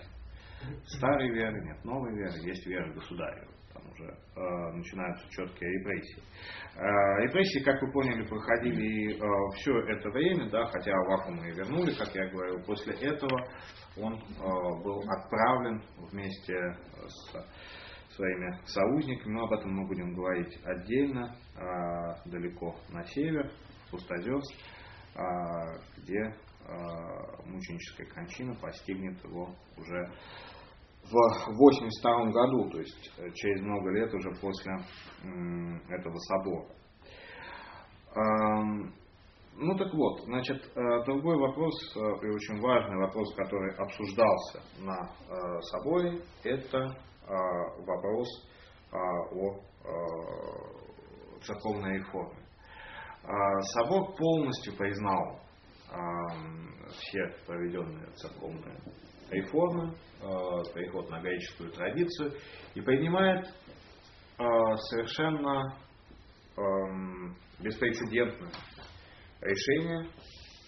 [0.87, 6.23] старой веры, нет новой веры, есть вера государя там уже э, начинаются четкие репрессии.
[6.75, 11.93] Э, репрессии, как вы поняли, проходили э, все это время, да, хотя вакуум и вернули,
[11.93, 13.47] как я говорил, после этого
[13.97, 15.81] он э, был отправлен
[16.11, 16.55] вместе
[17.07, 17.35] с
[18.15, 23.51] своими союзниками, но об этом мы будем говорить отдельно, э, далеко на север,
[23.87, 24.53] в Пустозерск,
[25.15, 25.21] э,
[25.97, 26.33] где э,
[27.45, 30.11] мученическая кончина постигнет его уже
[31.05, 34.73] в 1982 году, то есть э, через много лет уже после
[35.89, 36.67] этого собора.
[39.57, 45.61] Ну так вот, значит, э, другой вопрос, э, и очень важный вопрос, который обсуждался на
[45.61, 46.95] соборе, это
[47.27, 48.27] вопрос
[48.91, 49.59] о
[51.41, 52.45] церковной реформе.
[53.73, 55.39] Собор полностью признал
[56.91, 58.77] все проведенные церковные
[59.29, 62.33] реформы, э, переход на греческую традицию,
[62.73, 64.43] и принимает э,
[64.89, 65.77] совершенно
[66.57, 68.51] эм, беспрецедентное
[69.41, 70.09] решение,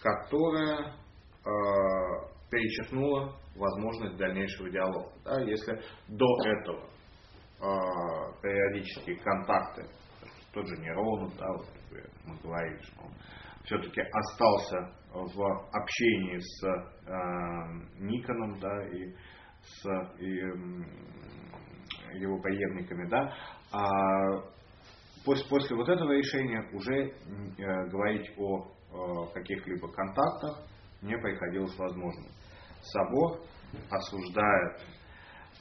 [0.01, 1.49] которое э,
[2.49, 5.11] перечеркнуло возможность дальнейшего диалога.
[5.23, 6.89] Да, если до этого
[8.43, 9.87] периодические контакты,
[10.53, 11.67] тот же Неронов, да, вот,
[12.23, 13.11] мы говорили, что он
[13.67, 16.71] все-таки остался в общении с э,
[17.99, 19.13] Никоном, да, и
[19.61, 19.85] с
[20.19, 20.39] и,
[22.17, 23.33] его преемниками, да,
[23.73, 24.41] а
[25.25, 27.13] после, после вот этого решения уже
[27.89, 28.71] говорить о
[29.33, 30.65] каких-либо контактах
[31.01, 32.31] не приходилось возможным.
[32.81, 33.41] Собор
[33.89, 34.81] осуждает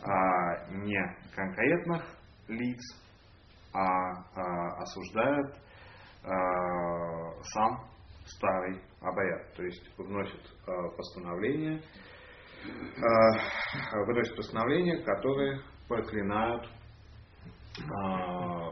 [0.02, 2.04] а, не конкретных
[2.48, 2.80] лиц,
[3.72, 5.56] а, а осуждает
[6.22, 7.95] а, сам
[8.26, 9.54] старый обряд.
[9.54, 11.80] То есть вносит а, постановление,
[12.64, 16.66] а, выносит постановления, которые проклинают
[17.78, 18.70] а,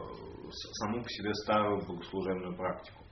[0.79, 3.03] саму по себе старую богослужебную практику.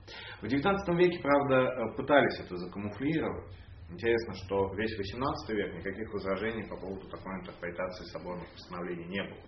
[0.42, 3.50] В XIX веке, правда, пытались это закамуфлировать.
[3.90, 9.40] Интересно, что весь XVIII век никаких возражений по поводу такой интерпретации соборных постановлений не было.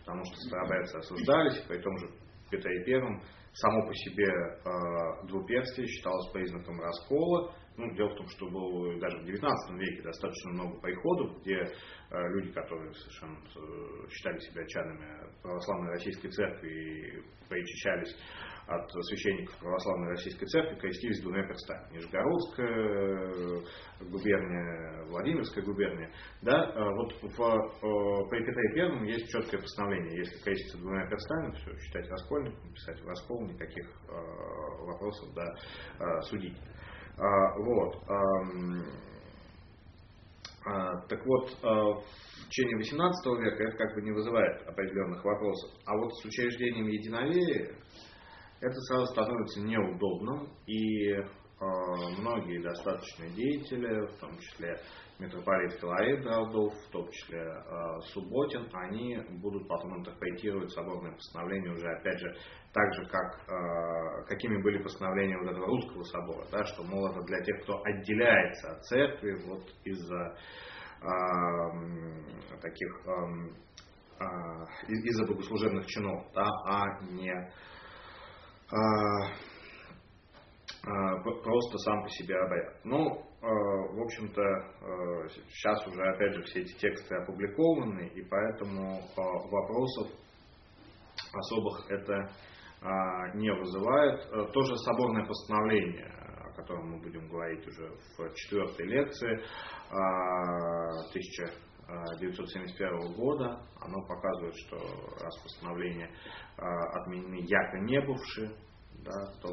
[0.00, 2.10] Потому что старобрядцы осуждались, при том же
[2.50, 3.22] Петре Первом
[3.54, 7.54] само по себе э, двуперстие считалось признаком раскола.
[7.76, 11.68] Ну, дело в том, что было даже в XIX веке достаточно много приходов, где э,
[12.10, 18.14] люди, которые совершенно э, считали себя членами православной российской церкви и причащались
[18.66, 21.92] от священников православной российской церкви крестились двумя перстами.
[21.92, 23.60] Нижегородская э,
[24.08, 26.10] губерния, Владимирская губерния.
[26.42, 30.18] Да, э, вот в, э, при Петре Первом есть четкое постановление.
[30.18, 33.86] Если креститься двумя перстами, все, считать раскольником, писать в раскол, никаких
[34.86, 36.58] вопросов да, судить.
[37.16, 38.04] Вот.
[41.08, 45.70] Так вот, в течение XVIII века это как бы не вызывает определенных вопросов.
[45.86, 47.74] А вот с учреждением единоверия
[48.62, 51.24] это сразу становится неудобным, и э,
[52.18, 54.78] многие достаточные деятели, в том числе
[55.18, 61.88] митрополит Филарет Голдов, в том числе э, Субботин, они будут потом интерпретировать соборное постановление уже,
[61.88, 62.36] опять же,
[62.72, 67.20] так же, как, э, какими были постановления вот этого русского собора, да, что, мол, это
[67.22, 70.36] для тех, кто отделяется от церкви вот из-за
[71.02, 71.08] э,
[72.60, 73.10] таких э,
[74.20, 74.24] э,
[74.88, 77.52] из-за богослужебных чинов, да, а не
[81.42, 82.84] просто сам по себе обряд.
[82.84, 84.42] Ну, а, в общем-то,
[85.50, 90.08] сейчас уже, опять же, все эти тексты опубликованы, и поэтому вопросов
[91.34, 92.30] особых это
[93.34, 94.52] не вызывает.
[94.52, 99.40] Тоже соборное постановление, о котором мы будем говорить уже в четвертой лекции,
[101.92, 104.76] 1971 года, оно показывает, что
[105.22, 106.10] раз постановления
[106.56, 108.50] отменены яко не бывшие,
[109.04, 109.50] да, то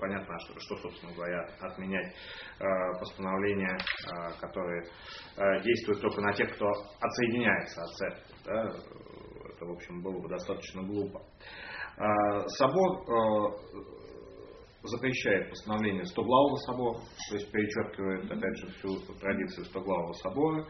[0.00, 2.14] понятно, что, что, собственно говоря, отменять
[2.58, 4.82] э, постановления, э, которые
[5.36, 6.66] э, действуют только на тех, кто
[7.00, 8.34] отсоединяется от церкви.
[8.44, 8.62] Да,
[9.54, 11.22] это, в общем, было бы достаточно глупо.
[12.58, 13.06] Собор
[14.82, 16.98] запрещает постановление Стоглавого собора,
[17.30, 20.66] то есть перечеркивает, опять же, всю традицию Стоглавого собора,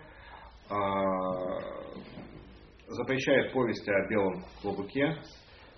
[2.88, 5.16] запрещает повести о белом клобуке,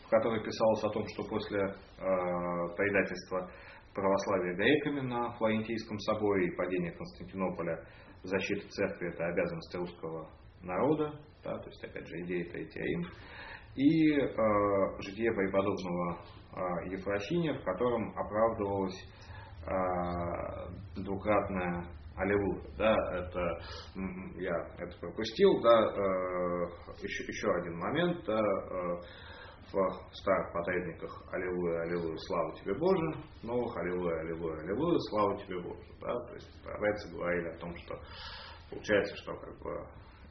[0.05, 1.73] в которой писалось о том, что после э,
[2.77, 3.51] предательства
[3.95, 7.85] православия греками на Флорентийском соборе и падения Константинополя
[8.23, 10.31] защита церкви– это обязанность русского
[10.63, 13.07] народа, да, то есть, опять же, идея Третий Рим,
[13.75, 16.19] и э, житие преподобного
[16.53, 18.99] э, Ефросиния, в котором оправдывалась
[19.67, 21.85] э, двукратная
[22.17, 23.41] Аллилуйя, да, это
[24.37, 29.01] я это пропустил, да, э, еще, еще один момент, да, э,
[29.71, 35.83] в старых потребниках «Аллилуйя, аллилуйя, слава тебе Боже», новых «Аллилуйя, аллилуйя, аллилуйя, слава тебе Боже».
[36.01, 36.15] Да?
[36.27, 38.01] То есть праведцы говорили о том, что
[38.71, 39.87] получается, что как бы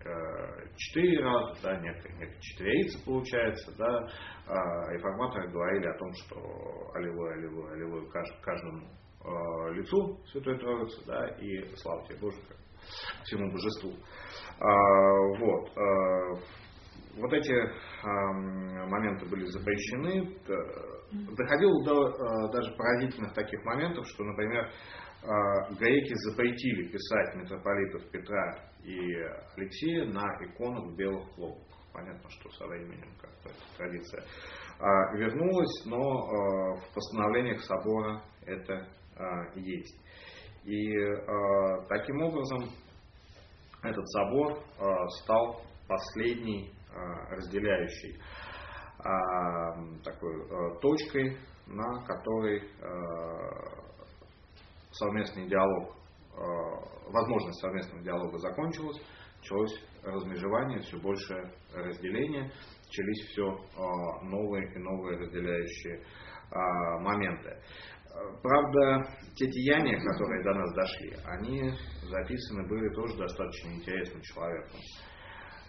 [0.05, 4.07] э, четыре раза, да, некоторые, некоторые четверицы получается, да,
[4.47, 8.09] а реформаторы говорили о том, что аллилуйя, аллилуйя, аллилуйя
[8.41, 8.87] каждому
[9.73, 12.57] лицу Святой Троицы, да, и слава тебе Боже, как
[13.23, 13.93] всему божеству.
[14.59, 14.67] А,
[15.39, 15.69] вот.
[15.77, 16.65] А,
[17.17, 17.69] вот эти э,
[18.87, 20.35] моменты были запрещены.
[21.37, 28.55] Доходило до э, даже поразительных таких моментов, что, например, э, греки запретили писать митрополитов Петра
[28.83, 29.15] и
[29.55, 31.77] Алексея на иконах белых хлопках.
[31.93, 38.73] Понятно, что со временем как-то эта традиция э, вернулась, но э, в постановлениях собора это
[38.73, 38.85] э,
[39.55, 39.95] есть.
[40.65, 42.69] И э, таким образом
[43.83, 46.73] этот собор э, стал последней
[47.29, 48.17] разделяющей
[48.99, 51.37] а, такой точкой,
[51.67, 52.61] на которой
[54.93, 55.93] совместный диалог,
[57.11, 58.97] возможность совместного диалога закончилась,
[59.39, 61.33] началось размежевание, все больше
[61.73, 62.49] разделение,
[62.85, 63.43] начались все
[64.23, 66.01] новые и новые разделяющие
[67.01, 67.61] моменты.
[68.41, 71.71] Правда, те деяния, которые до нас дошли, они
[72.03, 74.79] записаны были тоже достаточно интересным человеком.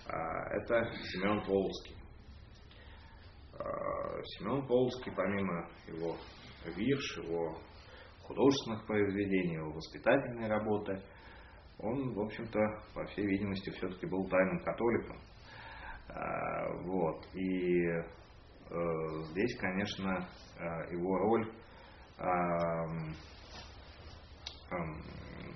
[0.09, 1.97] А, это Семен Волжский.
[3.59, 6.17] А, Семен Полский, помимо его
[6.77, 7.59] вирш, его
[8.23, 11.03] художественных произведений, его воспитательной работы,
[11.79, 12.59] он, в общем-то,
[12.95, 15.21] по всей видимости, все-таки был тайным католиком.
[16.09, 17.27] А, вот.
[17.35, 18.03] И э,
[19.31, 20.29] здесь, конечно,
[20.59, 21.53] э, его роль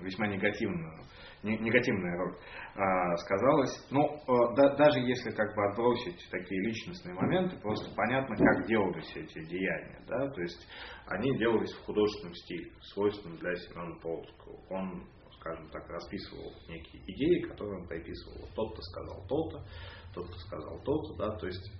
[0.01, 1.01] весьма негативную,
[1.43, 2.35] негативная роль
[2.75, 3.87] а, сказалась.
[3.89, 9.11] Но э, да, даже если как бы отбросить такие личностные моменты, просто понятно, как делались
[9.15, 10.03] эти деяния.
[10.07, 10.29] Да?
[10.29, 10.67] То есть
[11.07, 14.59] они делались в художественном стиле, свойственном для Семена Полского.
[14.69, 15.07] Он
[15.41, 18.47] скажем так, расписывал некие идеи, которые он приписывал.
[18.55, 19.65] Тот-то сказал то-то,
[20.13, 21.71] тот-то сказал то-то, да, то есть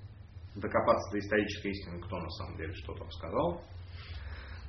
[0.56, 3.62] докопаться до исторической истины, кто на самом деле что там сказал,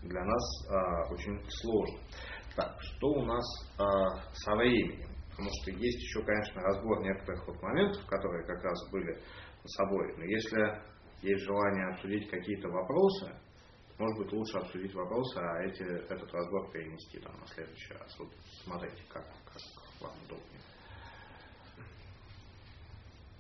[0.03, 1.99] для нас а, очень сложно.
[2.57, 3.45] Так, что у нас
[3.79, 3.85] а,
[4.35, 5.09] со временем?
[5.31, 9.19] Потому что есть еще, конечно, разбор некоторых вот моментов, которые как раз были
[9.65, 10.15] с собой.
[10.19, 10.83] Но если
[11.23, 13.33] есть желание обсудить какие-то вопросы,
[13.99, 18.19] может быть, лучше обсудить вопросы, а эти, этот разбор перенести там, на следующий раз.
[18.19, 18.29] Вот
[18.65, 19.63] смотрите, как, как
[20.01, 20.61] вам удобнее.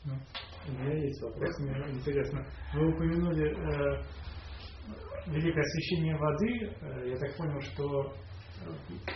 [0.04, 0.14] Ну,
[0.68, 2.44] у меня есть вопрос, мне интересно.
[2.74, 4.04] Вы упомянули э,
[5.26, 6.72] великое освещение воды.
[6.80, 8.70] Э, я так понял, что э,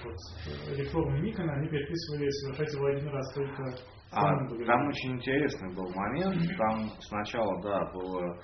[0.04, 3.76] вот, реформы Никона, они совершать его один раз только
[4.12, 4.22] а,
[4.66, 6.56] там очень интересный был момент.
[6.56, 8.40] Там сначала, да, было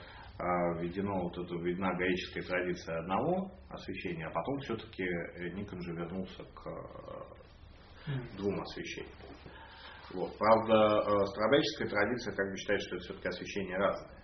[0.81, 5.05] введено вот это, видна греческая традиция одного освещения, а потом все-таки
[5.55, 6.67] Никон же вернулся к
[8.07, 9.15] э, двум освещениям.
[10.15, 10.37] Вот.
[10.37, 14.22] Правда, э, старобряческая традиция как бы считает, что это все-таки освещение разное.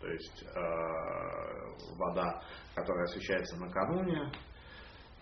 [0.00, 2.42] То есть э, вода,
[2.74, 4.32] которая освещается накануне,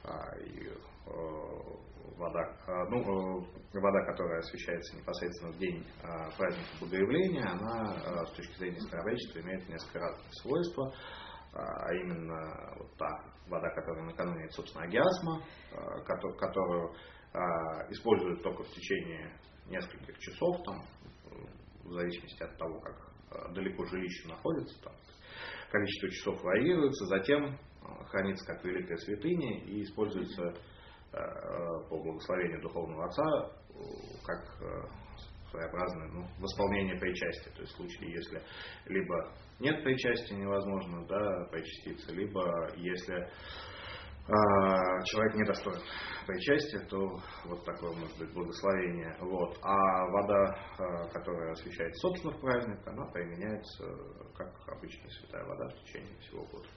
[0.05, 1.89] э, и э,
[2.19, 8.27] вода, а, ну, э, вода, которая освещается непосредственно в день а, праздника Богоявления, она а,
[8.27, 10.93] с точки зрения старовечества имеет несколько разных свойства,
[11.55, 13.09] а именно вот та
[13.49, 15.43] вода, которая накануне, собственно, агиасма,
[16.07, 16.95] которую
[17.89, 19.35] используют только в течение
[19.67, 20.83] нескольких часов, там,
[21.85, 23.08] в зависимости от того, как
[23.55, 24.93] далеко жилище находится, там,
[25.71, 27.59] количество часов варьируется, затем
[28.11, 30.55] хранится как великая святыня и используется
[31.11, 33.51] Э, по благословению Духовного Отца,
[34.27, 34.83] как э,
[35.51, 37.49] своеобразное ну, восполнение причастия.
[37.53, 38.43] То есть в случае, если
[38.85, 43.29] либо нет причастия, невозможно да, причаститься, либо если э,
[44.29, 45.81] человек не достоин
[46.27, 49.17] причастия, то вот такое может быть благословение.
[49.21, 49.57] Вот.
[49.63, 53.85] А вода, э, которая освещает собственных праздник, она применяется
[54.37, 56.69] как обычная святая вода в течение всего года.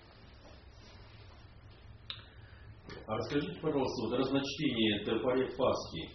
[3.08, 6.10] А расскажите, пожалуйста, вот разночтение тропарев Пасхи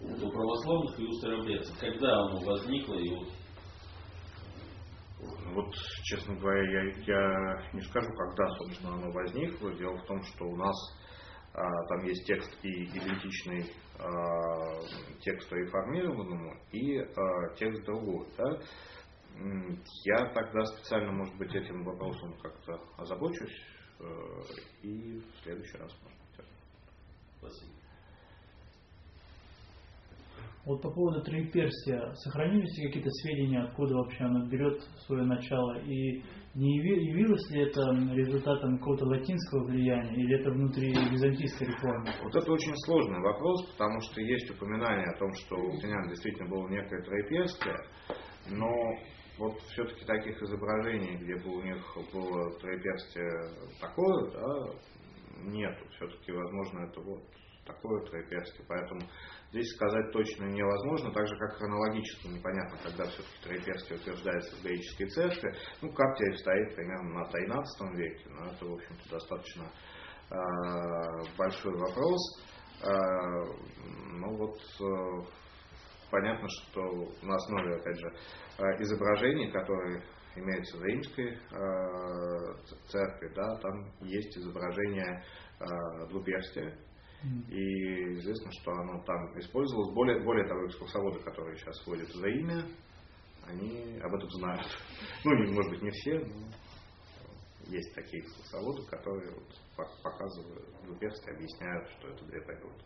[0.00, 3.28] у православных и у старобрядцев, когда оно возникло и вот
[5.54, 9.72] вот, честно говоря, я, я не скажу, когда, собственно, оно возникло.
[9.74, 10.76] Дело в том, что у нас
[11.54, 14.80] а, там есть текст и идентичный а,
[15.20, 18.26] тексту реформированному, и а, текст другой.
[18.36, 18.60] Да?
[20.04, 23.54] Я тогда специально, может быть, этим вопросом как-то озабочусь
[24.00, 24.42] Э,
[24.82, 26.46] и в следующий раз, может быть,
[27.38, 27.77] Спасибо.
[30.68, 35.78] Вот по поводу троеперстия, сохранились ли какие-то сведения, откуда вообще оно берет свое начало?
[35.78, 36.22] И
[36.54, 37.80] не явилось ли это
[38.12, 42.10] результатом какого-то латинского влияния или это внутри византийской реформы?
[42.22, 46.50] Вот это очень сложный вопрос, потому что есть упоминание о том, что у латинян действительно
[46.50, 47.76] было некое троеперстие,
[48.50, 48.70] но
[49.38, 51.82] вот все-таки таких изображений, где бы у них
[52.12, 53.30] было троеперстие
[53.80, 54.72] такое, да,
[55.50, 55.86] нету.
[55.96, 57.22] Все-таки, возможно, это вот
[57.68, 58.64] такое троеперстие.
[58.66, 59.00] Поэтому
[59.50, 65.06] здесь сказать точно невозможно, так же как хронологически непонятно, когда все-таки троеперстие утверждается в греческой
[65.10, 65.54] церкви.
[65.82, 69.64] Ну, Каптия стоит примерно на 13 веке, но это, в общем-то, достаточно
[70.30, 72.42] э, большой вопрос.
[72.82, 72.88] Э,
[74.20, 75.26] ну вот э,
[76.10, 76.82] понятно, что
[77.22, 80.02] на основе, опять же, э, изображений, которые
[80.36, 81.36] имеются в римской
[82.86, 85.24] церкви, да, там есть изображение
[85.60, 86.78] э, двуперстия.
[87.22, 89.92] И известно, что оно там использовалось.
[89.92, 92.64] Более, более того, экскурсоводы, которые сейчас ходят за имя,
[93.46, 94.66] они об этом знают.
[95.24, 96.46] Ну, не, может быть, не все, но
[97.66, 102.84] есть такие экскурсоводы, которые вот показывают двуперстие, объясняют, что это две природы.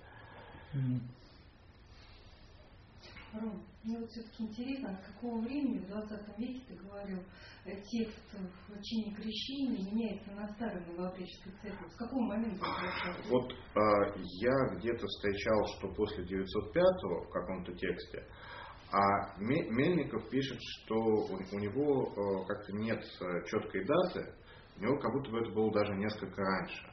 [3.34, 7.18] Ром, мне вот все-таки интересно, с какого времени в 20 веке, ты говорил,
[7.64, 8.20] э, текст
[8.68, 11.88] в чине крещения меняется на старой новообреческой церкви.
[11.88, 12.64] С какого момента
[13.28, 13.56] Вот э,
[14.40, 16.84] я где-то встречал, что после 905
[17.26, 18.26] в каком-то тексте,
[18.92, 23.02] а Мельников пишет, что у, него э, как-то нет
[23.46, 24.34] четкой даты,
[24.78, 26.91] У него как будто бы это было даже несколько раньше.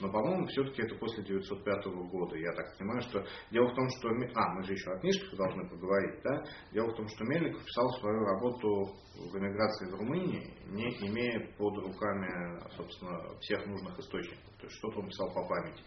[0.00, 2.36] Но, по-моему, все-таки это после 905 года.
[2.36, 4.08] Я так понимаю, что дело в том, что...
[4.08, 6.44] А, мы же еще о книжках должны поговорить, да?
[6.72, 8.68] Дело в том, что Мельников писал свою работу
[9.14, 14.44] в эмиграции в Румынии, не имея под руками, собственно, всех нужных источников.
[14.58, 15.82] То есть что-то он писал по памяти.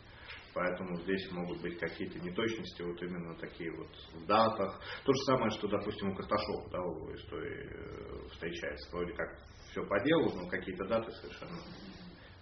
[0.54, 4.82] Поэтому здесь могут быть какие-то неточности, вот именно такие вот в датах.
[5.06, 8.92] То же самое, что, допустим, у Карташова да, в истории э, встречается.
[8.92, 9.38] Вроде как
[9.70, 11.60] все по делу, но какие-то даты совершенно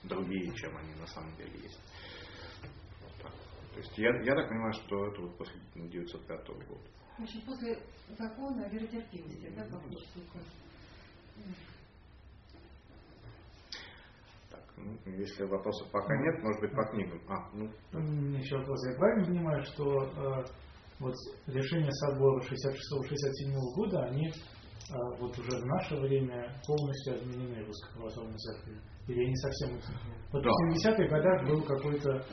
[0.07, 1.79] другие, чем они на самом деле есть.
[3.01, 3.31] Вот так.
[3.73, 6.87] То есть я, я так понимаю, что это вот после 905 года.
[7.17, 7.79] В общем, после
[8.17, 10.39] закона о веротерпимости, да, как штука?
[14.51, 17.21] Так, ну, если вопросов пока нет, может быть, по книгам.
[17.27, 18.37] А, ну.
[18.37, 18.87] Еще вопрос.
[18.87, 20.45] Я правильно понимаю, что э,
[20.99, 21.15] вот
[21.47, 24.33] решения собора 66-67 года, они э,
[25.19, 28.79] вот уже в наше время полностью отменены в Русской Православной Церкви?
[29.07, 29.79] Я не совсем...
[30.33, 30.49] Вот да.
[30.49, 32.25] в 70-х годах был какой-то...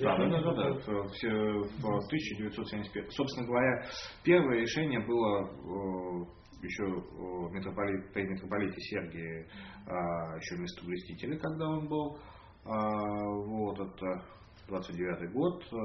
[0.00, 0.72] Да, да, да, да, да.
[0.72, 3.12] В 1975.
[3.12, 3.84] Собственно говоря,
[4.24, 6.24] первое решение было э,
[6.62, 6.84] еще
[7.50, 9.46] митрополит, при митрополите Сергии
[9.86, 12.18] а, еще местоблестителя, когда он был.
[12.64, 14.24] Вот это
[14.72, 15.76] 29 год, э,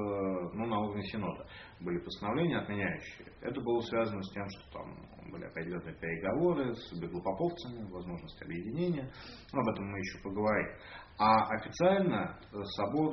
[0.54, 1.46] ну, на уровне Синода
[1.80, 3.28] были постановления, отменяющие.
[3.42, 9.12] Это было связано с тем, что там были определенные переговоры с беглопоповцами, возможность объединения.
[9.52, 10.74] Но об этом мы еще поговорим.
[11.18, 13.12] А официально э, собор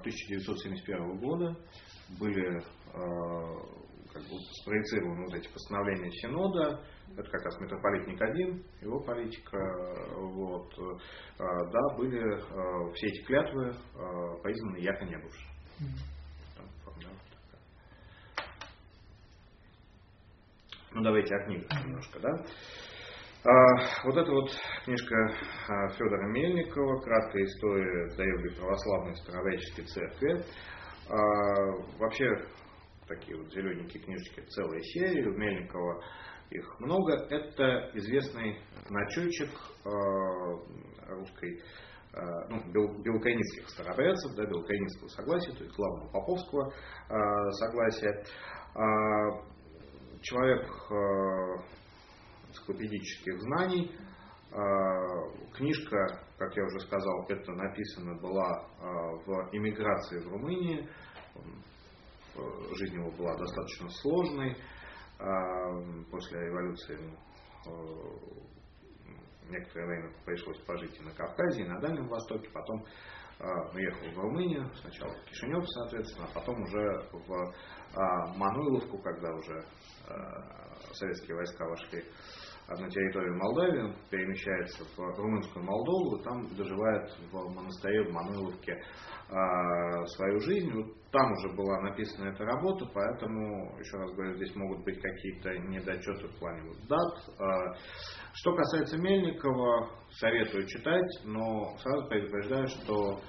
[0.00, 1.56] 1971 э, года
[2.20, 6.84] были как бы спроецированы вот эти постановления Синода,
[7.16, 9.58] это как раз митрополит Никодим, его политика,
[10.16, 10.72] вот,
[11.38, 13.72] да, были все эти клятвы
[14.42, 15.54] признаны яко не бывшие.
[20.94, 22.30] Ну, давайте о книгах немножко, да.
[23.46, 24.48] А, вот эта вот
[24.84, 25.16] книжка
[25.68, 30.44] а, Федора Мельникова «Краткая история древней православной старовеческой церкви».
[31.10, 31.16] А,
[31.98, 32.26] вообще,
[33.08, 35.28] такие вот зелененькие книжечки, целая серия.
[35.28, 36.00] У Мельникова
[36.54, 37.14] их много.
[37.30, 39.50] Это известный начетчик
[39.84, 39.90] а,
[41.14, 41.60] русской
[42.14, 46.72] а, ну, бел, белокаинских старобрядцев, да, белокаинского согласия, то есть главного поповского
[47.08, 48.24] а, согласия.
[48.74, 49.54] А,
[50.24, 50.94] человек э,
[52.48, 53.94] энциклопедических знаний.
[54.52, 54.56] Э,
[55.54, 58.84] книжка, как я уже сказал, это написано была э,
[59.26, 60.88] в эмиграции в Румынии.
[62.76, 64.56] Жизнь его была достаточно сложной.
[66.10, 66.98] После революции
[69.48, 72.84] некоторое время пришлось пожить и на Кавказе, и на Дальнем Востоке, потом
[73.74, 77.54] уехал в Румынию, сначала в Кишинев, соответственно, а потом уже в
[78.36, 79.64] Мануиловку, когда уже
[80.92, 82.04] советские войска вошли
[82.68, 88.82] на территорию Молдавии, перемещается в румынскую Молдову, там доживает в монастыре в Мануиловке
[90.06, 90.70] свою жизнь.
[90.72, 95.50] Вот там уже была написана эта работа, поэтому, еще раз говорю, здесь могут быть какие-то
[95.58, 97.86] недочеты в плане вот дат.
[98.32, 103.20] Что касается Мельникова, советую читать, но сразу предупреждаю, что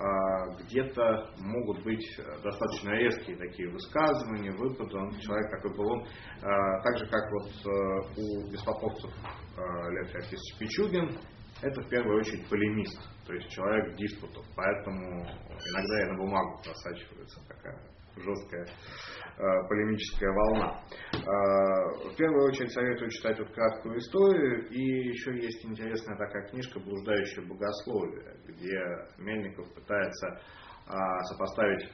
[0.00, 2.06] а, где-то могут быть
[2.44, 4.96] достаточно резкие такие высказывания, выпады.
[4.96, 6.06] Он человек такой был, он
[6.40, 9.10] а, так же, как вот э, у беспоповцев
[9.56, 11.18] а, Лев Феоктистович Пичугин,
[11.62, 17.40] это в первую очередь полемист, то есть человек диспутов, поэтому иногда и на бумагу просачивается
[17.48, 17.78] такая
[18.16, 20.82] жесткая э, полемическая волна.
[21.12, 26.80] Э, в первую очередь советую читать вот краткую историю, и еще есть интересная такая книжка
[26.80, 30.92] «Блуждающее богословие», где Мельников пытается э,
[31.30, 31.88] сопоставить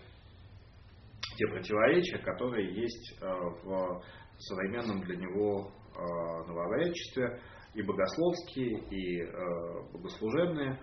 [1.37, 4.03] те противоречия, которые есть э, в
[4.39, 7.41] современном для него э, нововречестве,
[7.75, 10.79] и богословские, и э, богослужебные,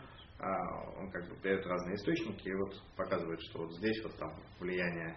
[0.97, 5.15] он как бы дает разные источники и вот показывает, что вот здесь вот там влияние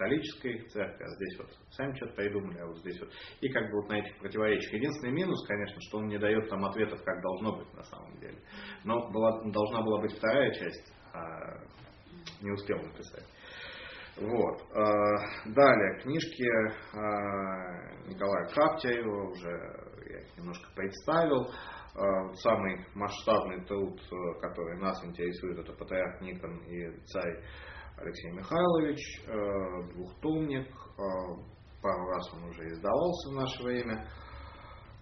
[0.00, 3.10] католической церкви, а здесь вот сами что-то придумали, а вот здесь вот.
[3.40, 4.72] И как бы вот на этих противоречиях.
[4.72, 8.38] Единственный минус, конечно, что он не дает там ответов, как должно быть на самом деле.
[8.84, 11.58] Но была, должна была быть вторая часть, а
[12.40, 13.24] не успел написать.
[14.16, 14.62] Вот.
[14.74, 14.84] А,
[15.46, 16.44] далее, книжки
[16.94, 21.50] а, Николая Каптяева, уже я их немножко представил.
[21.94, 24.00] А, самый масштабный труд,
[24.40, 27.42] который нас интересует, это Патриарх Никон и царь
[28.00, 31.02] Алексей Михайлович, э, двухтомник, э,
[31.82, 34.06] пару раз он уже издавался в наше время.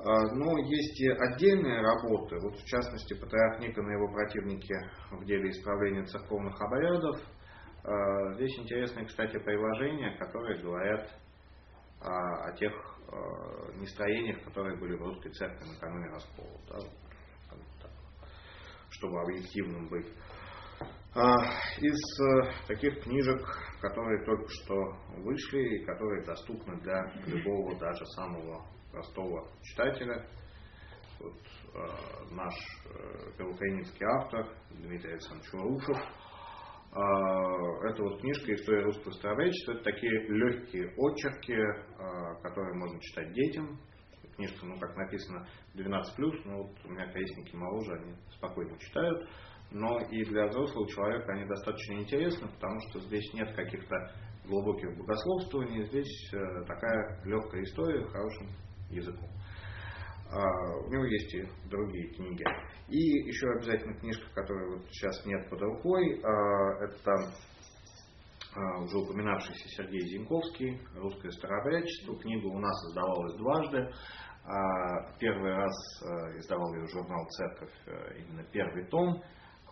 [0.01, 0.05] Э,
[0.35, 4.75] но есть и отдельные работы, вот в частности Патриарх Никон и его противники
[5.13, 7.17] в деле исправления церковных обрядов.
[8.35, 11.09] Здесь интересные, кстати, приложения, которые говорят
[12.01, 12.98] о тех
[13.81, 16.61] нестроениях, которые были в русской церкви накануне раскола.
[16.69, 16.79] Да?
[18.99, 20.13] чтобы объективным быть.
[21.15, 21.35] А,
[21.79, 23.41] из э, таких книжек,
[23.81, 24.75] которые только что
[25.23, 30.29] вышли и которые доступны для любого, даже самого простого читателя,
[31.19, 31.35] вот,
[31.75, 32.55] э, наш
[32.87, 35.97] э, белоукраинский автор Дмитрий Александрович Урушев.
[36.93, 39.73] Э, это вот книжка «История русского староречества».
[39.73, 43.79] Это такие легкие очерки, э, которые можно читать детям.
[44.37, 49.29] Книжка, ну, как написано, 12+, но вот у меня крестники моложе, они спокойно читают.
[49.71, 54.13] Но и для взрослого человека они достаточно интересны, потому что здесь нет каких-то
[54.47, 58.49] глубоких богословствований, здесь э, такая легкая история хорошим
[58.91, 59.29] языком.
[60.31, 62.45] А, у него есть и другие книги.
[62.89, 62.99] И
[63.29, 67.13] еще обязательно книжка, которой вот сейчас нет под рукой, а, это
[68.55, 72.19] а, уже упоминавшийся Сергей Зинковский «Русское старообрядчество».
[72.19, 73.91] Книга у нас издавалась дважды.
[75.21, 75.75] Первый раз
[76.39, 77.73] издавал ее журнал «Церковь»,
[78.17, 79.23] именно первый том.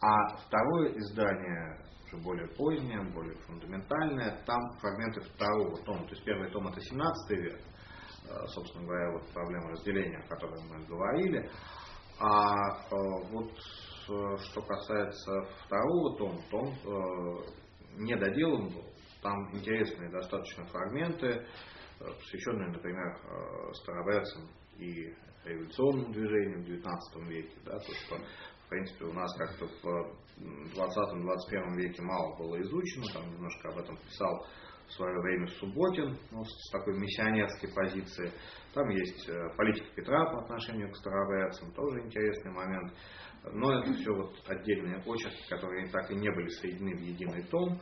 [0.02, 6.04] А второе издание, уже более позднее, более фундаментальное, там фрагменты второго тома.
[6.04, 7.58] То есть первый том это 17 век,
[8.48, 11.50] собственно говоря, вот проблема разделения, о которой мы говорили.
[12.18, 12.96] А э,
[13.30, 17.44] вот э, что касается второго тома, то он
[18.04, 18.84] не доделан был.
[19.22, 21.46] Там интересные достаточно фрагменты,
[21.98, 23.18] посвященные, например,
[23.72, 24.48] старобрядцам
[24.78, 25.12] и
[25.44, 27.56] революционному движению в XIX веке.
[27.64, 33.30] Да, то, что, в принципе, у нас как-то в 20-21 веке мало было изучено, там
[33.32, 34.46] немножко об этом писал
[34.86, 38.32] в свое время Субботин ну, с такой миссионерской позиции.
[38.72, 42.92] Там есть э, политика Петра по отношению к старообрядцам, тоже интересный момент.
[43.52, 47.80] Но это все вот отдельные очерки, которые так и не были соединены в единый том,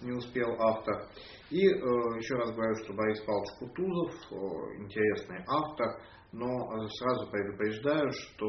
[0.00, 1.06] не успел автор.
[1.50, 1.74] И э,
[2.18, 4.36] еще раз говорю, что Борис Павлович Кутузов э,
[4.82, 6.00] интересный автор,
[6.32, 8.46] но э, сразу предупреждаю, что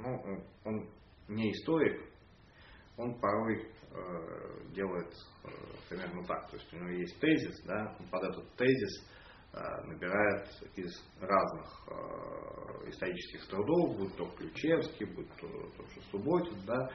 [0.00, 0.88] ну, он
[1.28, 2.00] не историк,
[2.96, 3.72] он порой
[4.74, 5.12] делает
[5.44, 5.48] э,
[5.88, 6.50] примерно так.
[6.50, 9.08] То есть у него есть тезис, да, он под этот тезис
[9.52, 11.88] э, набирает из разных
[12.86, 16.90] исторических трудов, будь то Ключевский, будь то тот же Субботин, да,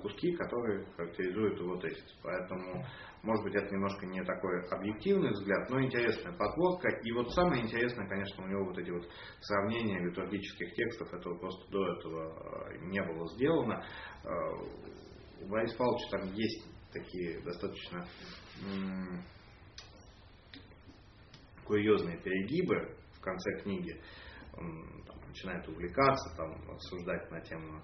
[0.00, 2.16] куски, которые характеризуют его тезис.
[2.22, 2.84] Поэтому,
[3.22, 6.88] может быть, это немножко не такой объективный взгляд, но интересная подводка.
[7.02, 9.06] И вот самое интересное, конечно, у него вот эти вот
[9.40, 13.84] сравнения литургических текстов, этого просто до этого не было сделано
[15.40, 15.76] у Бориса
[16.10, 18.06] там есть такие достаточно
[21.64, 24.00] курьезные перегибы в конце книги.
[24.54, 27.80] Он там, начинает увлекаться, там, обсуждать на тему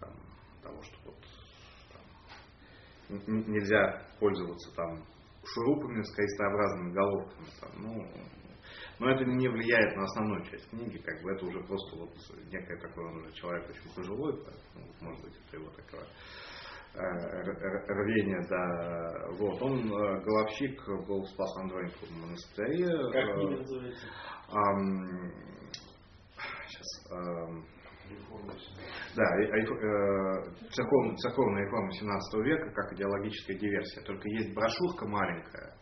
[0.00, 0.14] там,
[0.62, 1.16] того, что вот,
[1.92, 3.18] там,
[3.48, 5.04] нельзя пользоваться там
[5.44, 7.46] шурупами с крестообразными головками.
[7.60, 8.12] Там, ну,
[8.98, 12.14] но это не влияет на основную часть книги, как бы это уже просто вот
[12.50, 14.42] некое такое, он уже человек очень пожилой,
[15.00, 16.06] может быть, это его такое
[16.96, 19.28] рвение, да.
[19.38, 19.62] Вот.
[19.62, 22.88] Он, э, головщик, был в Спас Андроинском монастыре.
[23.12, 24.06] Как книга э, называется?
[26.68, 26.88] Сейчас.
[29.16, 29.48] Да, э,
[30.70, 34.02] церковная, церковная реформа 17 века как идеологическая диверсия.
[34.04, 35.74] Только есть брошюрка маленькая,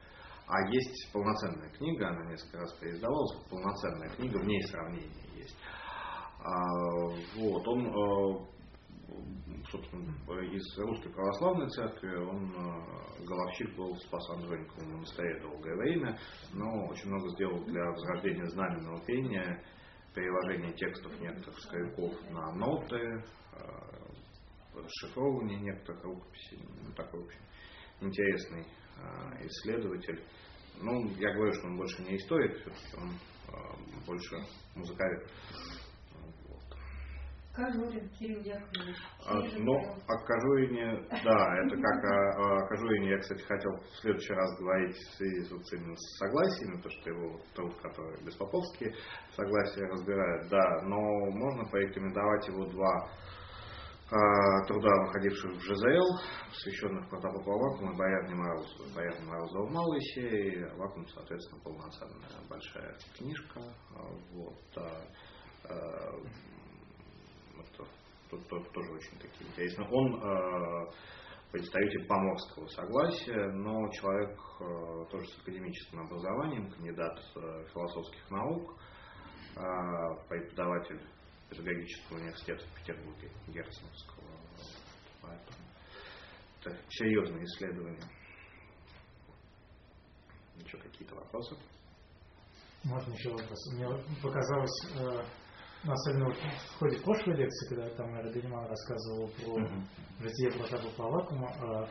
[0.46, 5.56] а есть полноценная книга, она несколько раз переиздавалась, полноценная книга, в ней сравнение есть.
[6.44, 6.52] А,
[7.36, 8.53] вот, он
[9.70, 10.10] собственно,
[10.42, 16.18] из Русской Православной Церкви, он э, головщик был в Спас-Андрониковом монастыре долгое время,
[16.52, 19.62] но очень много сделал для возрождения знаменного пения,
[20.14, 23.22] переложения текстов некоторых скоряков на ноты, э,
[24.74, 26.60] расшифровывание некоторых рукописей.
[26.82, 27.24] Ну, такой,
[28.00, 30.22] в интересный э, исследователь.
[30.80, 32.66] Ну, я говорю, что он больше не историк,
[32.96, 33.10] он
[34.06, 34.36] больше
[34.74, 35.30] музыковед.
[37.54, 38.96] Кожурин Кирилл Яковлевич.
[39.26, 39.74] А, ну,
[40.08, 44.96] о Кожурине, да, это как о, о Кожурине я, кстати, хотел в следующий раз говорить
[44.96, 48.92] в связи с, вот, именно с согласиями, то, что его труд, который беспоповские
[49.36, 50.98] согласия разбирает, да, но
[51.30, 53.08] можно порекомендовать его два
[54.10, 56.18] э, труда, выходивших в ЖЗЛ,
[56.48, 58.94] посвященных протопопу Авакуму и Боярне Морозову.
[58.96, 63.60] Боярне Морозова в Малыще, и Авакум, соответственно, полноценная большая книжка.
[64.32, 64.58] Вот,
[67.60, 67.88] это
[68.30, 69.88] тут, тут тоже очень такие интересные.
[69.88, 70.90] Он э,
[71.52, 78.74] представитель поморского согласия, но человек э, тоже с академическим образованием, кандидат э, философских наук,
[79.56, 79.60] э,
[80.28, 81.00] преподаватель
[81.50, 84.24] педагогического университета в Петербурге, Герценовского.
[85.22, 85.58] Поэтому
[86.60, 88.02] это серьезные исследования.
[90.56, 91.56] Еще какие-то вопросы?
[92.84, 93.72] Можно еще вопрос?
[93.72, 93.88] Мне
[94.22, 95.24] показалось, э,
[95.84, 99.82] ну, особенно вот в ходе прошлой лекции, когда там Радиман рассказывал про uh-huh.
[100.20, 101.88] житие протопопа Авакума, а,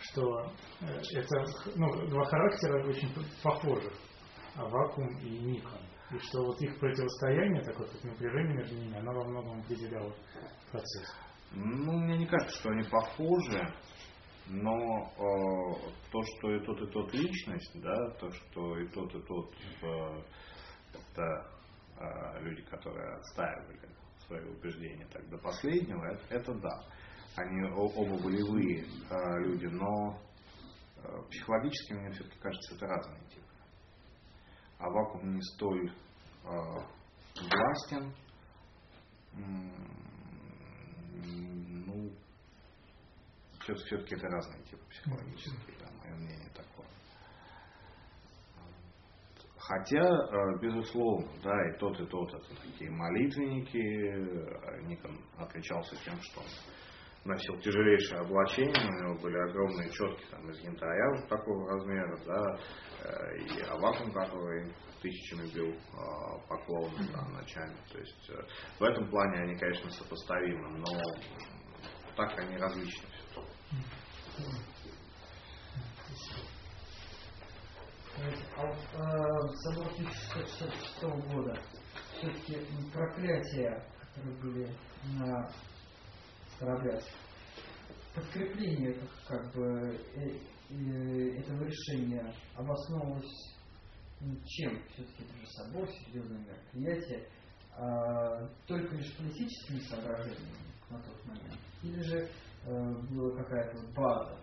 [0.00, 0.50] что
[0.80, 1.44] э, это
[1.76, 3.08] ну, два характера очень
[3.42, 3.92] похожих,
[4.56, 5.78] Авакум и Никон.
[6.10, 10.12] И что вот их противостояние, такое вот напряжение между ними, оно во многом определяло
[10.70, 11.14] процесс.
[11.52, 13.74] Ну, мне не кажется, что они похожи,
[14.48, 19.22] но э, то, что и тот, и тот личность, да, то, что и тот, и
[19.22, 20.22] тот э,
[20.92, 21.55] это
[22.40, 23.88] люди, которые отстаивали
[24.26, 26.84] свои убеждения так до последнего, это, это да.
[27.36, 30.18] Они оба волевые э, люди, но
[30.96, 33.44] э, психологически, мне все-таки кажется, это разные типы.
[34.78, 36.50] А вакуум не столь э,
[37.34, 38.14] властен,
[41.74, 42.10] ну,
[43.60, 46.86] все-таки это разные типы психологические, да, мое мнение такое.
[49.66, 54.86] Хотя, э, безусловно, да, и тот, и тот это такие молитвенники.
[54.86, 56.46] Никон отличался тем, что он
[57.24, 62.58] носил тяжелейшее облачение, у него были огромные четки там, из янтаря вот такого размера, да,
[63.02, 64.72] э, и Авакум, который
[65.02, 67.76] тысячами бил э, поклоны да, ночами.
[67.90, 68.30] То есть
[68.78, 71.02] в этом плане они, конечно, сопоставимы, но
[72.14, 73.48] так они различны а вот
[74.84, 74.96] э,
[79.62, 81.02] собор 1666
[81.32, 81.58] года,
[82.16, 82.56] все-таки
[82.92, 84.76] проклятия, которые были
[85.18, 85.50] на
[86.58, 87.02] кораблях,
[88.14, 88.96] подкрепление
[89.28, 90.38] как бы э,
[90.70, 93.54] э, этого решения обосновывалось
[94.46, 94.82] чем?
[94.92, 97.28] Все-таки это же собор, серьезное мероприятие,
[97.76, 101.60] а, только лишь политическими соображениями на тот момент?
[101.82, 102.30] Или же
[102.66, 104.36] Э, была какая-то база?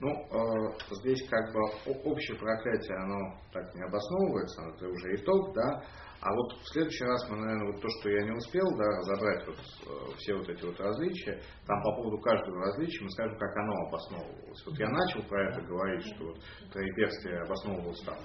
[0.00, 1.60] Ну, э, здесь как бы
[2.04, 5.82] общее проклятие, оно так не обосновывается, это уже итог, да.
[6.20, 9.46] А вот в следующий раз мы, наверное, вот то, что я не успел, да, разобрать
[9.46, 13.56] вот, э, все вот эти вот различия, там по поводу каждого различия мы скажем, как
[13.56, 14.66] оно обосновывалось.
[14.66, 16.38] Вот я начал про это говорить, что вот
[16.72, 18.18] троеперстие обосновывалось там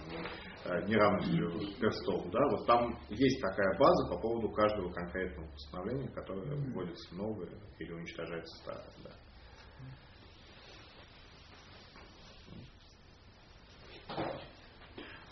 [0.66, 6.56] э, неравностью перстов, да, вот там есть такая база по поводу каждого конкретного постановления, которое
[6.72, 9.23] вводится новое или уничтожается старое, да.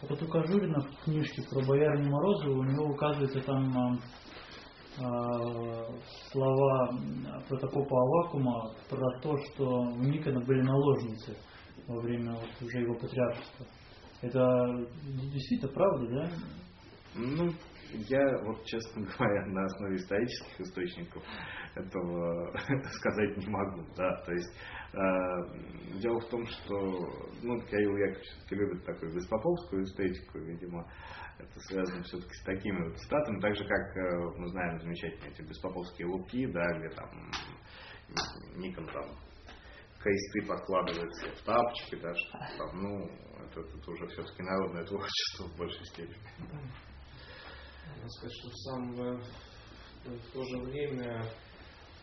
[0.01, 3.99] Вот у Кожурина в книжке про боярню Морозову у него указывается там
[4.97, 5.01] э,
[6.31, 6.89] слова
[7.47, 11.37] протопопа Авакума про то, что у Никона были наложницы
[11.87, 13.65] во время вот уже его патриаршества.
[14.21, 14.87] Это
[15.31, 16.29] действительно правда, да?
[17.15, 17.51] Ну,
[18.09, 21.23] я вот, честно говоря, на основе исторических источников
[21.75, 22.53] этого
[22.93, 23.83] сказать не могу.
[23.97, 24.15] Да?
[24.25, 24.51] То есть
[24.93, 26.75] дело в том, что
[27.41, 30.85] ну, Кирилл Яковлевич все-таки любит такую беспоповскую эстетику, видимо,
[31.39, 35.41] это связано все-таки с такими вот цитатами, так же, как э, мы знаем замечательные эти
[35.41, 37.31] беспоповские луки, да, где там
[38.55, 39.17] Никон там
[40.01, 43.05] кресты подкладывается в тапочки, да, что там, ну,
[43.45, 46.17] это, это уже все-таки народное творчество в большей степени.
[47.87, 51.23] Надо сказать, что в, в то же время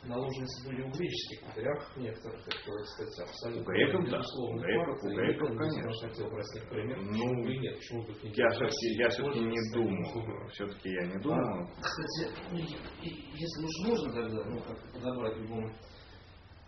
[0.05, 4.67] наложницы были у греческих патриархов некоторых, это, кстати, абсолютно у греков, безусловно, да.
[4.67, 6.09] греков, у греков, конечно.
[6.09, 9.41] хотел брать пример, ну, почему бы и нет, почему бы не Я все-таки, я все-таки
[9.41, 11.63] не думаю, все-таки я не думаю.
[11.63, 15.73] А, кстати, ну, если уж можно тогда, ну, как подобрать в любом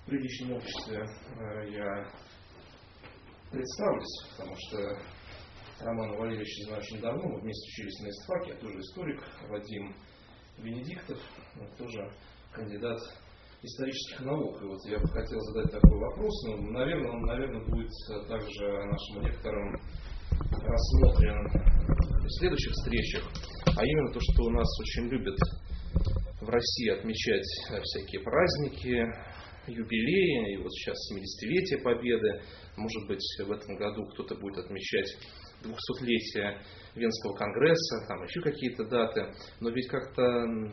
[0.07, 2.13] приличном обществе, э, я
[3.51, 4.99] представлюсь, потому что
[5.81, 9.95] Роман Валерьевич знаю очень давно, мы вместе учились на истфаке, я тоже историк, Вадим
[10.59, 11.19] Венедиктов,
[11.79, 12.13] тоже
[12.53, 12.99] кандидат
[13.63, 14.63] исторических наук.
[14.63, 17.91] И вот я бы хотел задать такой вопрос, но, наверное, он, наверное, будет
[18.29, 19.77] также нашим лекторам
[20.51, 21.47] рассмотрен
[22.25, 23.25] в следующих встречах,
[23.67, 25.37] а именно то, что у нас очень любят
[26.41, 27.45] в России отмечать
[27.83, 29.05] всякие праздники,
[29.67, 32.43] юбилеи, и вот сейчас 70-летие Победы,
[32.77, 35.17] может быть, в этом году кто-то будет отмечать
[35.63, 36.63] 200-летие
[36.95, 40.23] Венского конгресса, там еще какие-то даты, но ведь как-то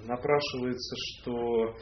[0.06, 1.76] напрашивается, что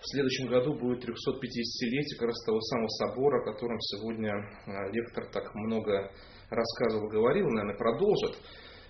[0.00, 4.32] в следующем году будет 350-летие как раз того самого собора, о котором сегодня
[4.66, 6.10] а, лектор так много
[6.48, 8.38] рассказывал, говорил, наверное, продолжит.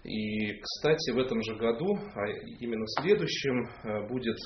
[0.04, 2.28] И, кстати, в этом же году, а
[2.60, 4.38] именно в следующем, а, будет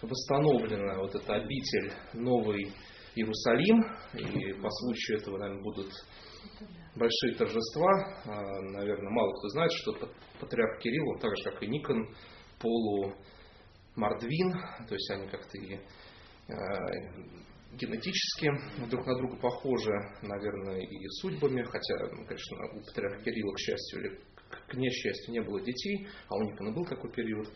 [0.00, 2.72] восстановлена вот эта обитель Новый
[3.14, 3.84] Иерусалим.
[4.14, 5.92] И по случаю этого, наверное, будут
[6.94, 8.22] большие торжества.
[8.24, 9.92] А, наверное, мало кто знает, что
[10.40, 12.14] патриарх Кирилл, он так же, как и Никон,
[12.60, 13.14] полу
[13.96, 14.52] Мордвин,
[14.88, 15.76] то есть они как-то и
[16.48, 16.56] а,
[17.72, 18.50] генетически
[18.88, 19.92] друг на друга похожи,
[20.22, 24.20] наверное, и судьбами, хотя, ну, конечно, у патриарха Кирилла, к счастью или
[24.68, 27.48] к несчастью, не было детей, а у Никона был такой период.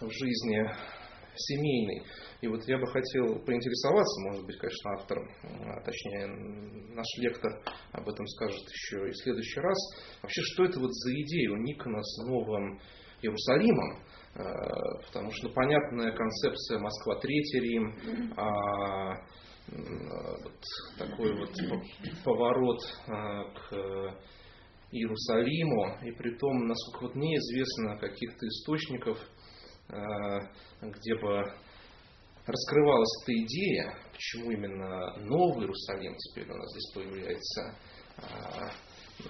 [0.00, 0.66] в жизни
[1.36, 2.02] семейной.
[2.40, 6.26] И вот я бы хотел поинтересоваться, может быть, конечно, автор, а точнее
[6.94, 7.52] наш лектор
[7.92, 9.78] об этом скажет еще и в следующий раз.
[10.22, 12.80] Вообще, что это вот за идея у Никона с Новым
[13.22, 13.98] Иерусалимом?
[14.34, 14.42] Э,
[15.06, 19.16] потому что ну, понятная концепция Москва Третий Рим, а
[19.68, 20.62] вот
[20.98, 21.50] такой вот
[22.24, 24.16] поворот а, к
[24.90, 29.39] Иерусалиму, и при том, насколько вот мне известно каких-то источников, а,
[30.82, 31.44] где бы
[32.46, 37.76] раскрывалась эта идея, почему именно Новый Иерусалим теперь у нас здесь появляется,
[38.18, 38.70] а,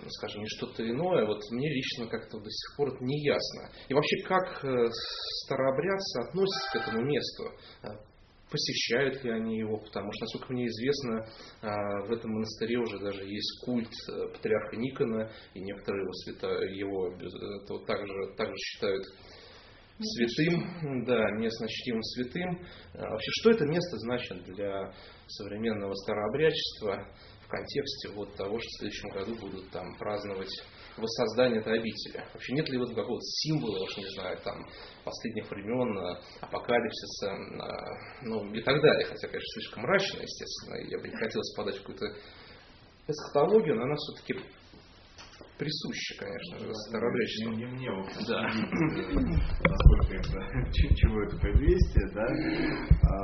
[0.09, 3.71] скажем, не что-то иное, вот мне лично как-то до сих пор это не ясно.
[3.89, 4.87] И вообще, как э,
[5.45, 7.45] старообрядцы относятся к этому месту?
[8.51, 11.25] посещают ли они его, потому что, насколько мне известно,
[11.63, 17.79] в этом монастыре уже даже есть культ э, патриарха Никона, и некоторые его, свято, его
[17.87, 19.07] также, также считают
[20.03, 22.67] святым, да, местно святым.
[22.95, 24.93] А вообще, что это место значит для
[25.27, 27.07] современного старообрядчества
[27.45, 30.51] в контексте вот того, что в следующем году будут там праздновать
[30.97, 32.25] воссоздание этой обители?
[32.33, 34.67] Вообще нет ли вот какого-то символа, уж не знаю, там,
[35.05, 39.07] последних времен, э, апокалипсиса, э, ну и так далее.
[39.07, 42.07] Хотя, конечно, слишком мрачно, естественно, я бы не хотел подать в какую-то
[43.07, 44.41] эсхатологию, но она все-таки
[45.61, 47.53] присуща, конечно же, старообрядчеству.
[47.53, 48.43] Не, не мне, вот, да.
[49.69, 52.27] насколько это, чего это предвестие, да.
[53.03, 53.17] А,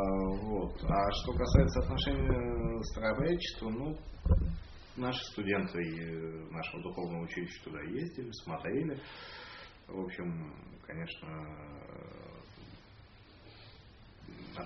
[0.45, 0.77] вот.
[0.85, 3.97] а что касается отношения старообрядчества, ну,
[4.97, 5.79] Наши студенты
[6.51, 8.99] нашего духовного училища туда ездили, смотрели.
[9.89, 10.55] В общем,
[10.87, 11.29] конечно,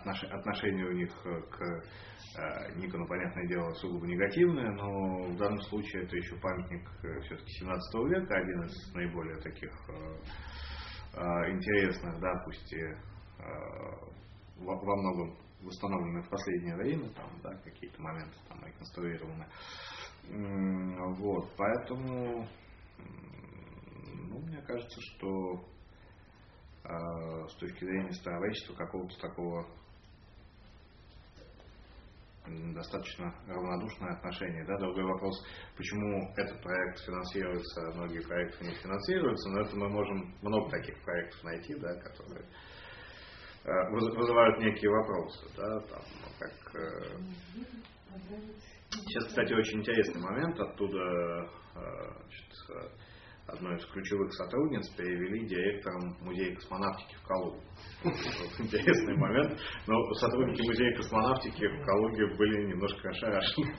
[0.05, 6.17] отношение у них к э, Никону, понятное дело, сугубо негативное, но в данном случае это
[6.17, 12.85] еще памятник э, все-таки 17 века, один из наиболее таких э, интересных, да, пусть и
[14.59, 19.47] во многом восстановленных в последнее время, там, да, какие-то моменты там реконструированы.
[21.17, 22.47] Вот, поэтому,
[22.99, 25.65] ну, мне кажется, что
[26.85, 29.67] э, с точки зрения старовечества какого-то такого
[32.75, 34.65] достаточно равнодушное отношение.
[34.67, 34.79] Да?
[34.79, 35.35] Другой вопрос,
[35.77, 41.03] почему этот проект финансируется, а многие проекты не финансируются, но это мы можем много таких
[41.05, 42.45] проектов найти, да, которые
[43.65, 45.47] э, вызывают некие вопросы.
[45.57, 45.81] Да?
[45.81, 47.19] Там, ну, как, э,
[48.91, 50.59] Сейчас, кстати, очень интересный момент.
[50.59, 51.47] Оттуда э,
[51.77, 52.51] значит,
[53.53, 57.61] одной из ключевых сотрудниц перевели директором музея космонавтики в Калугу.
[58.59, 59.59] Интересный момент.
[59.87, 63.75] Но сотрудники музея космонавтики в Калуге были немножко ошарашены.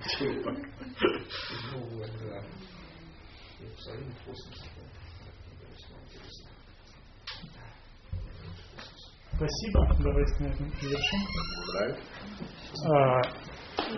[9.33, 9.87] Спасибо.
[10.03, 11.19] Давайте на этом завершим.
[11.65, 11.95] Благодарю.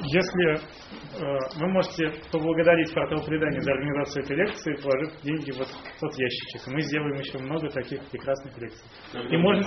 [0.02, 6.00] Если э, вы можете поблагодарить портал предания за организацию этой лекции, положив деньги вот в
[6.00, 6.68] тот ящичек.
[6.68, 8.86] Мы сделаем еще много таких прекрасных лекций.
[9.30, 9.66] И можно...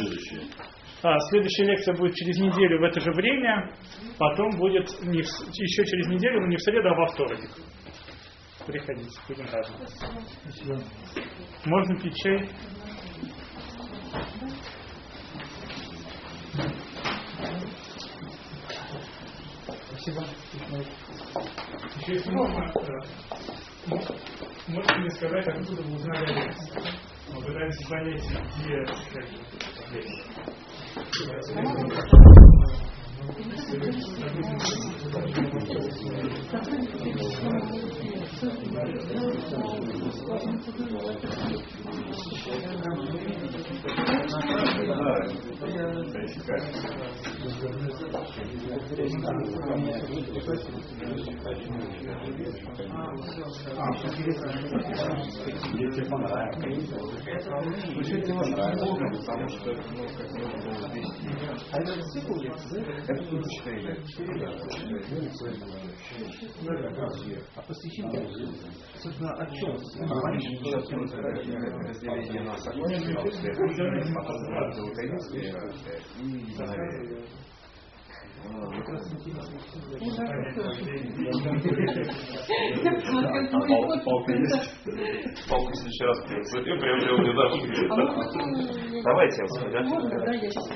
[1.02, 3.70] А, следующая лекция будет через неделю в это же время,
[4.18, 5.26] потом будет не в...
[5.26, 7.50] еще через неделю, но не в среду, а во вторник.
[8.66, 9.68] Приходите, будем рады.
[11.66, 12.48] Можно пить чай?
[20.06, 20.22] Спасибо.
[21.96, 22.62] Еще если можно,
[24.68, 26.80] можете мне сказать, откуда вы узнали о лекции?
[27.32, 28.22] Мы пытаемся понять,
[28.56, 28.86] где
[37.02, 38.05] Мне
[55.96, 56.56] тебе понравилось.
[57.96, 60.44] Очень тебе понравилось, потому что, ну, как мы
[60.88, 61.10] здесь.
[61.72, 62.92] А это цикл лекции, да?
[63.14, 64.26] Это только 4 лекции.
[67.56, 68.26] А посвящение,
[69.02, 69.76] собственно, о чем?
[71.86, 72.56] Разделение на
[84.28, 85.48] есть?
[85.48, 87.56] Палку в следующий раз приобрел недавно.
[89.02, 89.54] Давайте я вас
[89.88, 90.66] Можно, да, я сейчас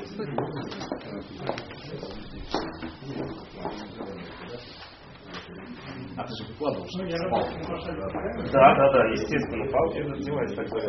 [6.17, 7.55] А ты же выкладывал, что ну, палку.
[8.53, 10.83] Да, да, да, естественно, палки это девайс такой.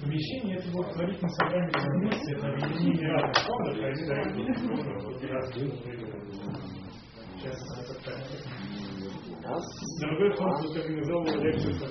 [0.00, 4.24] Помещение это благотворительное собрание вместе, это объединение разных фондов, а это так.
[10.00, 11.86] Другой фонд тут организовал лекцию по.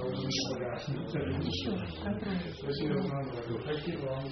[0.00, 1.06] Очень разнообразно.
[2.62, 4.24] Спасибо вам.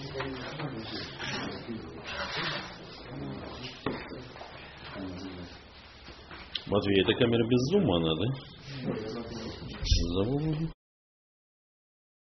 [6.67, 8.27] Матвей, эта камера без зума она, да?
[10.15, 10.69] Забыл.